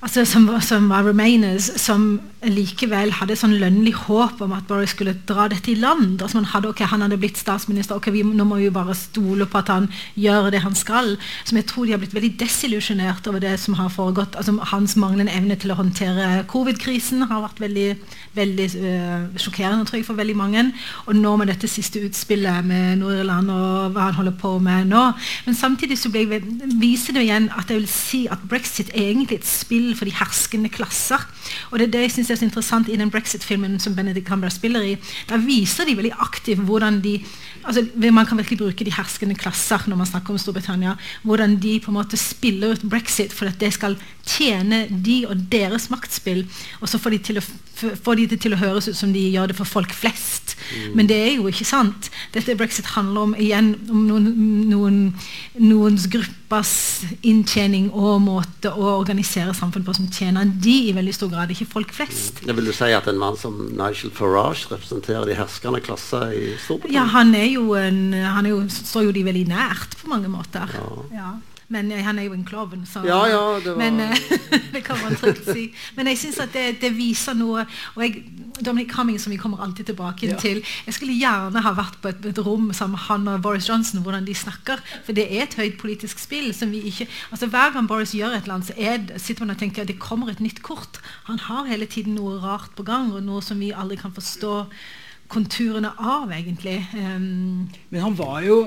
altså, 0.01 0.25
som, 0.25 0.49
som 0.65 0.89
var 0.91 1.07
remainers, 1.07 1.71
som 1.81 2.19
likevel 2.49 3.11
hadde 3.13 3.35
sånn 3.37 3.53
lønnlig 3.61 3.93
håp 4.07 4.39
om 4.41 4.53
at 4.55 4.65
Boris 4.65 4.95
skulle 4.95 5.13
dra 5.29 5.45
dette 5.51 5.69
i 5.69 5.75
land. 5.77 6.23
Altså 6.23 6.39
man 6.39 6.49
hadde, 6.49 6.71
ok, 6.71 6.81
Han 6.89 7.03
hadde 7.05 7.19
blitt 7.21 7.37
statsminister, 7.37 7.95
ok, 7.95 8.09
vi, 8.09 8.23
nå 8.23 8.45
må 8.47 8.57
vi 8.57 8.65
jo 8.65 8.73
bare 8.73 8.95
stole 8.97 9.45
på 9.45 9.59
at 9.59 9.69
han 9.69 9.89
gjør 10.17 10.49
det 10.49 10.63
han 10.63 10.73
skal. 10.75 11.17
Som 11.45 11.59
jeg 11.59 11.67
tror 11.69 11.85
de 11.85 11.93
har 11.93 12.01
blitt 12.01 12.15
veldig 12.17 12.33
desillusjonert 12.39 13.27
over 13.29 13.43
det 13.43 13.59
som 13.61 13.77
har 13.77 13.91
foregått. 13.93 14.35
altså 14.35 14.57
Hans 14.71 14.95
manglende 14.97 15.35
evne 15.37 15.55
til 15.55 15.71
å 15.71 15.77
håndtere 15.77 16.45
covid-krisen 16.49 17.27
har 17.29 17.43
vært 17.45 17.61
veldig, 17.61 17.87
veldig 18.33 18.67
uh, 18.73 19.37
sjokkerende 19.37 19.85
tror 19.85 20.01
jeg, 20.01 20.07
for 20.09 20.17
veldig 20.17 20.37
mange. 20.37 20.65
Og 21.05 21.15
nå 21.15 21.35
med 21.37 21.53
dette 21.53 21.69
siste 21.69 22.01
utspillet 22.01 22.65
med 22.65 23.03
Nord-Irland 23.03 23.53
og 23.53 23.93
hva 23.93 24.09
han 24.09 24.17
holder 24.17 24.37
på 24.41 24.55
med 24.57 24.89
nå. 24.89 25.03
Men 25.45 25.57
samtidig 25.57 25.99
så 26.01 26.09
jeg, 26.09 26.41
viser 26.81 27.13
det 27.13 27.27
igjen 27.27 27.51
at 27.53 27.69
jeg 27.69 27.83
vil 27.83 27.91
si 27.91 28.25
at 28.31 28.41
brexit 28.49 28.89
er 28.95 29.11
egentlig 29.11 29.43
et 29.43 29.47
spill 29.47 29.93
for 29.93 30.09
de 30.09 30.17
herskende 30.17 30.73
klasser. 30.73 31.21
Og 31.69 31.77
det 31.77 31.89
er 31.89 31.93
det 31.93 32.05
jeg 32.07 32.17
synes 32.17 32.30
er 32.33 32.41
så 32.41 32.47
interessant 32.47 32.89
i 32.89 32.97
den 32.99 33.11
brexit-filmen 33.11 33.79
som 33.79 33.95
Benedict 33.95 34.27
Cumber 34.27 34.49
spiller 34.49 34.81
i. 34.81 34.97
Der 35.29 35.37
viser 35.45 35.87
de 35.87 35.95
veldig 35.97 36.13
aktivt 36.19 36.65
hvordan 36.67 37.01
de 37.03 37.19
altså, 37.63 37.85
Man 38.11 38.25
kan 38.25 38.37
virkelig 38.37 38.59
bruke 38.59 38.85
de 38.85 38.93
herskende 38.95 39.35
klasser 39.35 39.87
når 39.87 40.01
man 40.01 40.09
snakker 40.09 40.33
om 40.33 40.39
Storbritannia. 40.41 40.95
Hvordan 41.23 41.57
de 41.61 41.79
på 41.79 41.91
en 41.91 41.99
måte 41.99 42.17
spiller 42.17 42.75
ut 42.75 42.89
brexit 42.89 43.33
for 43.33 43.49
at 43.49 43.59
det 43.59 43.73
skal 43.73 43.97
tjene 44.27 44.85
de 44.89 45.21
og 45.29 45.47
deres 45.51 45.89
maktspill. 45.93 46.45
Og 46.81 46.89
så 46.89 46.99
får 47.01 47.15
de, 47.15 47.19
til 47.29 47.41
å, 47.41 47.45
får 48.05 48.19
de 48.19 48.27
det 48.33 48.41
til 48.43 48.55
å 48.55 48.61
høres 48.61 48.89
ut 48.91 48.97
som 48.97 49.13
de 49.13 49.23
gjør 49.31 49.51
det 49.51 49.57
for 49.57 49.69
folk 49.69 49.93
flest. 49.95 50.55
Mm. 50.71 50.91
Men 50.97 51.09
det 51.09 51.17
er 51.17 51.31
jo 51.35 51.49
ikke 51.49 51.67
sant. 51.67 52.11
Dette 52.35 52.55
brexit 52.59 52.93
handler 52.93 53.27
om 53.27 53.33
igjen 53.35 53.73
om 53.91 54.05
noen, 54.07 54.29
noen, 54.69 54.99
noens 55.59 56.07
gruppers 56.11 56.73
inntjening 57.27 57.89
og 57.91 58.21
måte 58.23 58.71
å 58.71 58.87
organisere 58.99 59.55
samfunn 59.57 59.85
på 59.87 59.95
som 59.97 60.09
tjener 60.13 60.49
de 60.63 60.77
i 60.89 60.95
veldig 60.95 61.15
stor 61.15 61.31
grad, 61.33 61.51
ikke 61.51 61.69
folk 61.71 61.93
flest. 61.95 62.43
Mm. 62.45 62.53
Vil 62.59 62.71
du 62.71 62.75
si 62.75 62.91
at 62.95 63.09
en 63.09 63.19
mann 63.21 63.39
som 63.39 63.57
Nigel 63.71 64.13
Farage 64.15 64.69
representerer 64.71 65.27
de 65.27 65.37
herskende 65.39 65.81
klasser 65.83 66.35
i 66.35 66.53
Storbritannia? 66.61 67.01
Ja, 67.01 67.07
han 67.17 67.35
er 67.37 67.49
jo 67.55 67.75
en, 67.79 68.01
han 68.13 68.45
er 68.45 68.55
jo, 68.55 68.65
står 68.71 69.09
jo 69.09 69.15
de 69.15 69.25
veldig 69.27 69.47
nært 69.51 69.97
på 70.01 70.11
mange 70.11 70.31
måter. 70.31 70.75
Ja. 71.13 71.35
Men 71.71 71.91
han 72.03 72.19
er 72.19 72.27
jo 72.27 72.33
en 72.35 72.43
klovn, 72.43 72.83
så 72.85 72.99
ja, 73.07 73.19
ja, 73.31 73.43
det, 73.63 73.77
men, 73.79 73.99
eh, 74.03 74.23
det 74.75 74.81
kan 74.83 74.99
man 74.99 75.15
trygt 75.15 75.45
si. 75.47 75.69
Men 75.95 76.09
jeg 76.11 76.19
syns 76.19 76.41
at 76.43 76.51
det, 76.51 76.65
det, 76.81 76.89
viser 76.97 77.37
noe 77.39 77.63
og 77.63 78.01
jeg, 78.03 78.25
Dominic 78.59 78.91
Cumming, 78.91 79.19
som 79.21 79.31
vi 79.31 79.39
kommer 79.39 79.63
alltid 79.63 79.87
tilbake 79.87 80.27
ja. 80.27 80.39
til 80.41 80.59
Jeg 80.59 80.97
skulle 80.97 81.15
gjerne 81.15 81.63
ha 81.63 81.73
vært 81.77 81.95
på 82.03 82.11
et, 82.11 82.25
et, 82.27 82.41
rom 82.43 82.73
sammen 82.75 82.97
med 82.97 83.05
han 83.07 83.27
og 83.31 83.45
Boris 83.45 83.69
Johnson, 83.69 84.03
hvordan 84.03 84.27
de 84.27 84.35
snakker. 84.35 84.83
For 85.05 85.15
det 85.15 85.29
er 85.29 85.45
et 85.45 85.55
høyt 85.55 85.79
politisk 85.79 86.19
spill 86.19 86.51
som 86.57 86.75
vi 86.75 86.83
ikke 86.91 87.07
altså 87.31 87.47
Hver 87.47 87.71
gang 87.77 87.87
Boris 87.87 88.11
gjør 88.17 88.35
et 88.35 88.43
eller 88.43 88.59
annet, 88.59 88.73
så 88.73 88.75
er, 88.75 89.07
sitter 89.15 89.45
man 89.45 89.55
og 89.55 89.63
tenker 89.63 89.85
at 89.85 89.93
det 89.93 89.99
kommer 90.03 90.33
et 90.33 90.43
nytt 90.43 90.59
kort. 90.65 90.99
Han 91.31 91.39
har 91.47 91.71
hele 91.71 91.87
tiden 91.87 92.19
noe 92.19 92.35
rart 92.43 92.75
på 92.75 92.83
gang, 92.83 93.13
og 93.15 93.23
noe 93.23 93.39
som 93.45 93.63
vi 93.63 93.71
aldri 93.71 93.95
kan 94.01 94.11
forstå 94.11 94.65
konturene 95.31 95.93
av, 95.97 96.31
egentlig. 96.35 96.77
Um, 96.93 97.69
Men 97.89 98.05
han 98.05 98.17
var 98.19 98.41
jo 98.45 98.61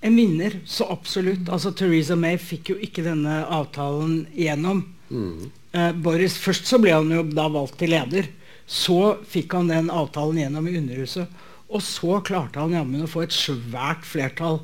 en 0.00 0.16
vinner, 0.18 0.60
så 0.66 0.86
absolutt. 0.92 1.48
Altså, 1.48 1.72
Theresa 1.74 2.16
May 2.18 2.38
fikk 2.38 2.72
jo 2.74 2.78
ikke 2.82 3.06
denne 3.06 3.40
avtalen 3.46 4.26
igjennom. 4.34 4.84
Mm. 5.10 5.48
Uh, 5.74 5.92
Boris, 5.94 6.38
Først 6.38 6.68
så 6.70 6.80
ble 6.82 6.94
han 6.96 7.10
jo 7.14 7.24
da 7.32 7.48
valgt 7.52 7.78
til 7.82 7.94
leder. 7.94 8.30
Så 8.68 9.16
fikk 9.28 9.56
han 9.56 9.70
den 9.72 9.88
avtalen 9.90 10.42
gjennom 10.42 10.68
i 10.68 10.76
Underhuset. 10.78 11.46
Og 11.68 11.82
så 11.84 12.20
klarte 12.24 12.60
han 12.60 12.76
jammen 12.76 13.04
å 13.04 13.10
få 13.10 13.26
et 13.26 13.34
svært 13.34 14.06
flertall 14.08 14.62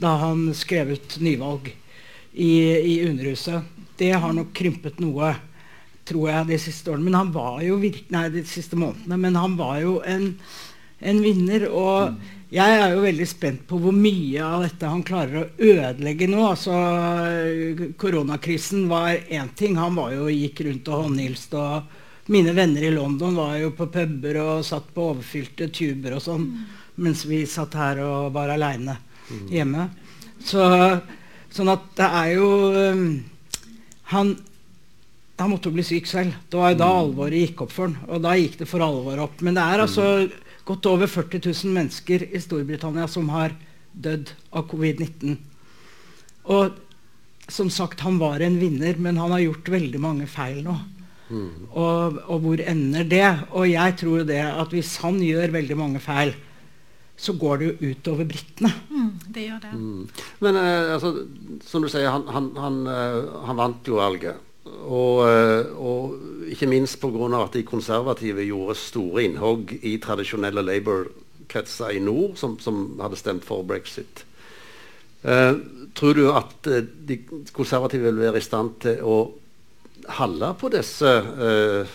da 0.00 0.16
han 0.20 0.50
skrev 0.56 0.94
ut 0.96 1.16
nyvalg 1.22 1.70
i, 2.32 2.52
i 2.76 2.94
Underhuset. 3.06 3.64
Det 4.00 4.12
har 4.12 4.34
nok 4.34 4.52
krympet 4.56 5.00
noe, 5.04 5.34
tror 6.08 6.28
jeg, 6.30 6.48
de 6.48 6.58
siste 6.60 6.92
årene. 6.92 7.06
Men 7.08 7.18
han 7.20 7.32
var 7.34 7.60
jo 7.64 7.78
virk... 7.80 8.04
nei, 8.12 8.26
de 8.34 8.44
siste 8.48 8.76
månedene. 8.76 9.20
Men 9.20 9.38
han 9.38 9.56
var 9.60 9.78
jo 9.84 9.98
en, 10.08 10.32
en 11.02 11.20
vinner. 11.24 11.68
og 11.68 12.14
jeg 12.52 12.80
er 12.82 12.90
jo 12.92 13.04
veldig 13.06 13.26
spent 13.28 13.62
på 13.64 13.78
hvor 13.80 13.94
mye 13.96 14.42
av 14.44 14.66
dette 14.66 14.88
han 14.88 15.04
klarer 15.08 15.38
å 15.40 15.46
ødelegge 15.56 16.28
nå. 16.28 16.42
Altså, 16.50 16.74
Koronakrisen 17.96 18.84
var 18.90 19.16
én 19.32 19.48
ting. 19.56 19.78
Han 19.80 19.96
var 19.96 20.12
jo, 20.12 20.28
gikk 20.28 20.60
rundt 20.66 20.90
og 20.92 21.06
håndhilste. 21.06 21.56
og 21.56 22.28
Mine 22.32 22.52
venner 22.52 22.84
i 22.84 22.92
London 22.92 23.40
var 23.40 23.56
jo 23.56 23.72
på 23.78 23.88
puber 23.94 24.36
og 24.42 24.66
satt 24.68 24.92
på 24.92 25.08
overfylte 25.14 25.70
tuber 25.72 26.18
og 26.18 26.22
sånn, 26.26 26.44
mens 27.00 27.24
vi 27.24 27.40
satt 27.48 27.72
her 27.78 28.04
og 28.04 28.34
var 28.36 28.52
aleine 28.52 28.98
mm. 29.00 29.48
hjemme. 29.48 29.88
Så, 30.44 30.68
sånn 31.56 31.72
at 31.72 31.88
det 31.96 32.12
er 32.20 32.30
jo 32.36 32.52
um, 32.68 33.06
han, 34.12 34.36
han 35.40 35.50
måtte 35.50 35.72
jo 35.72 35.78
bli 35.80 35.88
syk 35.88 36.06
selv. 36.10 36.36
Det 36.52 36.60
var 36.60 36.74
jo 36.74 36.82
da 36.84 36.92
alvoret 37.00 37.46
gikk 37.46 37.64
opp 37.64 37.72
for 37.72 37.88
han. 37.88 37.96
Og 38.12 38.20
da 38.28 38.36
gikk 38.36 38.60
det 38.60 38.68
for 38.68 38.84
alvor 38.84 39.24
opp. 39.24 39.40
Men 39.40 39.56
det 39.56 39.64
er 39.64 39.86
altså 39.88 40.08
gått 40.68 40.86
over 40.86 41.10
40 41.10 41.42
000 41.48 41.74
mennesker 41.74 42.24
i 42.30 42.40
Storbritannia 42.42 43.08
som 43.10 43.28
har 43.34 43.54
dødd 43.92 44.32
av 44.54 44.68
covid-19. 44.70 45.36
Og 46.52 46.78
som 47.52 47.70
sagt, 47.70 48.02
han 48.06 48.18
var 48.22 48.42
en 48.42 48.58
vinner, 48.60 48.96
men 48.98 49.18
han 49.20 49.34
har 49.34 49.42
gjort 49.42 49.72
veldig 49.74 50.00
mange 50.02 50.28
feil 50.30 50.62
nå. 50.64 50.76
Mm. 51.32 51.50
Og, 51.70 52.18
og, 52.26 52.38
hvor 52.44 52.60
ender 52.60 53.06
det? 53.08 53.28
Og 53.56 53.68
jeg 53.70 53.96
tror 54.00 54.24
det 54.28 54.40
at 54.44 54.72
hvis 54.74 54.96
han 55.02 55.20
gjør 55.24 55.54
veldig 55.54 55.78
mange 55.78 56.02
feil, 56.02 56.34
så 57.22 57.34
går 57.38 57.60
det 57.60 57.68
jo 57.68 57.90
utover 57.92 58.26
britene. 58.28 58.70
Mm, 58.90 59.10
det 59.34 59.44
gjør 59.46 59.60
det. 59.62 59.72
Mm. 59.78 60.24
Men 60.44 60.58
uh, 60.58 60.94
altså, 60.96 61.12
som 61.68 61.84
du 61.84 61.90
sier, 61.92 62.08
han, 62.10 62.24
han, 62.32 62.48
han, 62.58 62.80
uh, 62.88 63.44
han 63.46 63.60
vant 63.60 63.88
jo 63.88 64.00
valget. 64.00 64.40
Og, 64.62 65.24
uh, 65.26 65.72
og 65.82 66.50
ikke 66.52 66.68
minst 66.70 67.00
pga. 67.02 67.28
at 67.42 67.56
de 67.56 67.64
konservative 67.66 68.44
gjorde 68.46 68.78
store 68.78 69.24
innhogg 69.26 69.72
i 69.82 69.96
tradisjonelle 69.98 70.62
Labour-kretser 70.62 71.96
i 71.96 71.98
nord, 71.98 72.36
som, 72.36 72.58
som, 72.62 73.00
hadde 73.02 73.18
stemt 73.18 73.44
for 73.44 73.66
brexit. 73.66 74.24
Uh, 75.22 75.58
tror 75.94 76.14
du 76.14 76.28
at 76.30 76.70
uh, 76.70 76.82
de 76.82 77.18
konservative 77.52 78.10
vil 78.10 78.22
være 78.22 78.38
i 78.38 78.46
stand 78.46 78.78
til 78.82 79.02
å 79.02 79.18
holde 80.18 80.54
på 80.58 80.70
disse, 80.70 81.10
uh, 81.10 81.86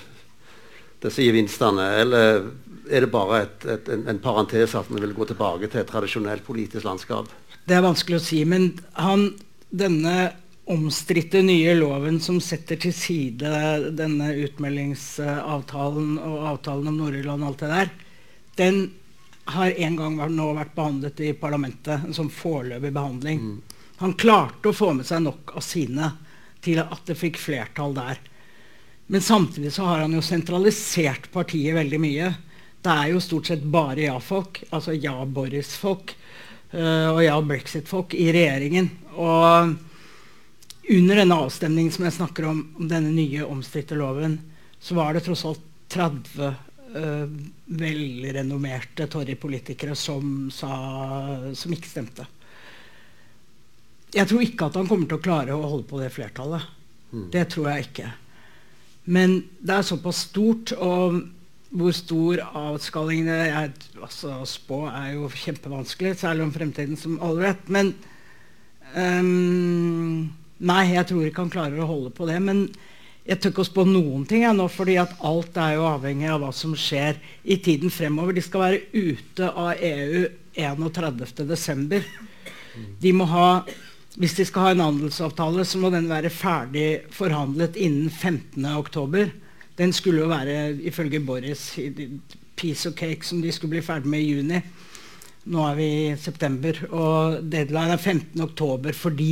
disse 1.03 1.23
gevinstene, 1.23 1.87
eller 2.03 2.47
er 2.89 3.03
det 3.03 3.11
bare 3.11 3.41
et, 3.45 3.65
et, 3.67 3.89
en, 3.91 4.05
en 4.11 4.19
parentes 4.23 4.75
at 4.75 4.91
vi 4.91 5.01
vil 5.03 5.15
gå 5.15 5.27
tilbake 5.27 5.67
til 5.71 5.81
et 5.81 5.89
tradisjonelt 5.89 6.45
politisk 6.47 6.87
landskap? 6.87 7.31
Det 7.67 7.75
er 7.75 7.83
vanskelig 7.83 8.19
å 8.19 8.23
si, 8.23 8.43
men 8.47 8.69
han, 8.95 9.29
denne 9.75 10.31
omstridte 10.67 11.41
nye 11.41 11.73
loven 11.77 12.19
som 12.19 12.41
setter 12.43 12.79
til 12.81 12.93
side 12.95 13.51
denne 13.95 14.33
utmeldingsavtalen 14.43 16.17
og 16.19 16.37
avtalen 16.51 16.91
om 16.91 16.97
Nord-Irland 16.99 17.45
og 17.45 17.53
alt 17.53 17.63
det 17.63 17.69
der, 17.71 17.91
den 18.57 18.79
har 19.47 19.71
en 19.71 19.95
gang 19.95 20.17
nå 20.35 20.47
vært 20.57 20.75
behandlet 20.75 21.21
i 21.23 21.31
parlamentet 21.39 22.09
som 22.15 22.27
foreløpig 22.33 22.91
behandling. 22.91 23.39
Mm. 23.39 23.77
Han 24.01 24.15
klarte 24.19 24.69
å 24.69 24.75
få 24.75 24.91
med 24.97 25.07
seg 25.07 25.23
nok 25.23 25.55
av 25.55 25.63
sine 25.63 26.11
til 26.65 26.81
at 26.83 27.07
det 27.07 27.15
fikk 27.15 27.39
flertall 27.39 27.95
der. 27.95 28.19
Men 29.07 29.23
samtidig 29.23 29.71
så 29.73 29.87
har 29.87 30.03
han 30.03 30.17
jo 30.17 30.25
sentralisert 30.25 31.29
partiet 31.31 31.77
veldig 31.77 31.99
mye. 32.03 32.31
Det 32.83 32.91
er 32.91 33.13
jo 33.13 33.23
stort 33.23 33.47
sett 33.47 33.63
bare 33.63 34.09
ja-folk, 34.09 34.65
altså 34.75 34.97
ja-Boris-folk 34.97 36.11
uh, 36.75 37.15
og 37.15 37.21
ja-Brexit-folk 37.23 38.17
i 38.19 38.27
regjeringen. 38.35 38.91
Og 39.15 39.77
under 40.89 41.19
denne 41.19 41.35
avstemningen 41.35 41.91
som 41.91 42.05
jeg 42.07 42.15
snakker 42.15 42.47
om, 42.47 42.61
om 42.79 42.87
denne 42.87 43.11
nye 43.11 43.45
omstridte 43.45 43.97
loven, 43.99 44.37
så 44.79 44.95
var 44.95 45.13
det 45.13 45.25
tross 45.25 45.43
alt 45.47 45.63
30 45.91 46.37
uh, 46.43 46.55
eh, 46.95 47.27
velrenommerte 47.79 49.07
Torry-politikere 49.11 49.95
som, 49.95 50.47
som 50.51 51.75
ikke 51.75 51.91
stemte. 51.91 52.27
Jeg 54.15 54.29
tror 54.29 54.43
ikke 54.43 54.69
at 54.69 54.77
han 54.79 54.87
kommer 54.87 55.09
til 55.09 55.19
å 55.19 55.23
klare 55.23 55.55
å 55.55 55.67
holde 55.67 55.87
på 55.89 55.99
det 55.99 56.13
flertallet. 56.15 56.63
Mm. 57.11 57.27
Det 57.33 57.43
tror 57.51 57.69
jeg 57.71 57.87
ikke. 57.89 58.11
Men 59.07 59.41
det 59.59 59.75
er 59.75 59.87
såpass 59.87 60.25
stort, 60.29 60.73
og 60.79 61.21
hvor 61.69 61.93
stor 61.95 62.41
avskalling 62.55 63.27
det 63.27 63.37
er 63.51 63.71
altså, 63.99 64.37
Å 64.41 64.47
spå 64.47 64.85
er 64.87 65.13
jo 65.17 65.27
kjempevanskelig, 65.31 66.15
særlig 66.19 66.47
om 66.47 66.53
fremtiden, 66.55 66.99
som 66.99 67.19
alle 67.23 67.49
vet. 67.49 67.71
Men 67.71 67.93
um, 68.95 70.29
Nei, 70.57 70.83
jeg 70.95 71.09
tror 71.09 71.25
ikke 71.27 71.43
han 71.45 71.53
klarer 71.53 71.81
å 71.83 71.89
holde 71.89 72.13
på 72.15 72.27
det. 72.29 72.37
Men 72.41 72.63
jeg 73.27 73.41
tør 73.41 73.53
ikke 73.53 73.65
å 73.65 73.69
spå 73.69 73.85
noen 73.87 74.23
ting 74.29 74.45
jeg, 74.45 74.55
nå, 74.57 74.67
fordi 74.71 74.95
at 75.01 75.17
alt 75.27 75.57
er 75.61 75.75
jo 75.77 75.89
avhengig 75.89 76.29
av 76.31 76.41
hva 76.45 76.53
som 76.55 76.75
skjer 76.77 77.19
i 77.43 77.59
tiden 77.63 77.93
fremover. 77.93 78.37
De 78.37 78.45
skal 78.45 78.63
være 78.63 78.81
ute 78.95 79.51
av 79.51 79.83
EU 79.83 80.23
31.12. 80.57 82.01
De 83.03 83.13
må 83.13 83.27
ha 83.29 83.49
hvis 84.17 84.33
de 84.33 84.47
skal 84.49 84.63
ha 84.65 84.69
en 84.73 84.81
handelsavtale, 84.81 85.61
så 85.61 85.77
må 85.77 85.91
den 85.93 86.07
være 86.09 86.31
ferdig 86.33 86.87
forhandlet 87.13 87.75
innen 87.77 88.09
15.10. 88.09 89.29
Den 89.77 89.93
skulle 89.93 90.23
jo 90.23 90.31
være, 90.31 90.73
ifølge 90.89 91.21
Boris, 91.21 91.67
piece 92.57 92.89
of 92.89 92.95
cake 92.97 93.21
som 93.25 93.43
de 93.43 93.51
skulle 93.53 93.75
bli 93.75 93.83
ferdig 93.85 94.09
med 94.09 94.23
i 94.23 94.31
juni. 94.31 94.61
Nå 95.53 95.67
er 95.67 95.77
vi 95.77 95.89
i 95.99 96.15
september, 96.17 96.79
og 96.89 97.45
deadline 97.45 97.93
er 97.93 98.01
15.10 98.01 98.97
fordi 98.97 99.31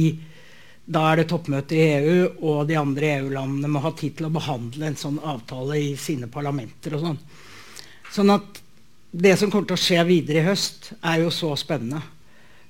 da 0.85 1.01
er 1.09 1.21
det 1.21 1.29
toppmøte 1.31 1.77
i 1.77 1.85
EU, 1.97 2.17
og 2.45 2.67
de 2.69 2.77
andre 2.77 3.15
EU-landene 3.19 3.71
må 3.73 3.81
ha 3.81 3.91
tid 3.97 4.19
til 4.19 4.27
å 4.27 4.33
behandle 4.35 4.91
en 4.91 4.99
sånn 4.99 5.17
avtale 5.17 5.79
i 5.81 5.95
sine 5.97 6.29
parlamenter. 6.31 6.93
og 6.97 7.07
Sånn 7.07 7.23
Sånn 8.15 8.31
at 8.31 8.61
det 9.15 9.33
som 9.39 9.49
kommer 9.51 9.67
til 9.67 9.75
å 9.77 9.81
skje 9.81 10.03
videre 10.07 10.43
i 10.43 10.45
høst, 10.45 10.91
er 11.01 11.23
jo 11.23 11.31
så 11.33 11.53
spennende. 11.59 12.03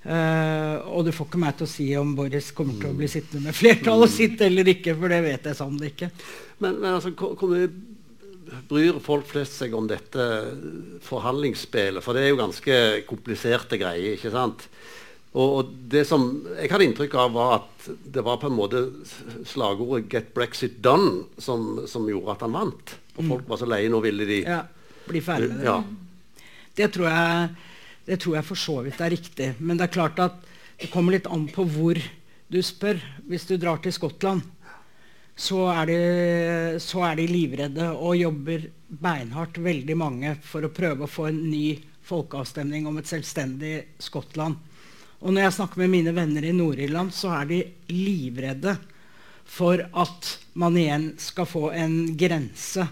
Uh, 0.05 0.85
og 0.93 1.07
du 1.07 1.11
får 1.15 1.27
ikke 1.27 1.41
meg 1.41 1.55
til 1.57 1.65
å 1.65 1.69
si 1.69 1.85
om 1.97 2.11
Boris 2.17 2.51
kommer 2.53 2.77
til 2.77 2.91
å 2.91 2.97
bli 2.97 3.07
sittende 3.09 3.47
med 3.47 3.57
flertallet 3.57 4.11
sitt 4.13 4.41
eller 4.45 4.67
ikke, 4.75 4.93
for 4.99 5.09
det 5.09 5.21
vet 5.25 5.47
jeg 5.49 5.57
sannelig 5.57 5.91
ikke. 5.95 6.11
Men, 6.61 6.77
men 6.77 6.91
altså, 6.91 7.11
hvor 7.17 7.49
mye 7.49 7.71
bryr 8.69 8.99
folk 9.01 9.25
flest 9.27 9.57
seg 9.57 9.73
om 9.77 9.89
dette 9.89 10.27
forhandlingsspillet? 11.07 12.05
For 12.05 12.13
det 12.13 12.25
er 12.25 12.33
jo 12.33 12.41
ganske 12.43 12.77
kompliserte 13.09 13.81
greier, 13.81 14.13
ikke 14.13 14.33
sant? 14.33 14.67
Og, 15.35 15.49
og 15.59 15.71
det 15.91 16.05
som 16.07 16.29
jeg 16.55 16.71
hadde 16.71 16.87
inntrykk 16.87 17.17
av, 17.19 17.33
var 17.35 17.53
at 17.57 17.89
det 18.15 18.23
var 18.23 18.39
på 18.39 18.47
en 18.47 18.55
måte 18.55 18.85
slagordet 19.47 20.07
'Get 20.11 20.33
Brexit 20.33 20.79
done' 20.83 21.25
som, 21.37 21.83
som 21.87 22.07
gjorde 22.07 22.37
at 22.37 22.45
han 22.47 22.55
vant. 22.55 22.95
Og 23.17 23.27
folk 23.27 23.49
var 23.51 23.59
så 23.59 23.67
leie, 23.67 23.91
nå 23.91 23.99
ville 24.03 24.27
de 24.27 24.41
ja, 24.43 24.63
bli 25.07 25.21
ferdig 25.23 25.51
med 25.51 25.59
det. 25.59 25.67
Ja. 25.67 25.77
Det 26.75 26.91
tror 26.95 27.07
jeg 27.11 27.49
det 28.05 28.19
tror 28.21 28.37
jeg 28.37 28.45
for 28.45 28.59
så 28.59 28.75
vidt 28.85 29.01
er 29.01 29.13
riktig. 29.13 29.47
Men 29.59 29.79
det 29.79 29.87
er 29.87 29.95
klart 29.97 30.19
at 30.21 30.37
det 30.77 30.91
kommer 30.93 31.15
litt 31.15 31.29
an 31.31 31.47
på 31.49 31.65
hvor 31.65 31.97
du 31.97 32.59
spør. 32.61 32.99
Hvis 33.25 33.47
du 33.49 33.55
drar 33.57 33.81
til 33.81 33.95
Skottland, 33.95 34.43
så 35.35 35.65
er, 35.73 35.89
de, 35.89 36.79
så 36.79 37.01
er 37.09 37.17
de 37.19 37.25
livredde 37.27 37.89
og 37.91 38.15
jobber 38.15 38.69
beinhardt, 38.87 39.57
veldig 39.59 39.97
mange, 39.99 40.35
for 40.45 40.63
å 40.63 40.71
prøve 40.71 41.07
å 41.07 41.11
få 41.11 41.27
en 41.31 41.41
ny 41.49 41.75
folkeavstemning 42.05 42.85
om 42.87 43.01
et 43.01 43.09
selvstendig 43.09 43.73
Skottland. 44.05 44.61
Og 45.25 45.33
når 45.33 45.47
jeg 45.47 45.55
snakker 45.55 45.81
med 45.81 45.89
mine 45.89 46.11
venner 46.13 46.45
i 46.45 46.53
Nord-Irland, 46.53 47.09
så 47.09 47.31
er 47.39 47.47
de 47.49 47.63
livredde 47.89 48.75
for 49.49 49.81
at 49.81 50.27
man 50.53 50.77
igjen 50.77 51.07
skal 51.21 51.47
få 51.49 51.71
en 51.73 52.13
grense 52.17 52.85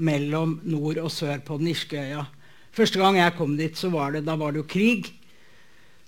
mellom 0.00 0.56
nord 0.64 1.02
og 1.02 1.12
sør 1.12 1.42
på 1.44 1.58
den 1.60 1.68
irske 1.74 2.00
øya. 2.00 2.24
Første 2.72 3.00
gang 3.02 3.18
jeg 3.18 3.36
kom 3.36 3.56
dit, 3.58 3.76
så 3.76 3.90
var 3.92 4.14
det, 4.14 4.24
da 4.24 4.38
var 4.40 4.54
det 4.54 4.62
jo 4.62 4.70
krig. 4.72 5.10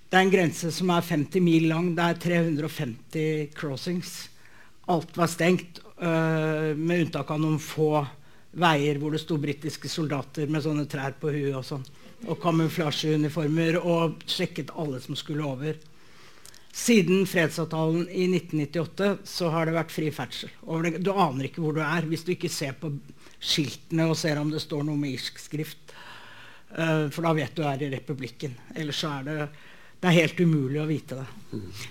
Det 0.09 0.17
er 0.17 0.25
en 0.25 0.33
grense 0.33 0.73
som 0.73 0.93
er 0.95 1.05
50 1.05 1.45
mil 1.45 1.69
lang. 1.69 1.93
Det 1.97 2.07
er 2.07 2.21
350 2.25 3.53
crossings. 3.57 4.15
Alt 4.89 5.17
var 5.17 5.29
stengt, 5.29 5.83
øh, 6.01 6.73
med 6.77 7.07
unntak 7.07 7.29
av 7.31 7.41
noen 7.41 7.61
få 7.61 8.07
veier 8.53 9.01
hvor 9.01 9.13
det 9.13 9.21
sto 9.21 9.37
britiske 9.41 9.89
soldater 9.89 10.49
med 10.49 10.65
sånne 10.65 10.89
trær 10.89 11.17
på 11.21 11.33
huet 11.33 11.61
og 11.61 11.65
sånn. 11.67 11.85
Og 12.31 12.39
kamuflasjeuniformer 12.43 13.81
og 13.81 14.23
sjekket 14.31 14.71
alle 14.79 15.01
som 15.03 15.19
skulle 15.19 15.47
over. 15.47 15.81
Siden 16.73 17.27
fredsavtalen 17.29 18.07
i 18.09 18.25
1998 18.31 19.27
så 19.29 19.51
har 19.53 19.69
det 19.69 19.75
vært 19.77 19.93
fri 19.93 20.09
ferdsel. 20.15 20.53
Du 21.05 21.11
aner 21.13 21.49
ikke 21.49 21.61
hvor 21.61 21.77
du 21.77 21.83
er 21.85 22.07
hvis 22.09 22.25
du 22.25 22.33
ikke 22.33 22.53
ser 22.53 22.79
på 22.81 22.95
skiltene 23.43 24.07
og 24.09 24.17
ser 24.17 24.41
om 24.41 24.53
det 24.53 24.63
står 24.63 24.87
noe 24.87 24.97
med 24.97 25.19
irsk 25.19 25.43
skrift. 25.43 25.93
Uh, 26.73 27.11
for 27.13 27.27
da 27.27 27.35
vet 27.37 27.53
du 27.53 27.67
er 27.69 27.85
i 27.85 27.91
republikken. 27.93 28.55
Ellers 28.73 29.03
så 29.03 29.19
er 29.19 29.27
det, 29.29 29.37
det 30.03 30.11
er 30.11 30.17
helt 30.17 30.41
umulig 30.43 30.81
å 30.83 30.89
vite 30.89 31.15
det. 31.15 31.27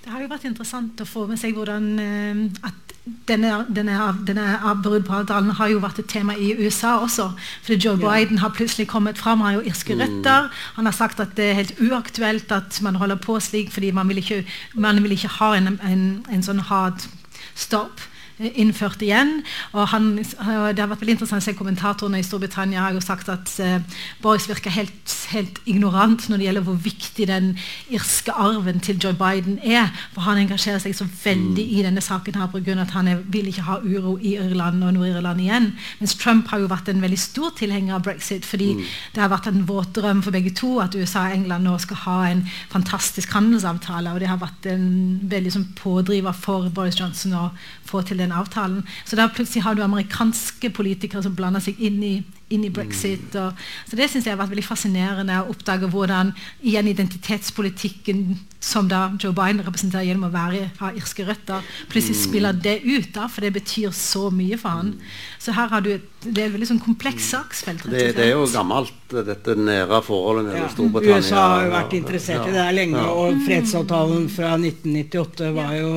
Det 0.04 0.10
har 0.12 0.20
jo 0.20 0.28
vært 0.28 0.48
interessant 0.50 1.00
å 1.00 1.08
få 1.08 1.24
med 1.30 1.40
seg 1.40 1.56
hvordan 1.56 1.86
uh, 1.96 2.42
at 2.68 2.92
denne, 3.30 3.54
denne, 3.72 3.96
denne 4.28 4.74
brudd 4.84 5.06
på 5.08 5.16
avtalen 5.22 5.56
har 5.58 5.72
jo 5.72 5.80
vært 5.82 6.02
et 6.04 6.10
tema 6.12 6.36
i 6.36 6.52
USA 6.60 6.98
også. 7.02 7.30
Fordi 7.64 7.78
Joe 7.88 7.98
Biden 8.02 8.42
har 8.44 8.54
plutselig 8.58 8.90
kommet 8.92 9.22
fram, 9.22 9.42
har 9.46 9.56
jo 9.56 9.64
irske 9.72 9.96
mm. 9.96 10.04
røtter. 10.04 10.52
Han 10.76 10.90
har 10.90 10.98
sagt 10.98 11.24
at 11.24 11.34
det 11.40 11.48
er 11.50 11.60
helt 11.62 11.80
uaktuelt 11.80 12.52
at 12.52 12.82
man 12.86 13.00
holder 13.00 13.22
på 13.24 13.40
slik, 13.40 13.72
fordi 13.72 13.94
man 13.96 14.12
vil 14.12 14.22
ikke, 14.22 14.44
man 14.76 15.02
vil 15.06 15.16
ikke 15.16 15.32
ha 15.40 15.54
en, 15.58 15.78
en, 15.80 16.06
en 16.30 16.46
sånn 16.46 16.62
hard 16.68 17.08
stopp 17.56 18.04
innført 18.42 19.02
igjen. 19.02 19.42
og 19.72 19.88
han, 19.92 20.16
Det 20.18 20.80
har 20.80 20.90
vært 20.90 21.02
veldig 21.02 21.16
interessant 21.18 21.44
å 21.44 21.46
se 21.46 21.56
Kommentatorene 21.58 22.20
i 22.20 22.26
Storbritannia 22.26 22.82
har 22.82 22.96
jo 22.96 23.02
sagt 23.04 23.30
at 23.30 23.52
uh, 23.62 23.80
Boris 24.22 24.48
virker 24.50 24.74
helt, 24.74 25.16
helt, 25.32 25.60
ignorant 25.66 26.28
når 26.30 26.38
det 26.38 26.48
gjelder 26.48 26.66
hvor 26.66 26.80
viktig 26.82 27.28
den 27.30 27.52
irske 27.94 28.34
arven 28.34 28.80
til 28.80 29.00
Joe 29.02 29.14
Biden 29.18 29.60
er. 29.64 29.92
For 30.16 30.26
han 30.26 30.42
engasjerer 30.42 30.82
seg 30.82 30.96
så 30.98 31.06
veldig 31.06 31.66
i 31.78 31.84
denne 31.86 32.02
saken 32.02 32.40
her 32.40 32.50
pga. 32.52 32.78
at 32.82 32.96
han 32.96 33.08
er, 33.08 33.22
vil 33.28 33.48
ikke 33.52 33.68
ha 33.68 33.80
uro 33.84 34.18
i 34.18 34.36
Irland 34.40 34.84
og 34.84 34.94
Nord-Irland 34.96 35.42
igjen. 35.42 35.72
Mens 36.00 36.16
Trump 36.16 36.48
har 36.52 36.62
jo 36.64 36.72
vært 36.72 36.90
en 36.90 37.02
veldig 37.02 37.20
stor 37.20 37.54
tilhenger 37.58 37.96
av 37.96 38.06
brexit. 38.08 38.46
fordi 38.46 38.74
mm. 38.74 38.84
det 39.16 39.22
har 39.22 39.32
vært 39.32 39.52
en 39.52 39.66
våt 39.68 39.94
drøm 39.96 40.24
for 40.24 40.32
begge 40.32 40.54
to 40.56 40.80
at 40.82 40.96
USA 40.96 41.28
og 41.30 41.38
England 41.38 41.68
nå 41.68 41.78
skal 41.82 42.02
ha 42.06 42.18
en 42.32 42.46
fantastisk 42.72 43.34
handelsavtale. 43.34 44.14
Og 44.14 44.20
det 44.20 44.32
har 44.32 44.42
vært 44.42 44.66
en 44.72 45.20
veldig 45.32 45.54
som 45.54 45.68
pådriver 45.78 46.36
for 46.36 46.70
Boris 46.74 47.00
Johnson 47.00 47.38
å 47.38 47.46
få 47.88 48.02
til 48.08 48.22
den 48.22 48.31
avtalen. 48.36 48.86
Så 49.06 49.20
da 49.20 49.30
plutselig 49.32 49.66
har 49.66 49.76
du 49.76 49.84
amerikanske 49.86 50.72
politikere 50.76 51.24
som 51.26 51.36
blander 51.38 51.64
seg 51.64 51.80
inn 51.82 52.00
i, 52.04 52.14
inn 52.52 52.66
i 52.68 52.72
brexit. 52.74 53.36
Og, 53.40 53.58
så 53.90 54.00
det 54.00 54.10
synes 54.12 54.28
jeg 54.28 54.36
har 54.36 54.42
vært 54.42 54.54
veldig 54.56 54.68
fascinerende 54.68 55.42
å 55.42 55.52
oppdage 55.54 55.90
hvordan 55.92 56.34
igjen 56.62 56.92
identitetspolitikken 56.92 58.26
som 58.62 58.86
da 58.88 59.08
Joe 59.18 59.34
Biden 59.34 59.64
representerer 59.66 60.06
gjennom 60.06 60.28
å 60.28 60.34
være, 60.34 60.68
ha 60.78 60.92
irske 60.94 61.26
røtter, 61.26 61.66
plutselig 61.90 62.20
mm. 62.20 62.22
spiller 62.22 62.60
det 62.68 62.76
ut. 62.86 63.10
da, 63.16 63.26
For 63.26 63.42
det 63.42 63.56
betyr 63.58 63.94
så 63.98 64.30
mye 64.34 64.60
for 64.62 64.78
han. 64.78 64.94
Så 65.42 65.56
her 65.58 65.72
har 65.74 65.82
du 65.82 65.90
et, 65.96 66.06
det 66.22 66.44
er 66.44 66.52
et 66.52 66.54
veldig 66.54 66.70
sånn 66.70 66.84
komplekst 66.84 67.34
saksfelt. 67.34 67.88
Det, 67.90 68.12
det, 68.18 68.28
er 68.28 68.36
jo 68.36 68.46
gammelt, 68.54 68.94
dette 69.10 69.58
nære 69.58 70.04
forholdet 70.06 70.52
mellom 70.52 70.68
ja. 70.68 70.74
Storbritannia 70.76 71.22
USA 71.26 71.46
har 71.56 71.66
jo 71.66 71.74
vært 71.74 71.96
interessert 71.98 72.44
ja. 72.44 72.50
i 72.52 72.56
det 72.56 72.66
her 72.68 72.78
lenge, 72.78 73.02
ja. 73.02 73.16
og 73.18 73.42
fredsavtalen 73.48 74.30
fra 74.32 74.54
1998 74.60 75.54
var 75.58 75.74
jo 75.80 75.96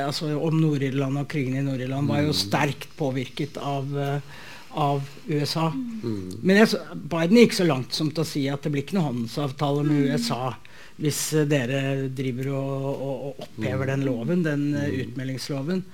altså, 0.00 0.32
om 0.38 0.58
Nord-Irland 0.60 1.22
og 1.22 1.28
krigen 1.30 1.58
i 1.58 1.64
Nord-Irland 1.64 2.10
var 2.10 2.22
jo 2.24 2.34
mm. 2.34 2.38
sterkt 2.38 2.88
påvirket 2.98 3.58
av, 3.58 3.90
uh, 3.96 4.44
av 4.70 5.02
USA. 5.26 5.68
Mm. 5.72 6.38
Men 6.42 6.62
jeg, 6.62 6.80
Biden 6.94 7.42
gikk 7.42 7.58
så 7.58 7.68
langt 7.68 7.96
som 7.96 8.12
til 8.12 8.24
å 8.24 8.28
si 8.28 8.46
at 8.52 8.64
det 8.64 8.72
blir 8.74 8.86
ikke 8.86 8.98
noen 8.98 9.10
handelsavtale 9.12 9.84
med 9.86 10.00
mm. 10.00 10.08
USA 10.14 10.54
hvis 11.02 11.20
uh, 11.36 11.44
dere 11.48 12.08
driver 12.16 12.52
og, 12.56 12.88
og, 12.94 13.14
og 13.14 13.46
opphever 13.48 13.92
den 13.92 14.06
loven, 14.06 14.46
den 14.46 14.68
uh, 14.76 14.86
utmeldingsloven. 15.04 15.84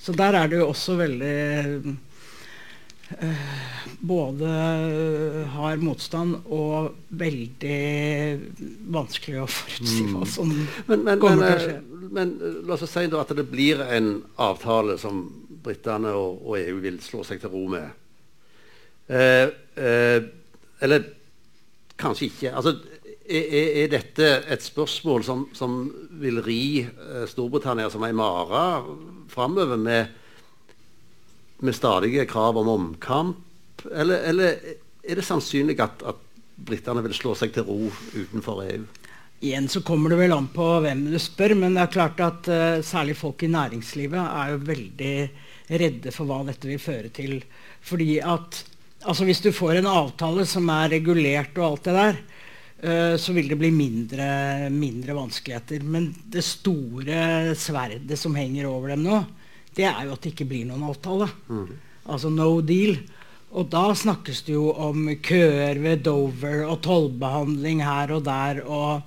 Så 0.00 0.16
der 0.16 0.36
er 0.36 0.48
det 0.48 0.60
jo 0.60 0.70
også 0.70 0.96
veldig 1.00 1.96
både 4.00 4.50
har 5.54 5.80
motstand 5.82 6.46
og 6.46 6.94
veldig 7.20 7.78
vanskelig 8.94 9.42
å 9.42 9.48
forutsi 9.50 10.04
hva 10.12 10.28
som 10.30 10.52
men, 10.52 11.02
men, 11.02 11.18
kommer 11.18 11.50
til 11.50 11.56
å 11.56 11.64
skje 11.64 12.00
men 12.10 12.34
eh, 12.42 12.60
la 12.66 12.76
oss 12.76 12.90
si 12.90 13.06
at 13.06 13.32
det 13.36 13.46
blir 13.50 13.82
en 13.84 14.12
avtale 14.42 14.98
som 15.00 15.22
britene 15.64 16.12
og, 16.16 16.40
og, 16.44 16.58
EU 16.60 16.78
vil 16.82 17.00
slå 17.04 17.22
seg 17.26 17.42
til 17.42 17.52
ro 17.52 17.66
med. 17.70 17.90
Eh, 19.10 19.50
eh, 19.76 20.22
eller 20.80 21.04
kanskje 22.00 22.30
ikke. 22.30 22.54
Altså, 22.56 22.74
er, 23.30 23.44
er, 23.84 23.90
dette 23.92 24.30
et 24.50 24.64
spørsmål 24.64 25.26
som, 25.26 25.44
som 25.54 25.82
vil 26.22 26.40
ri 26.42 26.62
eh, 26.82 27.26
Storbritannia 27.30 27.90
som 27.92 28.06
ei 28.06 28.14
mare 28.16 28.64
framover, 29.30 29.78
med, 29.78 30.16
med, 31.60 31.76
stadige 31.76 32.26
krav 32.30 32.58
om 32.60 32.68
omkamp? 32.68 33.86
Eller, 33.92 34.24
eller 34.30 34.58
er 35.00 35.20
det 35.20 35.24
sannsynlig 35.24 35.78
at, 35.80 36.02
at 36.04 36.18
britene 36.60 37.02
vil 37.04 37.16
slå 37.16 37.34
seg 37.38 37.54
til 37.54 37.68
ro 37.68 37.90
utenfor 38.14 38.64
EU? 38.66 38.82
Igjen 39.40 39.70
så 39.72 39.80
kommer 39.80 40.12
det 40.12 40.18
vel 40.20 40.34
an 40.36 40.50
på 40.52 40.66
hvem 40.84 41.06
du 41.08 41.16
spør, 41.20 41.54
men 41.56 41.76
det 41.76 41.86
er 41.86 41.94
klart 41.94 42.18
at 42.20 42.48
uh, 42.52 42.82
særlig 42.84 43.16
folk 43.16 43.40
i 43.46 43.48
næringslivet 43.48 44.20
er 44.20 44.50
jo 44.52 44.66
veldig 44.68 45.14
redde 45.80 46.12
for 46.12 46.28
hva 46.28 46.42
dette 46.44 46.68
vil 46.68 46.82
føre 46.82 47.12
til. 47.14 47.38
Fordi 47.80 48.18
at 48.20 48.66
altså 49.00 49.24
Hvis 49.24 49.40
du 49.40 49.48
får 49.48 49.78
en 49.78 49.88
avtale 49.88 50.44
som 50.44 50.68
er 50.68 50.90
regulert 50.92 51.56
og 51.56 51.64
alt 51.70 51.86
det 51.88 51.94
der, 51.96 52.18
uh, 52.84 53.16
så 53.16 53.32
vil 53.32 53.48
det 53.48 53.56
bli 53.62 53.70
mindre, 53.72 54.68
mindre, 54.68 55.16
vanskeligheter. 55.16 55.88
Men 55.88 56.10
det 56.20 56.44
store 56.44 57.54
sverdet 57.56 58.20
som 58.20 58.36
henger 58.36 58.68
over 58.68 58.92
dem 58.92 59.08
nå, 59.08 59.22
det 59.76 59.86
er 59.88 60.04
jo 60.06 60.14
at 60.16 60.22
det 60.24 60.34
ikke 60.34 60.48
blir 60.50 60.68
noen 60.68 60.88
avtale. 60.90 61.30
Mm. 61.48 61.72
Altså 62.10 62.30
no 62.32 62.52
deal. 62.60 62.96
Og 63.50 63.66
da 63.70 63.88
snakkes 63.94 64.44
det 64.46 64.54
jo 64.54 64.68
om 64.72 65.08
køer 65.22 65.78
ved 65.82 66.04
Dover 66.06 66.64
og 66.68 66.80
tollbehandling 66.86 67.82
her 67.82 68.14
og 68.14 68.24
der. 68.26 68.62
og 68.66 69.02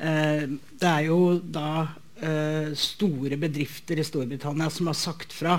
Eh, 0.00 0.46
det 0.80 0.88
er 0.88 1.04
jo 1.10 1.36
da 1.44 1.84
eh, 2.24 2.72
store 2.78 3.36
bedrifter 3.40 4.00
i 4.00 4.06
Storbritannia 4.06 4.70
som 4.72 4.88
har 4.88 4.96
sagt 4.96 5.34
fra 5.36 5.58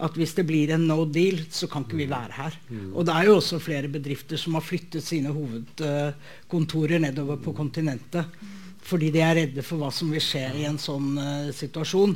at 0.00 0.14
hvis 0.16 0.32
det 0.38 0.46
blir 0.48 0.70
en 0.72 0.86
no 0.88 1.02
deal, 1.04 1.42
så 1.52 1.66
kan 1.68 1.84
ikke 1.84 1.98
vi 1.98 2.06
mm. 2.06 2.12
være 2.14 2.36
her. 2.38 2.54
Mm. 2.70 2.92
Og 2.94 3.04
det 3.04 3.16
er 3.16 3.26
jo 3.26 3.34
også 3.36 3.58
flere 3.60 3.90
bedrifter 3.92 4.40
som 4.40 4.54
har 4.56 4.64
flyttet 4.64 5.04
sine 5.04 5.32
hovedkontorer 5.34 7.02
nedover 7.02 7.36
på 7.42 7.52
kontinentet. 7.52 8.38
Fordi 8.80 9.10
de 9.12 9.20
er 9.20 9.36
redde 9.36 9.64
for 9.66 9.82
hva 9.82 9.90
som 9.92 10.08
vil 10.14 10.22
skje 10.24 10.46
i 10.56 10.64
en 10.64 10.80
sånn 10.80 11.10
uh, 11.20 11.50
situasjon. 11.52 12.14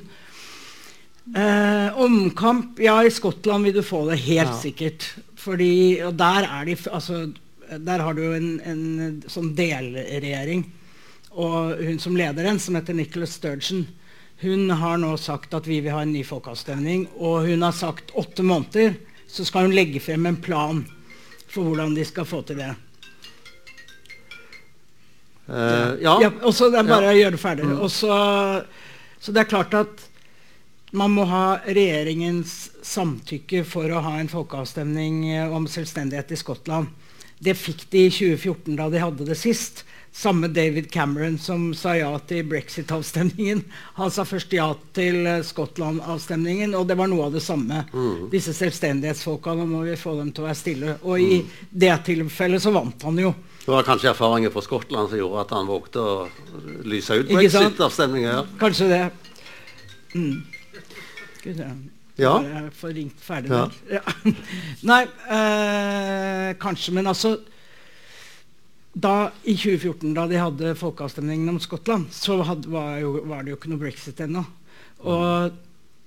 Uh, 1.24 1.88
omkamp 2.04 2.76
Ja, 2.84 2.98
i 3.00 3.10
Skottland 3.10 3.64
vil 3.64 3.78
du 3.78 3.82
få 3.82 4.02
det 4.10 4.20
helt 4.26 4.50
ja. 4.52 4.60
sikkert. 4.60 5.06
Fordi, 5.40 6.02
og 6.04 6.18
der, 6.20 6.44
er 6.44 6.68
de, 6.68 6.76
altså, 6.92 7.24
der 7.80 8.04
har 8.04 8.16
du 8.16 8.22
jo 8.26 8.32
en, 8.36 8.50
en 8.60 9.22
sånn 9.32 9.54
delregjering 9.56 10.66
og 11.34 11.80
hun 11.82 11.98
som 11.98 12.16
leder 12.16 12.46
den, 12.46 12.60
som 12.62 12.76
heter 12.78 12.94
Nicholas 12.94 13.34
Sturgeon, 13.34 13.86
Hun 14.40 14.70
har 14.70 14.98
nå 14.98 15.16
sagt 15.16 15.54
at 15.54 15.66
vi 15.66 15.78
vil 15.80 15.94
ha 15.94 16.02
en 16.02 16.12
ny 16.12 16.24
folkeavstemning, 16.26 17.06
og 17.16 17.46
hun 17.46 17.62
har 17.62 17.72
sagt 17.72 18.10
åtte 18.18 18.42
måneder 18.42 18.96
så 19.30 19.44
skal 19.46 19.68
hun 19.68 19.74
legge 19.74 20.02
frem 20.02 20.26
en 20.26 20.36
plan 20.36 20.82
for 21.48 21.64
hvordan 21.64 21.94
de 21.94 22.04
skal 22.04 22.26
få 22.28 22.42
til 22.46 22.58
det. 22.60 22.72
Uh, 25.48 25.94
ja. 26.02 26.18
Ja, 26.22 26.30
og 26.42 26.54
så 26.54 26.68
det 26.70 26.82
er 26.82 26.90
bare 26.90 27.08
Ja. 27.08 27.14
å 27.14 27.18
gjøre 27.18 27.34
det 27.36 27.40
ferdig. 27.40 27.70
Og 27.72 27.90
så, 27.90 28.18
så 29.20 29.32
det 29.32 29.44
er 29.44 29.50
klart 29.50 29.74
at 29.74 30.04
man 30.94 31.14
må 31.14 31.24
ha 31.26 31.58
regjeringens 31.66 32.70
samtykke 32.86 33.64
for 33.66 33.90
å 33.90 34.02
ha 34.04 34.18
en 34.20 34.30
folkeavstemning 34.30 35.24
eh, 35.32 35.50
om 35.50 35.66
selvstendighet 35.70 36.30
i 36.34 36.38
Skottland. 36.38 36.92
Det 37.42 37.56
fikk 37.58 37.88
de 37.90 38.06
i 38.06 38.12
2014, 38.14 38.76
da 38.78 38.86
de 38.92 39.02
hadde 39.02 39.26
det 39.26 39.36
sist. 39.38 39.82
Samme 40.14 40.46
David 40.54 40.92
Cameron 40.94 41.34
som 41.42 41.72
sa 41.74 41.96
ja 41.98 42.12
til 42.22 42.44
brexit-avstemningen. 42.46 43.64
Han 43.96 44.12
sa 44.14 44.22
først 44.28 44.54
ja 44.54 44.68
til 44.94 45.26
eh, 45.26 45.42
Skottland-avstemningen, 45.42 46.76
og 46.78 46.86
det 46.86 46.98
var 47.00 47.10
noe 47.10 47.26
av 47.26 47.34
det 47.34 47.42
samme. 47.42 47.82
Disse 48.30 48.54
selvstendighetsfolka, 48.54 49.56
nå 49.58 49.66
må 49.66 49.82
vi 49.88 49.98
få 49.98 50.14
dem 50.20 50.30
til 50.30 50.46
å 50.46 50.48
være 50.52 50.60
stille. 50.62 50.96
Og 51.02 51.18
i 51.18 51.42
det 51.74 51.94
tilfellet 52.06 52.62
så 52.62 52.70
vant 52.74 53.02
han 53.10 53.18
jo. 53.18 53.34
Det 53.64 53.72
var 53.72 53.86
kanskje 53.88 54.12
erfaringer 54.12 54.54
fra 54.54 54.62
Skottland 54.62 55.10
som 55.10 55.18
gjorde 55.18 55.42
at 55.42 55.58
han 55.58 55.66
vågte 55.66 56.06
å 56.06 56.16
lyse 56.86 57.18
ut 57.18 57.34
brexit-avstemninga. 57.34 58.30
Ja. 58.38 58.50
Kanskje 58.62 58.92
det. 58.94 59.04
Mm. 60.14 60.53
Vi. 61.44 61.54
Ja. 62.20 62.34
Jeg 62.46 62.70
får 62.78 62.94
ringt 62.94 63.20
ferdig 63.22 63.50
Ja. 63.50 63.64
Ja. 63.90 64.02
Nei, 64.90 65.02
eh, 65.34 66.54
kanskje, 66.62 66.94
men 66.94 67.10
altså 67.10 67.36
da, 68.94 69.32
I 69.42 69.56
2014, 69.58 70.12
da 70.14 70.28
de 70.30 70.38
hadde 70.38 70.74
folkeavstemningen 70.78 71.50
om 71.50 71.58
Skottland, 71.58 72.12
så 72.14 72.38
hadde, 72.46 72.70
var, 72.70 73.00
jo, 73.02 73.16
var 73.26 73.42
det 73.42 73.50
jo 73.50 73.56
ikke 73.58 73.72
noe 73.72 73.82
brexit 73.82 74.20
ennå. 74.22 74.44
Og 75.02 75.56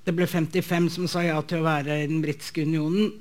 det 0.07 0.13
ble 0.15 0.23
55 0.23 0.87
som 0.93 1.09
sa 1.11 1.25
ja 1.25 1.41
til 1.43 1.59
å 1.59 1.65
være 1.65 1.97
i 1.99 2.07
den 2.07 2.21
britiske 2.23 2.63
unionen. 2.63 3.11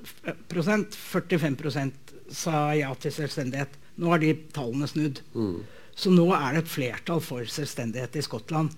Prosent, 0.47 0.95
45 0.95 1.91
sa 2.31 2.61
ja 2.79 2.93
til 2.95 3.15
selvstendighet. 3.17 3.75
Nå 3.99 4.13
har 4.13 4.23
de 4.23 4.37
tallene 4.55 4.87
snudd. 4.87 5.19
Så 5.97 6.13
nå 6.15 6.29
er 6.37 6.55
det 6.55 6.63
et 6.63 6.71
flertall 6.71 7.23
for 7.25 7.51
selvstendighet 7.51 8.21
i 8.21 8.23
Skottland. 8.23 8.71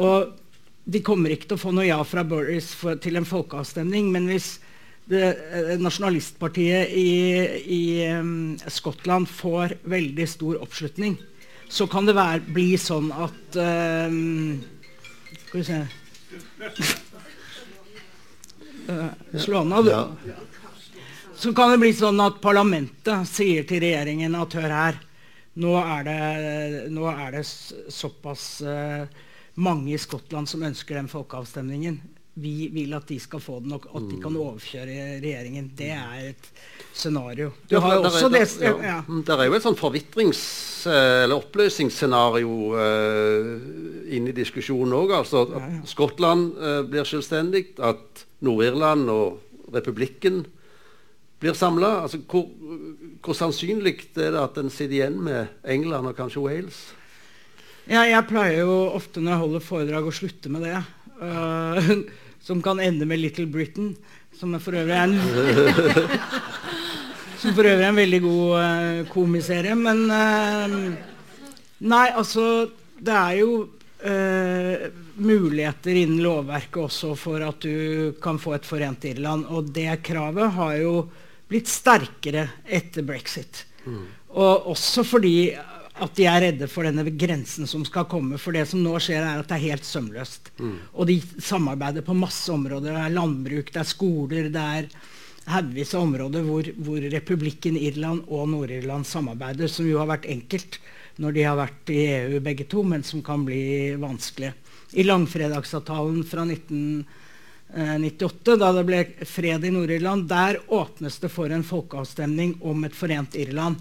Og 0.00 0.32
de 0.86 1.02
kommer 1.02 1.34
ikke 1.34 1.50
til 1.50 1.58
å 1.58 1.62
få 1.64 1.72
noe 1.74 1.88
ja 1.88 1.98
fra 2.06 2.22
Boris 2.26 2.70
for, 2.78 2.98
til 3.02 3.18
en 3.18 3.26
folkeavstemning, 3.26 4.10
men 4.14 4.28
hvis 4.30 4.56
det, 5.10 5.22
eh, 5.50 5.72
nasjonalistpartiet 5.82 6.92
i, 6.94 7.10
i 7.74 7.82
um, 8.14 8.54
Skottland 8.70 9.26
får 9.30 9.76
veldig 9.86 10.26
stor 10.30 10.60
oppslutning, 10.62 11.16
så 11.68 11.88
kan 11.90 12.06
det 12.06 12.14
være, 12.14 12.44
bli 12.54 12.68
sånn 12.78 13.10
at 13.10 13.58
um, 13.58 14.62
Skal 15.46 15.58
vi 15.58 15.64
se 15.66 15.78
uh, 18.86 19.10
Slå 19.42 19.64
da, 19.66 19.82
du. 19.82 20.30
Så 21.36 21.50
kan 21.54 21.74
det 21.74 21.82
bli 21.82 21.90
sånn 21.94 22.22
at 22.22 22.38
parlamentet 22.42 23.26
sier 23.28 23.66
til 23.66 23.82
regjeringen 23.82 24.38
at 24.38 24.54
hør 24.56 24.72
her, 24.72 25.02
nå 25.58 25.74
er 25.82 26.06
det, 26.06 26.20
nå 26.94 27.10
er 27.10 27.34
det 27.34 27.42
såpass 27.44 28.46
eh, 28.62 29.04
mange 29.56 29.94
i 29.94 29.98
Skottland 30.00 30.48
som 30.50 30.62
ønsker 30.66 30.98
den 30.98 31.08
folkeavstemningen. 31.08 32.00
Vi 32.36 32.66
vil 32.68 32.92
at 32.92 33.06
de 33.08 33.16
skal 33.18 33.40
få 33.40 33.60
den, 33.64 33.72
og 33.72 33.86
at 33.96 34.10
de 34.10 34.18
kan 34.20 34.34
overkjøre 34.36 34.96
regjeringen. 35.22 35.70
Det 35.78 35.86
er 35.88 36.26
et 36.34 36.48
scenario. 36.92 37.52
Du 37.68 37.76
Ja, 37.76 37.80
har 37.80 37.94
jo 37.94 38.02
der 38.02 38.08
er- 38.10 38.12
også 38.12 38.28
det 38.28 38.60
ja. 38.60 38.72
ja. 38.84 38.98
Mm, 39.08 39.22
Der 39.24 39.38
er 39.40 39.44
jo 39.46 39.54
et 39.54 39.62
sånn 39.64 39.78
forvitrings- 39.78 40.86
eh, 40.86 41.22
eller 41.24 41.36
oppløsningsscenario 41.40 42.74
uh, 42.76 44.12
inne 44.12 44.28
i 44.28 44.36
diskusjonen 44.36 44.92
òg. 44.92 45.14
Altså 45.16 45.46
at 45.46 45.56
ja. 45.56 45.80
Skottland 45.88 46.52
uh, 46.58 46.82
blir 46.84 47.04
selvstendig, 47.08 47.72
at 47.80 48.26
Nord-Irland 48.44 49.08
og 49.08 49.40
republikken 49.72 50.44
blir 51.40 51.54
samla. 51.56 52.02
Altså, 52.02 52.18
hvor, 52.28 52.50
hvor 53.24 53.32
sannsynlig 53.32 53.96
er 54.16 54.30
det 54.36 54.42
at 54.44 54.58
en 54.58 54.68
sitter 54.70 54.94
igjen 55.00 55.18
med 55.24 55.46
England 55.64 56.06
og 56.12 56.16
kanskje 56.20 56.44
Wales? 56.44 56.84
Ja, 57.86 58.00
jeg 58.02 58.26
pleier 58.26 58.64
jo 58.64 58.72
ofte 58.96 59.20
når 59.22 59.32
jeg 59.32 59.40
holder 59.44 59.60
foredrag 59.62 60.06
å 60.08 60.12
slutte 60.14 60.50
med 60.50 60.64
det. 60.66 60.78
Uh, 61.20 62.02
som 62.46 62.62
kan 62.62 62.80
ende 62.82 63.06
med 63.06 63.20
Little 63.22 63.46
Britain, 63.50 63.96
som 64.36 64.54
er 64.56 64.60
for 64.62 64.74
øvrig 64.76 64.94
er 64.94 65.02
en 65.06 65.16
Som 67.40 67.54
for 67.54 67.64
øvrig 67.68 67.84
er 67.84 67.88
en 67.92 68.00
veldig 68.00 68.20
god 68.24 68.58
uh, 68.58 69.08
komiserie. 69.12 69.74
Men 69.78 70.10
uh, 70.10 70.68
Nei, 71.86 72.08
altså 72.16 72.70
Det 72.96 73.12
er 73.12 73.34
jo 73.42 73.50
uh, 73.62 74.76
muligheter 75.20 75.94
innen 76.00 76.22
lovverket 76.24 76.82
også 76.88 77.14
for 77.20 77.40
at 77.44 77.60
du 77.62 78.12
kan 78.22 78.38
få 78.42 78.54
et 78.56 78.66
forent 78.66 79.04
Irland. 79.06 79.46
Og 79.52 79.70
det 79.70 80.02
kravet 80.08 80.50
har 80.58 80.74
jo 80.80 81.08
blitt 81.46 81.68
sterkere 81.70 82.48
etter 82.66 83.02
brexit. 83.06 83.66
Og 84.34 84.66
også 84.74 85.02
fordi 85.06 85.54
at 86.02 86.16
de 86.18 86.26
er 86.28 86.42
redde 86.44 86.66
for 86.68 86.84
denne 86.84 87.04
grensen 87.16 87.66
som 87.68 87.84
skal 87.86 88.04
komme. 88.10 88.38
For 88.40 88.52
det 88.56 88.66
som 88.70 88.82
nå 88.84 88.98
skjer, 89.00 89.24
er 89.24 89.40
at 89.40 89.48
det 89.48 89.56
er 89.56 89.72
helt 89.72 89.86
sømløst. 89.86 90.50
Og 90.92 91.06
de 91.08 91.16
samarbeider 91.42 92.02
på 92.04 92.14
masse 92.16 92.52
områder. 92.52 92.92
Det 92.92 93.04
er 93.04 93.16
landbruk, 93.16 93.72
det 93.72 93.80
er 93.82 93.88
skoler, 93.88 94.50
det 94.52 94.64
er 94.80 94.84
haugvis 95.46 95.94
av 95.94 96.02
områder 96.02 96.42
hvor, 96.42 96.66
hvor 96.82 97.00
republikken 97.12 97.76
Irland 97.78 98.24
og 98.26 98.48
Nord-Irland 98.50 99.06
samarbeider, 99.06 99.68
som 99.70 99.86
jo 99.88 99.98
har 100.02 100.08
vært 100.10 100.26
enkelt 100.30 100.80
når 101.22 101.32
de 101.32 101.42
har 101.46 101.56
vært 101.56 101.90
i 101.94 102.06
EU 102.12 102.40
begge 102.44 102.64
to, 102.68 102.82
men 102.84 103.02
som 103.06 103.22
kan 103.24 103.44
bli 103.46 103.94
vanskelig. 104.00 104.52
I 105.00 105.02
langfredagsavtalen 105.06 106.24
fra 106.28 106.42
1998, 106.44 108.56
da 108.60 108.72
det 108.76 108.84
ble 108.88 109.00
fred 109.24 109.64
i 109.64 109.70
Nord-Irland, 109.72 110.28
der 110.28 110.60
åpnes 110.66 111.18
det 111.22 111.30
for 111.32 111.48
en 111.48 111.64
folkeavstemning 111.64 112.58
om 112.60 112.84
et 112.84 112.96
forent 112.96 113.34
Irland 113.38 113.76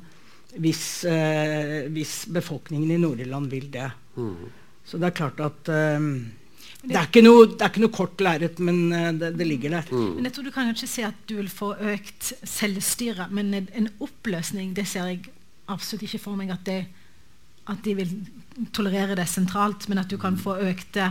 hvis, 0.60 1.04
eh, 1.10 1.88
hvis 1.92 2.26
befolkningen 2.32 2.92
i 2.92 2.98
Nord-Irland 3.02 3.50
vil 3.52 3.70
det. 3.74 3.92
Så 4.86 4.98
det 5.02 5.08
er 5.10 5.16
klart 5.18 5.40
at 5.44 5.70
eh, 5.70 6.00
det, 6.86 6.96
er 6.96 7.08
ikke 7.10 7.24
noe, 7.26 7.48
det 7.50 7.62
er 7.66 7.72
ikke 7.74 7.82
noe 7.84 7.96
kort 7.96 8.22
lerret, 8.22 8.60
men 8.60 8.92
eh, 8.94 9.12
det, 9.18 9.32
det 9.40 9.48
ligger 9.48 9.70
der. 9.80 9.90
Men 9.92 10.24
jeg 10.30 10.34
tror 10.34 10.44
du 10.48 10.52
kan 10.56 10.70
ikke 10.72 10.88
si 10.88 11.02
at 11.08 11.18
du 11.28 11.36
vil 11.40 11.50
få 11.50 11.74
økt 11.96 12.34
selvstyre, 12.44 13.28
men 13.32 13.54
en, 13.54 13.68
en 13.76 13.90
oppløsning 14.00 14.74
det 14.78 14.86
ser 14.88 15.06
jeg 15.12 15.26
absolutt 15.68 16.04
ikke 16.06 16.20
for 16.22 16.36
meg 16.38 16.52
at, 16.54 16.64
det, 16.68 16.86
at 17.68 17.82
de 17.84 17.96
vil 17.98 18.14
tolerere 18.72 19.16
det 19.18 19.26
sentralt, 19.28 19.90
men 19.90 19.98
at 19.98 20.08
du 20.14 20.18
kan 20.22 20.38
få 20.38 20.56
økte, 20.62 21.10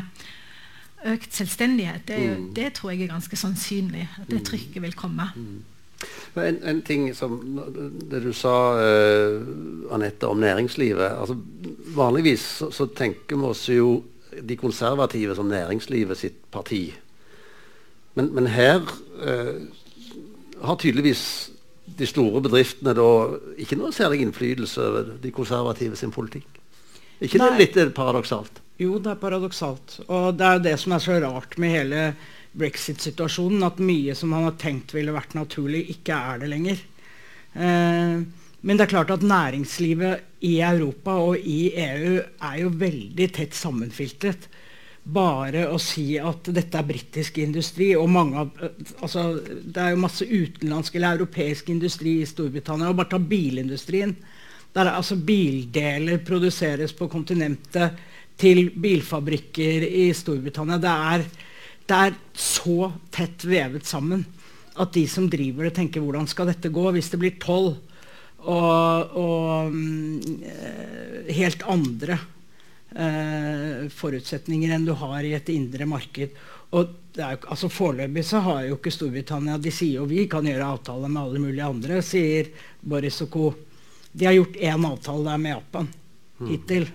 økt 1.04 1.34
selvstendighet. 1.36 2.06
Det, 2.08 2.16
er 2.16 2.24
jo- 2.36 2.52
det 2.56 2.72
tror 2.78 2.90
jeg 2.94 3.02
er 3.02 3.12
ganske 3.18 3.36
sannsynlig. 3.36 4.06
At 4.22 4.30
det 4.30 4.44
trykket 4.46 4.80
vil 4.82 4.94
komme. 4.96 5.26
En, 6.34 6.58
en 6.66 6.80
ting 6.82 7.06
som 7.14 7.36
Det 8.10 8.20
du 8.24 8.32
sa, 8.34 8.54
uh, 8.74 9.92
Anette, 9.94 10.26
om 10.26 10.40
næringslivet. 10.42 11.06
altså 11.20 11.36
Vanligvis 11.94 12.42
så, 12.58 12.70
så 12.74 12.86
tenker 12.86 13.36
vi 13.36 13.48
oss 13.48 13.68
jo 13.68 14.02
de 14.42 14.56
konservative 14.58 15.36
som 15.38 15.46
næringslivet 15.46 16.18
sitt 16.18 16.40
parti. 16.50 16.88
Men, 18.14 18.32
men 18.34 18.50
her 18.50 18.82
uh, 18.82 19.62
har 20.64 20.80
tydeligvis 20.80 21.50
de 21.98 22.06
store 22.08 22.42
bedriftene 22.42 22.94
da 22.96 23.08
ikke 23.60 23.78
noe 23.78 23.94
særlig 23.94 24.24
innflytelse 24.24 24.82
over 24.82 25.14
de 25.22 25.32
konservative 25.34 25.96
sin 25.96 26.12
politikk. 26.14 26.48
ikke 27.20 27.38
det 27.38 27.50
Nei. 27.50 27.58
litt 27.60 27.94
paradoksalt? 27.94 28.62
Jo, 28.80 28.98
det 28.98 29.12
er 29.12 29.20
paradoksalt. 29.20 30.00
Og 30.08 30.32
det 30.34 30.46
er 30.46 30.56
jo 30.56 30.64
det 30.64 30.78
som 30.82 30.94
er 30.96 31.02
så 31.04 31.18
rart 31.22 31.58
med 31.62 31.70
hele 31.70 32.00
brexit-situasjonen, 32.58 33.64
at 33.66 33.82
mye 33.82 34.14
som 34.18 34.32
han 34.36 34.46
har 34.48 34.56
tenkt 34.60 34.94
ville 34.94 35.14
vært 35.14 35.34
naturlig, 35.38 35.84
ikke 35.96 36.18
er 36.32 36.42
det 36.42 36.50
lenger. 36.52 36.82
Eh, 37.54 38.24
men 38.64 38.78
det 38.78 38.86
er 38.86 38.94
klart 38.94 39.12
at 39.12 39.24
næringslivet 39.26 40.44
i 40.48 40.54
Europa 40.64 41.18
og 41.20 41.36
i 41.36 41.68
EU 41.76 42.20
er 42.20 42.60
jo 42.62 42.70
veldig 42.80 43.26
tett 43.36 43.56
sammenfiltret. 43.56 44.46
Bare 45.04 45.66
å 45.68 45.76
si 45.82 46.14
at 46.16 46.48
dette 46.48 46.80
er 46.80 46.86
britisk 46.88 47.42
industri, 47.42 47.90
og 47.92 48.08
mange 48.08 48.40
av 48.40 48.54
altså, 49.04 49.34
Det 49.36 49.82
er 49.82 49.92
jo 49.92 50.00
masse 50.00 50.24
utenlandsk 50.24 50.96
eller 50.96 51.18
europeisk 51.18 51.68
industri 51.74 52.22
i 52.22 52.28
Storbritannia. 52.28 52.88
og 52.88 52.96
Bare 52.96 53.12
ta 53.12 53.20
bilindustrien. 53.20 54.16
Der 54.72 54.86
er, 54.86 54.96
altså, 54.96 55.16
bildeler 55.20 56.24
produseres 56.24 56.96
på 56.96 57.10
kontinentet 57.12 58.00
til 58.40 58.70
bilfabrikker 58.70 59.84
i 59.84 60.08
Storbritannia. 60.16 60.80
Det 60.80 60.94
er, 61.12 61.26
det 61.88 61.96
er 62.08 62.14
så 62.32 62.92
tett 63.12 63.44
vevet 63.44 63.86
sammen 63.86 64.24
at 64.80 64.94
de 64.94 65.04
som 65.10 65.26
driver 65.30 65.68
det, 65.68 65.74
tenker 65.76 66.02
hvordan 66.02 66.26
skal 66.30 66.48
dette 66.50 66.72
gå 66.72 66.84
hvis 66.94 67.10
det 67.12 67.20
blir 67.22 67.36
tolv 67.42 67.76
og, 68.44 69.14
og 69.16 69.72
mm, 69.72 70.40
eh, 70.44 71.28
helt 71.36 71.62
andre 71.70 72.18
eh, 72.92 73.86
forutsetninger 73.92 74.74
enn 74.74 74.84
du 74.84 74.92
har 75.00 75.24
i 75.24 75.32
et 75.36 75.48
indre 75.54 75.86
marked. 75.88 76.34
Og 76.74 76.90
det 77.14 77.22
er 77.24 77.46
altså 77.46 77.70
Foreløpig 77.70 78.24
så 78.26 78.42
har 78.44 78.64
jo 78.66 78.76
ikke 78.76 78.92
Storbritannia 78.92 79.60
De 79.62 79.70
sier 79.72 80.00
jo 80.00 80.08
vi 80.10 80.24
kan 80.30 80.44
gjøre 80.44 80.72
avtaler 80.74 81.12
med 81.12 81.22
alle 81.22 81.44
mulige 81.46 81.70
andre, 81.70 82.02
sier 82.04 82.50
Boris 82.82 83.22
og 83.24 83.30
co. 83.32 83.46
De 84.12 84.28
har 84.28 84.36
gjort 84.36 84.60
én 84.60 84.88
avtale 84.90 85.30
der 85.30 85.40
med 85.40 85.56
Japan 85.56 85.90
hittil. 86.50 86.88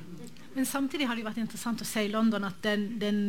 Men 0.59 0.67
samtidig 0.67 1.05
har 1.07 1.15
det 1.15 1.23
vært 1.23 1.37
interessant 1.39 1.79
å 1.79 1.85
se 1.87 2.01
i 2.03 2.09
London 2.11 2.43
at 2.43 2.57
den, 2.65 2.81
den, 2.99 3.19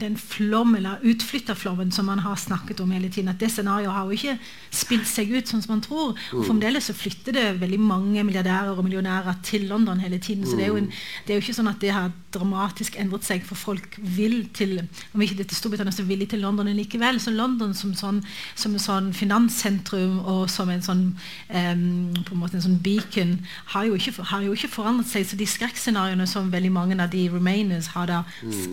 den 0.00 0.16
flommen, 0.18 0.80
eller 0.80 1.04
utflytterflommen 1.06 1.92
som 1.94 2.08
man 2.10 2.24
har 2.24 2.34
snakket 2.42 2.80
om 2.82 2.90
hele 2.90 3.06
tiden, 3.06 3.30
at 3.30 3.38
det 3.38 3.52
scenarioet 3.54 3.94
har 3.94 4.08
jo 4.08 4.16
ikke 4.16 4.34
spilt 4.74 5.06
seg 5.06 5.30
ut 5.30 5.46
sånn 5.46 5.62
som 5.62 5.76
man 5.76 5.84
tror. 5.84 6.16
Og 6.34 6.42
fremdeles 6.48 6.90
så 6.90 6.96
flytter 6.98 7.36
det 7.38 7.44
veldig 7.60 7.78
mange 7.78 8.24
milliardærer 8.26 8.74
og 8.74 8.82
millionærer 8.82 9.38
til 9.46 9.68
London 9.70 10.02
hele 10.02 10.18
tiden. 10.18 10.42
Så 10.42 10.58
det 10.58 10.64
er 10.66 10.72
jo, 10.72 10.80
en, 10.80 10.88
det 11.22 11.36
er 11.36 11.38
jo 11.38 11.44
ikke 11.44 11.54
sånn 11.60 11.70
at 11.70 11.78
det 11.84 11.92
har 11.94 12.10
dramatisk 12.34 12.98
endret 12.98 13.28
seg, 13.28 13.46
for 13.46 13.60
folk 13.60 13.94
vil 14.16 14.48
til 14.56 14.80
om 14.82 15.22
ikke 15.22 15.38
det 15.38 15.46
til 15.52 15.60
Storbritannia, 15.60 15.94
så 15.94 16.06
vil 16.08 16.24
de 16.24 16.30
til 16.32 16.42
London 16.42 16.72
likevel. 16.74 17.22
Så 17.22 17.30
London 17.30 17.76
som 17.78 17.94
sånn, 17.94 18.18
som 18.58 18.74
sånn 18.80 19.12
finanssentrum 19.14 20.18
og 20.18 20.48
som 20.50 20.74
en 20.74 20.82
sånn, 20.82 21.06
um, 21.46 21.86
på 22.26 22.34
en 22.34 22.42
måte 22.42 22.58
en 22.58 22.66
sånn 22.66 22.82
beacon 22.82 23.38
har 23.76 23.86
jo, 23.86 23.94
ikke, 24.00 24.26
har 24.34 24.42
jo 24.48 24.58
ikke 24.58 24.74
forandret 24.80 25.14
seg. 25.14 25.30
Så 25.30 25.38
de 25.38 25.46
skrekkscenarioene 25.46 26.26
som 26.26 26.50
veldig 26.50 26.71
mange 26.72 26.98
av 27.02 27.12
de 27.12 27.26
remainers 27.32 27.92
har 27.96 28.08
da 28.10 28.22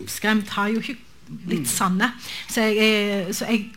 skremt, 0.07 0.55
har 0.57 0.71
jo 0.73 0.83
ikke 0.83 0.97
blitt 1.29 1.69
sanne. 1.69 2.11
Så 2.49 2.65
jeg, 2.65 3.35
så 3.35 3.45
jeg 3.49 3.69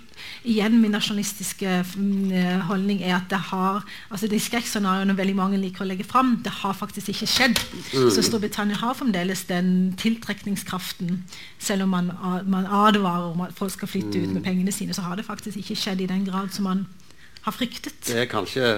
igjen 0.48 0.78
min 0.80 0.90
nasjonalistiske 0.94 1.70
mm, 1.96 2.62
holdning 2.66 3.02
er 3.02 3.16
at 3.16 3.28
det 3.30 3.38
har 3.50 3.82
altså 4.10 4.28
de 4.30 4.40
skrekkscenarioene 4.42 5.16
veldig 5.18 5.34
mange 5.38 5.60
liker 5.60 5.84
å 5.84 5.88
legge 5.88 6.06
fram, 6.06 6.34
det 6.44 6.52
har 6.62 6.74
faktisk 6.76 7.12
ikke 7.12 7.28
skjedd. 7.30 7.60
Mm. 7.92 8.08
Så 8.14 8.24
Storbritannia 8.26 8.78
har 8.80 8.96
fremdeles 8.98 9.44
den 9.50 9.92
tiltrekningskraften. 10.00 11.22
Selv 11.62 11.86
om 11.86 11.94
man, 11.94 12.10
man 12.46 12.66
advarer 12.66 13.30
om 13.30 13.44
at 13.46 13.54
folk 13.58 13.74
skal 13.74 13.90
flytte 13.90 14.22
ut 14.22 14.34
med 14.34 14.42
pengene 14.46 14.74
sine, 14.74 14.94
så 14.94 15.06
har 15.06 15.18
det 15.18 15.28
faktisk 15.28 15.62
ikke 15.62 15.78
skjedd 15.78 16.02
i 16.02 16.10
den 16.10 16.26
grad 16.26 16.50
som 16.54 16.66
man 16.70 16.86
har 17.42 17.54
fryktet. 17.54 17.98
Det 18.06 18.24
er 18.24 18.30
kanskje 18.30 18.74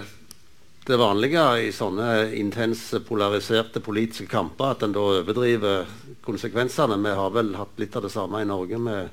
det 0.84 0.96
vanlige 1.00 1.42
i 1.64 1.70
sånne 1.72 2.08
intense, 2.36 3.00
polariserte 3.06 3.80
politiske 3.84 4.28
kamper 4.28 4.74
at 4.74 4.82
en 4.84 4.92
da 4.92 5.00
overdriver 5.00 5.86
konsekvensene. 6.24 6.98
Vi 7.00 7.14
har 7.16 7.30
vel 7.32 7.54
hatt 7.56 7.80
litt 7.80 7.96
av 7.96 8.04
det 8.04 8.12
samme 8.12 8.42
i 8.42 8.48
Norge 8.48 8.80
med, 8.80 9.08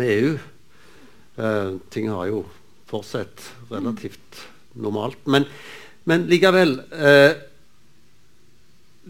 med 0.00 0.12
EU. 0.14 0.30
Eh, 1.36 1.74
ting 1.92 2.08
har 2.08 2.30
jo 2.30 2.40
fortsatt 2.88 3.44
relativt 3.68 4.40
normalt. 4.80 5.20
Men, 5.28 5.44
men 6.08 6.26
likevel 6.30 6.78
eh, 6.96 7.36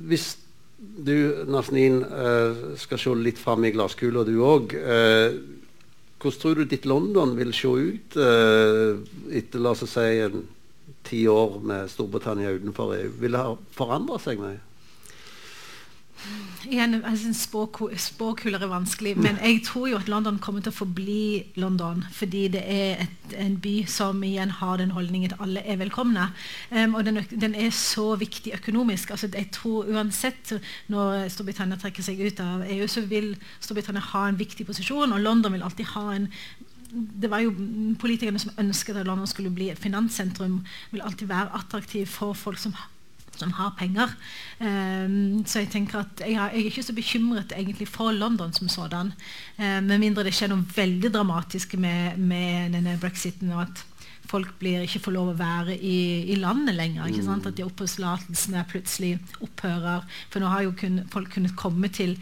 Hvis 0.09 0.33
du, 0.79 1.45
Nasnin, 1.51 2.03
eh, 2.03 2.61
skal 2.79 2.99
se 3.03 3.15
litt 3.19 3.39
fram 3.39 3.65
i 3.67 3.73
glasskula, 3.75 4.27
du 4.27 4.37
òg. 4.43 4.75
Eh, 4.75 5.39
hvordan 6.19 6.43
tror 6.43 6.59
du 6.59 6.67
ditt 6.67 6.87
London 6.87 7.35
vil 7.39 7.55
se 7.55 7.71
ut 7.71 8.19
eh, 8.19 8.99
etter 9.39 9.63
la 9.63 9.75
oss 9.75 9.87
si 9.87 10.07
en 10.27 10.41
ti 11.09 11.25
år 11.29 11.59
med 11.65 11.91
Storbritannia 11.93 12.55
utenfor 12.57 12.95
EU? 12.97 13.13
Vil 13.21 13.37
det 13.37 13.45
ha 13.45 13.55
forandra 13.77 14.21
seg 14.23 14.43
mye? 14.43 14.59
Igjen, 16.67 16.99
altså, 17.07 17.31
Spåkuler 17.97 18.59
er 18.61 18.71
vanskelig, 18.71 19.15
men 19.17 19.39
jeg 19.39 19.61
tror 19.65 19.87
jo 19.89 19.99
at 20.01 20.09
London 20.11 20.41
kommer 20.43 20.65
til 20.65 20.73
å 20.73 20.77
forbli 20.77 21.45
London. 21.63 22.03
Fordi 22.13 22.43
det 22.53 22.63
er 22.67 23.05
et, 23.05 23.35
en 23.39 23.55
by 23.63 23.75
som 23.89 24.19
igjen 24.27 24.51
har 24.59 24.81
den 24.81 24.93
holdningen 24.97 25.33
at 25.33 25.45
alle 25.45 25.63
er 25.63 25.79
velkomne. 25.81 26.27
Um, 26.75 26.97
og 26.99 27.07
den, 27.07 27.23
den, 27.31 27.55
er 27.55 27.71
så 27.71 28.17
viktig 28.19 28.53
økonomisk. 28.59 29.11
altså 29.15 29.31
jeg 29.33 29.51
tror 29.55 29.87
Uansett 29.95 30.57
når 30.93 31.29
Storbritannia 31.33 31.79
trekker 31.79 32.05
seg 32.05 32.21
ut 32.21 32.43
av 32.43 32.67
EU, 32.67 32.89
så 32.91 33.07
vil 33.07 33.37
Storbritannia 33.61 34.03
ha 34.11 34.27
en 34.29 34.41
viktig 34.41 34.67
posisjon. 34.67 35.15
Og 35.15 35.23
London 35.23 35.55
vil 35.55 35.65
alltid 35.65 35.95
ha 35.95 36.09
en 36.17 36.29
det 36.91 37.31
var 37.31 37.43
jo 37.45 37.55
Politikerne 38.01 38.41
som 38.41 38.55
ønsket 38.61 38.97
at 38.97 39.07
London 39.07 39.27
skulle 39.29 39.53
bli 39.55 39.71
et 39.73 39.81
finanssentrum, 39.81 40.61
vil 40.93 41.03
alltid 41.05 41.29
være 41.29 41.53
attraktiv 41.59 42.07
for 42.07 42.33
folk 42.33 42.59
som, 42.59 42.75
som 43.37 43.53
har 43.59 43.75
penger. 43.79 44.15
Um, 44.61 45.45
så 45.47 45.65
jeg 45.65 45.71
tenker 45.75 46.03
at 46.05 46.23
jeg, 46.25 46.39
har, 46.39 46.51
jeg, 46.55 46.63
er 46.63 46.71
ikke 46.73 46.87
så 46.87 46.95
bekymret 46.97 47.53
egentlig 47.57 47.89
for 47.89 48.13
London 48.13 48.53
som 48.53 48.69
sådan. 48.69 49.13
Um, 49.59 49.85
med 49.91 49.99
mindre 49.99 50.25
det 50.25 50.35
skjer 50.37 50.53
noe 50.53 50.65
veldig 50.77 51.13
dramatisk 51.15 51.75
med, 51.79 52.19
med 52.19 52.77
denne 52.77 52.99
brexiten. 53.01 53.53
og 53.53 53.67
at 53.67 53.85
folk 54.29 54.51
blir 54.61 54.85
ikke 54.85 55.01
får 55.07 55.15
lov 55.15 55.33
å 55.33 55.39
være 55.39 55.75
i, 55.75 55.99
i 56.33 56.37
landet 56.41 56.77
lenger. 56.77 57.09
ikke 57.09 57.25
sant? 57.25 57.47
At 57.49 57.57
de 57.57 57.65
oppholdstillatelsene 57.67 58.65
plutselig 58.69 59.15
opphører. 59.45 60.05
For 60.33 60.43
nå 60.43 60.51
har 60.53 60.67
jo 60.67 60.75
kun, 60.79 61.03
folk 61.13 61.33
kunnet 61.33 61.57
komme 61.59 61.89
til 61.93 62.17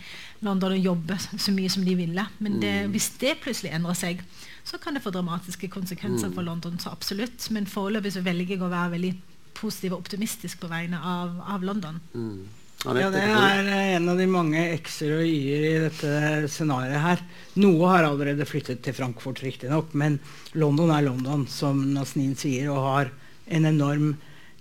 London 0.46 0.76
og 0.76 0.90
jobbe 0.90 1.18
så 1.26 1.54
mye 1.54 1.72
som 1.72 1.86
de 1.86 1.96
ville. 1.98 2.26
Men 2.38 2.60
det, 2.62 2.74
hvis 2.94 3.10
det 3.22 3.38
plutselig 3.42 3.74
endrer 3.74 3.98
seg, 3.98 4.22
så 4.66 4.78
kan 4.82 4.96
det 4.96 5.04
få 5.04 5.12
dramatiske 5.14 5.68
konsekvenser 5.70 6.32
for 6.34 6.42
London. 6.42 6.78
så 6.78 6.90
absolutt. 6.90 7.50
Men 7.54 7.68
foreløpig 7.70 8.16
så 8.16 8.22
velger 8.26 8.56
jeg 8.56 8.64
å 8.66 8.70
være 8.72 8.96
veldig 8.96 9.12
positiv 9.54 9.94
og 9.94 10.02
optimistisk 10.02 10.64
på 10.64 10.70
vegne 10.70 10.98
av, 10.98 11.36
av 11.54 11.62
London. 11.64 12.00
Mm. 12.14 12.48
Ja, 12.84 13.10
Det 13.10 13.22
er 13.22 13.68
en 13.96 14.08
av 14.10 14.18
de 14.18 14.26
mange 14.30 14.60
x-er 14.76 15.16
og 15.16 15.24
y-er 15.26 15.64
i 15.68 15.78
dette 15.86 16.50
scenarioet 16.52 17.02
her. 17.02 17.22
Noe 17.62 17.92
har 17.94 18.06
allerede 18.06 18.46
flyttet 18.46 18.82
til 18.84 18.94
Frankfurt, 18.94 19.40
riktignok, 19.42 19.94
men 19.94 20.18
London 20.58 20.92
er 20.94 21.06
London, 21.06 21.46
som 21.50 21.80
Nasnin 21.94 22.36
sier, 22.38 22.68
og 22.74 22.84
har 22.84 23.10
en 23.46 23.70
enorm 23.70 24.12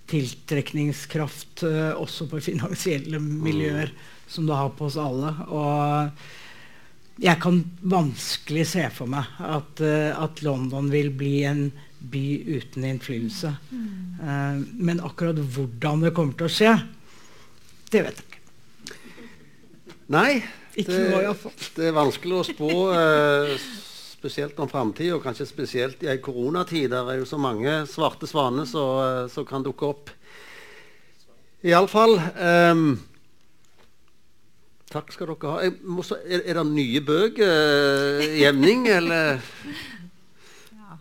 tiltrekningskraft 0.10 1.66
uh, 1.66 1.93
også 1.97 2.30
på 2.30 2.41
finansielle 2.51 3.20
miljøer, 3.20 3.89
mm. 3.89 4.26
som 4.32 4.45
det 4.49 4.62
har 4.62 4.74
på 4.78 4.88
oss 4.89 5.01
alle. 5.01 5.34
Og 5.49 6.26
jeg 7.22 7.39
kan 7.39 7.61
vanskelig 7.88 8.66
se 8.68 8.86
for 8.93 9.09
meg 9.11 9.38
at, 9.39 9.80
uh, 9.84 10.11
at 10.20 10.41
London 10.43 10.89
vil 10.91 11.11
bli 11.16 11.38
en 11.47 11.70
by 12.05 12.26
uten 12.57 12.86
innflytelse. 12.86 13.53
Mm. 13.72 13.88
Uh, 14.20 14.59
men 14.89 15.01
akkurat 15.03 15.39
hvordan 15.39 16.03
det 16.05 16.13
kommer 16.18 16.36
til 16.38 16.49
å 16.49 16.55
skje, 16.57 16.76
det 17.93 18.03
vet 18.07 18.20
jeg 18.20 18.28
ikke. 18.28 18.43
Nei. 20.11 20.30
Ikke 20.76 20.91
det, 20.91 21.51
det 21.78 21.86
er 21.88 21.95
vanskelig 21.95 22.36
å 22.36 22.45
spå, 22.49 22.70
uh, 22.91 23.53
spesielt 24.11 24.59
om 24.59 24.68
framtida, 24.68 25.16
og 25.16 25.24
kanskje 25.24 25.47
spesielt 25.47 26.03
i 26.03 26.11
ei 26.11 26.20
koronatid. 26.20 26.89
Der 26.91 27.13
er 27.13 27.22
jo 27.22 27.30
så 27.30 27.39
mange 27.39 27.86
svarte 27.88 28.28
svaner 28.28 28.68
som 28.68 29.47
kan 29.47 29.63
dukke 29.63 29.88
opp. 29.88 30.11
Iallfall 31.66 32.20
um, 32.20 32.89
Takk 34.95 35.11
skal 35.11 35.27
dere 35.27 35.49
ha. 35.51 35.71
Må, 35.83 36.05
er, 36.23 36.39
er, 36.45 36.55
det 36.55 36.65
nye 36.69 37.01
bøker 37.03 38.21
i 38.23 38.45
emning, 38.47 38.85
eller? 38.87 39.41
Ja. 40.71 40.95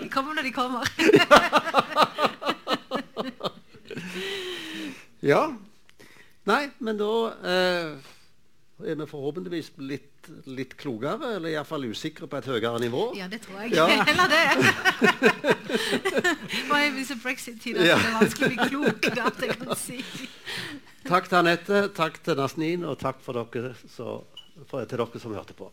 de 0.00 0.08
kommer 0.08 0.38
når 0.38 0.48
de 0.48 0.52
kommer. 0.56 0.88
ja. 5.32 5.42
Nei, 6.48 6.62
men 6.80 6.96
da 6.98 7.10
eh, 7.52 7.92
er 8.80 8.96
vi 8.96 9.06
forhåpentligvis 9.10 9.68
litt, 9.84 10.30
litt 10.48 10.72
klokere, 10.80 11.34
eller 11.36 11.52
iallfall 11.52 11.84
usikre 11.92 12.26
på 12.32 12.40
et 12.40 12.48
høyere 12.48 12.80
nivå. 12.80 13.10
Ja, 13.18 13.28
det 13.28 13.42
tror 13.44 13.60
jeg. 13.60 13.76
Ja. 13.76 13.86
eller 14.10 14.26
det. 14.32 14.44
Bare 16.70 16.88
disse 16.96 17.20
brexit-tider? 17.20 17.84
Ja. 17.92 18.00
Det 18.00 18.08
er 18.08 18.18
vanskelig 18.22 18.48
å 18.48 18.52
bli 18.56 18.58
klok, 18.72 19.12
det 19.44 19.52
kan 19.52 19.76
si. 19.76 20.00
Takk 21.02 21.26
til 21.26 21.34
Anette, 21.40 21.78
takk 21.96 22.20
til 22.22 22.38
Nasnin, 22.38 22.84
og 22.86 22.94
takk 23.00 23.18
for 23.24 23.34
dere 23.34 23.72
så, 23.90 24.20
for, 24.70 24.84
til 24.86 25.00
dere 25.00 25.22
som 25.22 25.34
hørte 25.34 25.56
på. 25.58 25.66